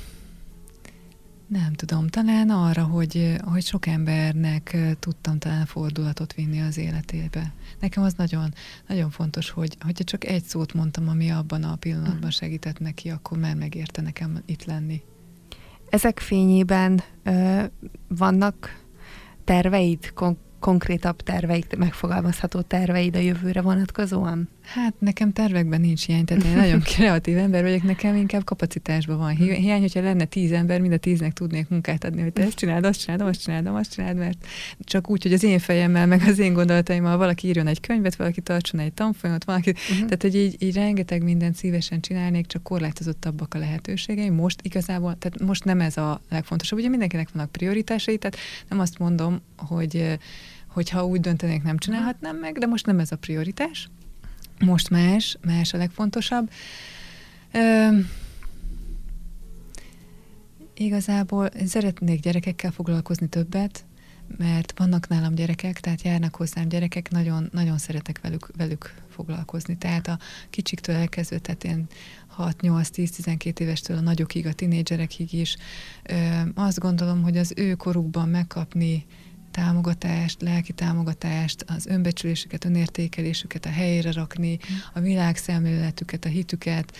nem 1.47 1.73
tudom, 1.73 2.07
talán 2.07 2.49
arra, 2.49 2.83
hogy, 2.83 3.35
hogy 3.43 3.63
sok 3.63 3.85
embernek 3.85 4.77
tudtam 4.99 5.37
talán 5.37 5.65
fordulatot 5.65 6.33
vinni 6.33 6.61
az 6.61 6.77
életébe. 6.77 7.53
Nekem 7.79 8.03
az 8.03 8.13
nagyon, 8.13 8.53
nagyon 8.87 9.09
fontos, 9.09 9.49
hogy 9.49 9.77
hogyha 9.79 10.03
csak 10.03 10.25
egy 10.25 10.43
szót 10.43 10.73
mondtam, 10.73 11.09
ami 11.09 11.31
abban 11.31 11.63
a 11.63 11.75
pillanatban 11.75 12.25
mm. 12.25 12.29
segített 12.29 12.79
neki, 12.79 13.09
akkor 13.09 13.37
már 13.37 13.55
megérte 13.55 14.01
nekem 14.01 14.41
itt 14.45 14.65
lenni. 14.65 15.01
ezek 15.89 16.19
fényében 16.19 17.01
ö, 17.23 17.63
vannak 18.07 18.81
terveid, 19.43 20.13
kon- 20.13 20.42
konkrétabb 20.63 21.21
terveik, 21.21 21.77
megfogalmazható 21.77 22.61
terveid 22.61 23.15
a 23.15 23.19
jövőre 23.19 23.61
vonatkozóan? 23.61 24.49
Hát 24.61 24.93
nekem 24.99 25.33
tervekben 25.33 25.81
nincs 25.81 26.05
hiány, 26.05 26.25
tehát 26.25 26.43
én 26.43 26.55
nagyon 26.55 26.81
kreatív 26.95 27.37
ember 27.37 27.63
vagyok, 27.63 27.83
nekem 27.83 28.15
inkább 28.15 28.43
kapacitásban 28.43 29.17
van 29.17 29.35
hi- 29.35 29.55
hiány, 29.55 29.79
hogyha 29.79 30.01
lenne 30.01 30.25
tíz 30.25 30.51
ember, 30.51 30.81
mind 30.81 30.93
a 30.93 30.97
tíznek 30.97 31.33
tudnék 31.33 31.69
munkát 31.69 32.03
adni, 32.03 32.21
hogy 32.21 32.33
te 32.33 32.41
ezt 32.41 32.57
csináld, 32.57 32.85
azt 32.85 32.99
csináld, 32.99 33.21
azt 33.21 33.41
csináld, 33.43 33.67
azt 33.67 33.93
csináld, 33.93 34.17
mert 34.17 34.45
csak 34.79 35.09
úgy, 35.09 35.23
hogy 35.23 35.33
az 35.33 35.43
én 35.43 35.59
fejemmel, 35.59 36.07
meg 36.07 36.21
az 36.27 36.39
én 36.39 36.53
gondolataimmal 36.53 37.17
valaki 37.17 37.47
írjon 37.47 37.67
egy 37.67 37.79
könyvet, 37.79 38.15
valaki 38.15 38.41
tartson 38.41 38.79
egy 38.79 38.93
tanfolyamot, 38.93 39.43
valaki, 39.43 39.69
uh-huh. 39.69 39.95
tehát 39.95 40.21
hogy 40.21 40.35
így, 40.35 40.55
így 40.59 40.75
rengeteg 40.75 41.23
mindent 41.23 41.55
szívesen 41.55 42.01
csinálnék, 42.01 42.45
csak 42.45 42.63
korlátozottabbak 42.63 43.53
a 43.53 43.57
lehetőségeim. 43.57 44.33
Most 44.33 44.59
igazából, 44.61 45.15
tehát 45.19 45.41
most 45.41 45.63
nem 45.63 45.81
ez 45.81 45.97
a 45.97 46.21
legfontosabb, 46.29 46.79
ugye 46.79 46.89
mindenkinek 46.89 47.29
vannak 47.33 47.51
prioritásai, 47.51 48.17
tehát 48.17 48.37
nem 48.69 48.79
azt 48.79 48.99
mondom, 48.99 49.41
hogy 49.57 50.17
hogyha 50.73 51.05
úgy 51.05 51.19
döntenék, 51.19 51.63
nem 51.63 51.77
csinálhatnám 51.77 52.37
meg, 52.37 52.57
de 52.57 52.65
most 52.65 52.85
nem 52.85 52.99
ez 52.99 53.11
a 53.11 53.15
prioritás. 53.15 53.89
Most 54.59 54.89
más, 54.89 55.37
más 55.45 55.73
a 55.73 55.77
legfontosabb. 55.77 56.49
Ö, 57.51 57.87
igazából 60.73 61.49
szeretnék 61.65 62.19
gyerekekkel 62.19 62.71
foglalkozni 62.71 63.27
többet, 63.27 63.85
mert 64.37 64.73
vannak 64.77 65.07
nálam 65.07 65.35
gyerekek, 65.35 65.79
tehát 65.79 66.01
járnak 66.01 66.35
hozzám 66.35 66.67
gyerekek, 66.67 67.09
nagyon, 67.09 67.49
nagyon 67.51 67.77
szeretek 67.77 68.21
velük, 68.21 68.47
velük 68.57 68.93
foglalkozni. 69.09 69.77
Tehát 69.77 70.07
a 70.07 70.19
kicsiktől 70.49 70.95
elkezdve, 70.95 71.39
tehát 71.39 71.63
én 71.63 71.87
6-8-10-12 72.37 73.59
évestől 73.59 73.97
a 73.97 74.01
nagyokig, 74.01 74.45
a 74.45 74.53
tinédzserekig 74.53 75.33
is. 75.33 75.57
Ö, 76.03 76.15
azt 76.55 76.79
gondolom, 76.79 77.21
hogy 77.23 77.37
az 77.37 77.53
ő 77.55 77.73
korukban 77.73 78.29
megkapni 78.29 79.05
támogatást, 79.53 80.41
lelki 80.41 80.73
támogatást, 80.73 81.65
az 81.67 81.85
önbecsülésüket, 81.85 82.65
önértékelésüket 82.65 83.65
a 83.65 83.69
helyére 83.69 84.11
rakni, 84.11 84.59
a 84.93 84.99
világszemléletüket, 84.99 86.25
a 86.25 86.29
hitüket, 86.29 86.97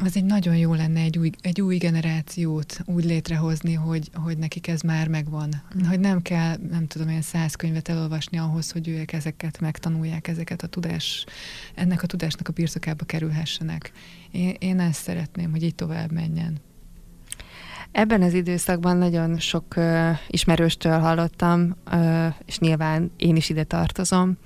az 0.00 0.16
egy 0.16 0.24
nagyon 0.24 0.56
jó 0.56 0.74
lenne 0.74 1.00
egy 1.00 1.18
új, 1.18 1.30
egy 1.40 1.60
új 1.60 1.76
generációt 1.76 2.80
úgy 2.84 3.04
létrehozni, 3.04 3.72
hogy, 3.72 4.10
hogy 4.14 4.38
nekik 4.38 4.66
ez 4.66 4.80
már 4.80 5.08
megvan. 5.08 5.62
Mm. 5.78 5.84
Hogy 5.84 6.00
nem 6.00 6.22
kell, 6.22 6.56
nem 6.70 6.86
tudom, 6.86 7.08
ilyen 7.08 7.22
száz 7.22 7.54
könyvet 7.54 7.88
elolvasni 7.88 8.38
ahhoz, 8.38 8.70
hogy 8.70 8.88
ők 8.88 9.12
ezeket 9.12 9.60
megtanulják, 9.60 10.28
ezeket 10.28 10.62
a 10.62 10.66
tudás, 10.66 11.24
ennek 11.74 12.02
a 12.02 12.06
tudásnak 12.06 12.48
a 12.48 12.52
birtokába 12.52 13.04
kerülhessenek. 13.04 13.92
Én, 14.30 14.56
én 14.58 14.80
ezt 14.80 15.02
szeretném, 15.02 15.50
hogy 15.50 15.62
így 15.62 15.74
tovább 15.74 16.12
menjen. 16.12 16.60
Ebben 17.92 18.22
az 18.22 18.34
időszakban 18.34 18.96
nagyon 18.96 19.38
sok 19.38 19.64
uh, 19.76 20.10
ismerőstől 20.28 20.98
hallottam, 20.98 21.76
uh, 21.92 22.26
és 22.46 22.58
nyilván 22.58 23.10
én 23.16 23.36
is 23.36 23.48
ide 23.48 23.64
tartozom, 23.64 24.36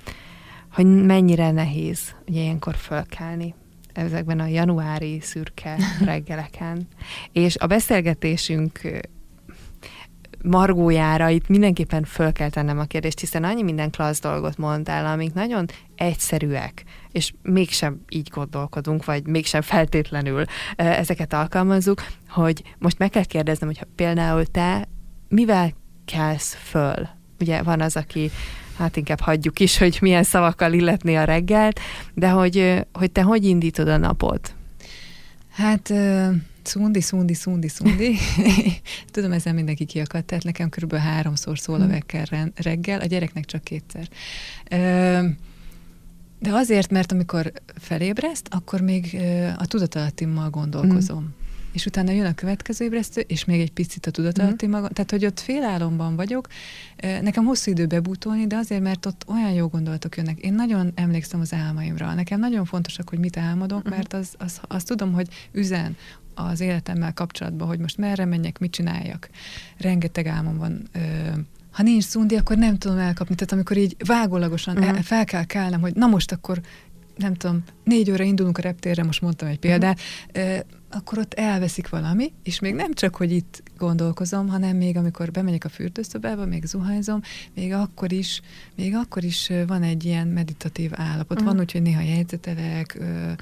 hogy 0.72 0.86
mennyire 0.86 1.51
nehéz 1.51 2.14
ugye 2.28 2.40
ilyenkor 2.40 2.74
fölkelni 2.74 3.55
ezekben 3.93 4.40
a 4.40 4.47
januári 4.47 5.20
szürke 5.20 5.76
reggeleken. 6.05 6.88
És 7.32 7.57
a 7.57 7.66
beszélgetésünk 7.66 8.80
margójára 10.43 11.28
itt 11.28 11.49
mindenképpen 11.49 12.05
föl 12.05 12.32
kell 12.32 12.51
tennem 12.51 12.78
a 12.78 12.84
kérdést, 12.84 13.20
hiszen 13.20 13.45
annyi 13.45 13.62
minden 13.62 13.90
klassz 13.90 14.20
dolgot 14.20 14.57
mondtál, 14.57 15.07
amik 15.07 15.34
nagyon 15.34 15.66
egyszerűek, 15.97 16.84
és 17.12 17.32
mégsem 17.43 18.01
így 18.09 18.28
gondolkodunk, 18.28 19.05
vagy 19.05 19.26
mégsem 19.26 19.61
feltétlenül 19.61 20.45
ezeket 20.76 21.32
alkalmazzuk, 21.32 22.03
hogy 22.28 22.62
most 22.78 22.99
meg 22.99 23.11
kell 23.11 23.24
kérdeznem, 23.24 23.68
hogy 23.68 23.86
például 23.95 24.47
te 24.47 24.88
mivel 25.28 25.72
kelsz 26.05 26.55
föl? 26.55 27.09
Ugye 27.40 27.62
van 27.62 27.80
az, 27.80 27.97
aki 27.97 28.30
hát 28.78 28.97
inkább 28.97 29.20
hagyjuk 29.20 29.61
is, 29.61 29.78
hogy 29.78 29.99
milyen 30.01 30.22
szavakkal 30.22 30.72
illetni 30.72 31.16
a 31.16 31.24
reggelt, 31.24 31.80
de 32.14 32.28
hogy, 32.28 32.86
hogy 32.93 33.12
te 33.12 33.22
hogy 33.22 33.45
indítod 33.45 33.88
a 33.88 33.97
napot? 33.97 34.55
Hát 35.51 35.93
Szundi, 36.62 37.00
szundi, 37.00 37.34
szundi, 37.34 37.68
szundi. 37.68 38.16
Tudom, 39.12 39.32
ezzel 39.32 39.52
mindenki 39.52 39.84
kiakadt, 39.84 40.26
tehát 40.26 40.44
nekem 40.44 40.68
kb. 40.68 40.94
háromszor 40.94 41.58
szól 41.58 41.80
a 41.80 41.86
vekker 41.86 42.50
reggel, 42.54 43.00
a 43.00 43.06
gyereknek 43.06 43.44
csak 43.44 43.64
kétszer. 43.64 44.08
De 46.38 46.50
azért, 46.52 46.90
mert 46.90 47.12
amikor 47.12 47.52
felébreszt, 47.80 48.46
akkor 48.50 48.80
még 48.80 49.16
a 49.58 49.66
tudatalattimmal 49.66 50.50
gondolkozom. 50.50 51.22
Mm 51.22 51.40
és 51.72 51.86
utána 51.86 52.10
jön 52.10 52.26
a 52.26 52.34
következő 52.34 52.84
ébresztő, 52.84 53.20
és 53.20 53.44
még 53.44 53.60
egy 53.60 53.72
picit 53.72 54.06
a 54.06 54.10
tudatalatti 54.10 54.66
mm. 54.66 54.70
maga, 54.70 54.88
tehát 54.88 55.10
hogy 55.10 55.24
ott 55.24 55.40
félálomban 55.40 56.16
vagyok. 56.16 56.48
Nekem 57.22 57.44
hosszú 57.44 57.70
idő 57.70 57.86
bebútolni, 57.86 58.46
de 58.46 58.56
azért, 58.56 58.82
mert 58.82 59.06
ott 59.06 59.24
olyan 59.26 59.52
jó 59.52 59.66
gondolatok 59.66 60.16
jönnek. 60.16 60.38
Én 60.38 60.54
nagyon 60.54 60.92
emlékszem 60.94 61.40
az 61.40 61.52
álmaimra. 61.52 62.14
Nekem 62.14 62.38
nagyon 62.38 62.64
fontosak, 62.64 63.08
hogy 63.08 63.18
mit 63.18 63.36
álmodok, 63.36 63.88
mert 63.88 64.12
az, 64.12 64.34
az, 64.38 64.60
az 64.68 64.82
tudom, 64.82 65.12
hogy 65.12 65.28
üzen 65.52 65.96
az 66.35 66.61
életemmel 66.61 67.12
kapcsolatban, 67.12 67.68
hogy 67.68 67.78
most 67.78 67.99
merre 67.99 68.24
menjek, 68.24 68.59
mit 68.59 68.70
csináljak. 68.70 69.30
Rengeteg 69.78 70.26
álmom 70.26 70.59
van. 70.59 70.89
Ha 71.70 71.83
nincs 71.83 72.05
szundi, 72.05 72.37
akkor 72.37 72.57
nem 72.57 72.78
tudom 72.78 72.99
elkapni. 72.99 73.35
Tehát 73.35 73.53
amikor 73.53 73.76
így 73.76 73.97
vágólagosan 74.07 74.78
uh-huh. 74.78 74.99
fel 74.99 75.24
kell 75.24 75.45
kelnem, 75.45 75.80
hogy 75.80 75.95
na 75.95 76.07
most 76.07 76.33
akkor 76.33 76.61
nem 77.16 77.35
tudom, 77.35 77.62
négy 77.85 78.11
óra 78.11 78.24
indulunk 78.24 78.59
a 78.59 78.62
reptérre, 78.62 79.05
most 79.05 79.20
mondtam 79.20 79.49
egy 79.49 79.59
példát, 79.59 80.01
uh-huh 80.35 80.61
akkor 80.95 81.18
ott 81.18 81.34
elveszik 81.34 81.88
valami, 81.88 82.32
és 82.43 82.61
még 82.61 82.74
nem 82.74 82.93
csak, 82.93 83.16
hogy 83.16 83.32
itt 83.32 83.62
gondolkozom, 83.78 84.49
hanem 84.49 84.76
még 84.76 84.97
amikor 84.97 85.30
bemegyek 85.30 85.64
a 85.64 85.68
fürdőszobába, 85.68 86.47
még 86.47 86.64
zuhanyzom, 86.64 87.20
még 87.55 87.72
akkor 87.72 88.12
is, 88.12 88.40
még 88.76 88.95
akkor 88.95 89.24
is 89.24 89.51
van 89.66 89.82
egy 89.82 90.05
ilyen 90.05 90.28
meditatív 90.28 90.90
állapot. 90.95 91.40
Uh-huh. 91.40 91.53
Van 91.53 91.61
úgy, 91.61 91.72
hogy 91.72 91.82
néha 91.82 92.01
jegyzetelek, 92.01 92.99
ö, 92.99 93.32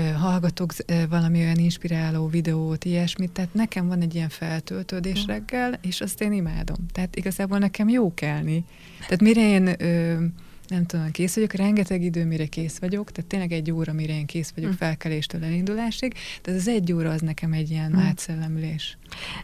hallgatok 0.00 0.72
valami 1.08 1.38
olyan 1.38 1.56
inspiráló 1.56 2.28
videót, 2.28 2.84
ilyesmit, 2.84 3.30
tehát 3.30 3.54
nekem 3.54 3.86
van 3.86 4.00
egy 4.00 4.14
ilyen 4.14 4.28
feltöltődés 4.28 5.20
uh-huh. 5.20 5.34
reggel, 5.34 5.78
és 5.82 6.00
azt 6.00 6.20
én 6.20 6.32
imádom. 6.32 6.76
Tehát 6.92 7.16
igazából 7.16 7.58
nekem 7.58 7.88
jó 7.88 8.14
kelni. 8.14 8.64
Tehát 8.98 9.20
mire 9.20 9.48
én 9.48 9.82
ö, 9.82 10.24
nem 10.68 10.86
tudom, 10.86 11.10
kész 11.10 11.34
vagyok, 11.34 11.52
rengeteg 11.52 12.02
idő, 12.02 12.24
mire 12.24 12.46
kész 12.46 12.78
vagyok, 12.78 13.12
tehát 13.12 13.30
tényleg 13.30 13.52
egy 13.52 13.70
óra, 13.70 13.92
mire 13.92 14.12
én 14.12 14.26
kész 14.26 14.52
vagyok 14.54 14.70
mm. 14.70 14.74
felkeléstől 14.74 15.44
elindulásig, 15.44 16.14
de 16.42 16.52
az 16.52 16.68
egy 16.68 16.92
óra 16.92 17.10
az 17.10 17.20
nekem 17.20 17.52
egy 17.52 17.70
ilyen 17.70 17.90
mm. 17.90 17.98
átszellemülés. 17.98 18.98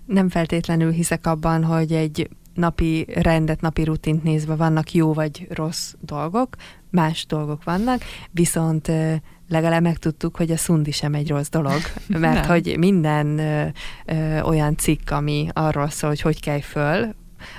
Nem 0.05 0.29
feltétlenül 0.29 0.91
hiszek 0.91 1.27
abban, 1.27 1.65
hogy 1.65 1.93
egy 1.93 2.29
napi 2.55 3.07
rendet, 3.15 3.61
napi 3.61 3.85
rutint 3.85 4.23
nézve 4.23 4.55
vannak 4.55 4.93
jó 4.93 5.13
vagy 5.13 5.47
rossz 5.51 5.95
dolgok, 6.01 6.57
más 6.91 7.27
dolgok 7.27 7.65
vannak, 7.65 8.03
viszont 8.31 8.91
legalább 9.49 9.83
megtudtuk, 9.83 10.37
hogy 10.37 10.51
a 10.51 10.57
szundi 10.57 10.91
sem 10.91 11.15
egy 11.15 11.29
rossz 11.29 11.49
dolog, 11.49 11.81
mert 12.09 12.47
hogy 12.47 12.77
minden 12.79 13.39
ö, 13.39 13.67
ö, 14.07 14.41
olyan 14.41 14.77
cikk, 14.77 15.11
ami 15.11 15.49
arról 15.53 15.89
szól, 15.89 16.11
hogy 16.11 16.21
hogy 16.21 16.41
kelj 16.41 16.61
föl, 16.61 17.15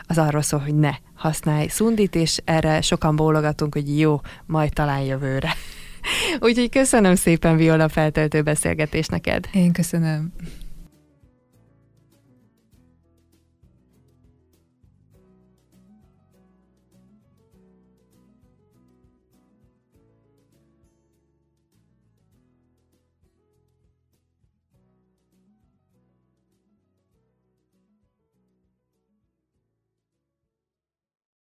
az 0.08 0.18
arról 0.18 0.42
szól, 0.42 0.60
hogy 0.60 0.76
ne 0.76 0.92
használj 1.16 1.68
szundit, 1.68 2.16
és 2.16 2.38
erre 2.46 2.82
sokan 2.82 3.16
bólogatunk, 3.16 3.74
hogy 3.74 4.00
jó, 4.00 4.22
majd 4.46 4.74
talán 4.74 5.02
jövőre. 5.02 5.54
Úgyhogy 6.40 6.70
köszönöm 6.70 7.16
szépen 7.16 7.56
Viola 7.56 7.90
feltöltő 7.90 8.42
beszélgetés 8.42 9.08
neked. 9.08 9.48
Én 9.52 9.72
köszönöm. 9.72 10.34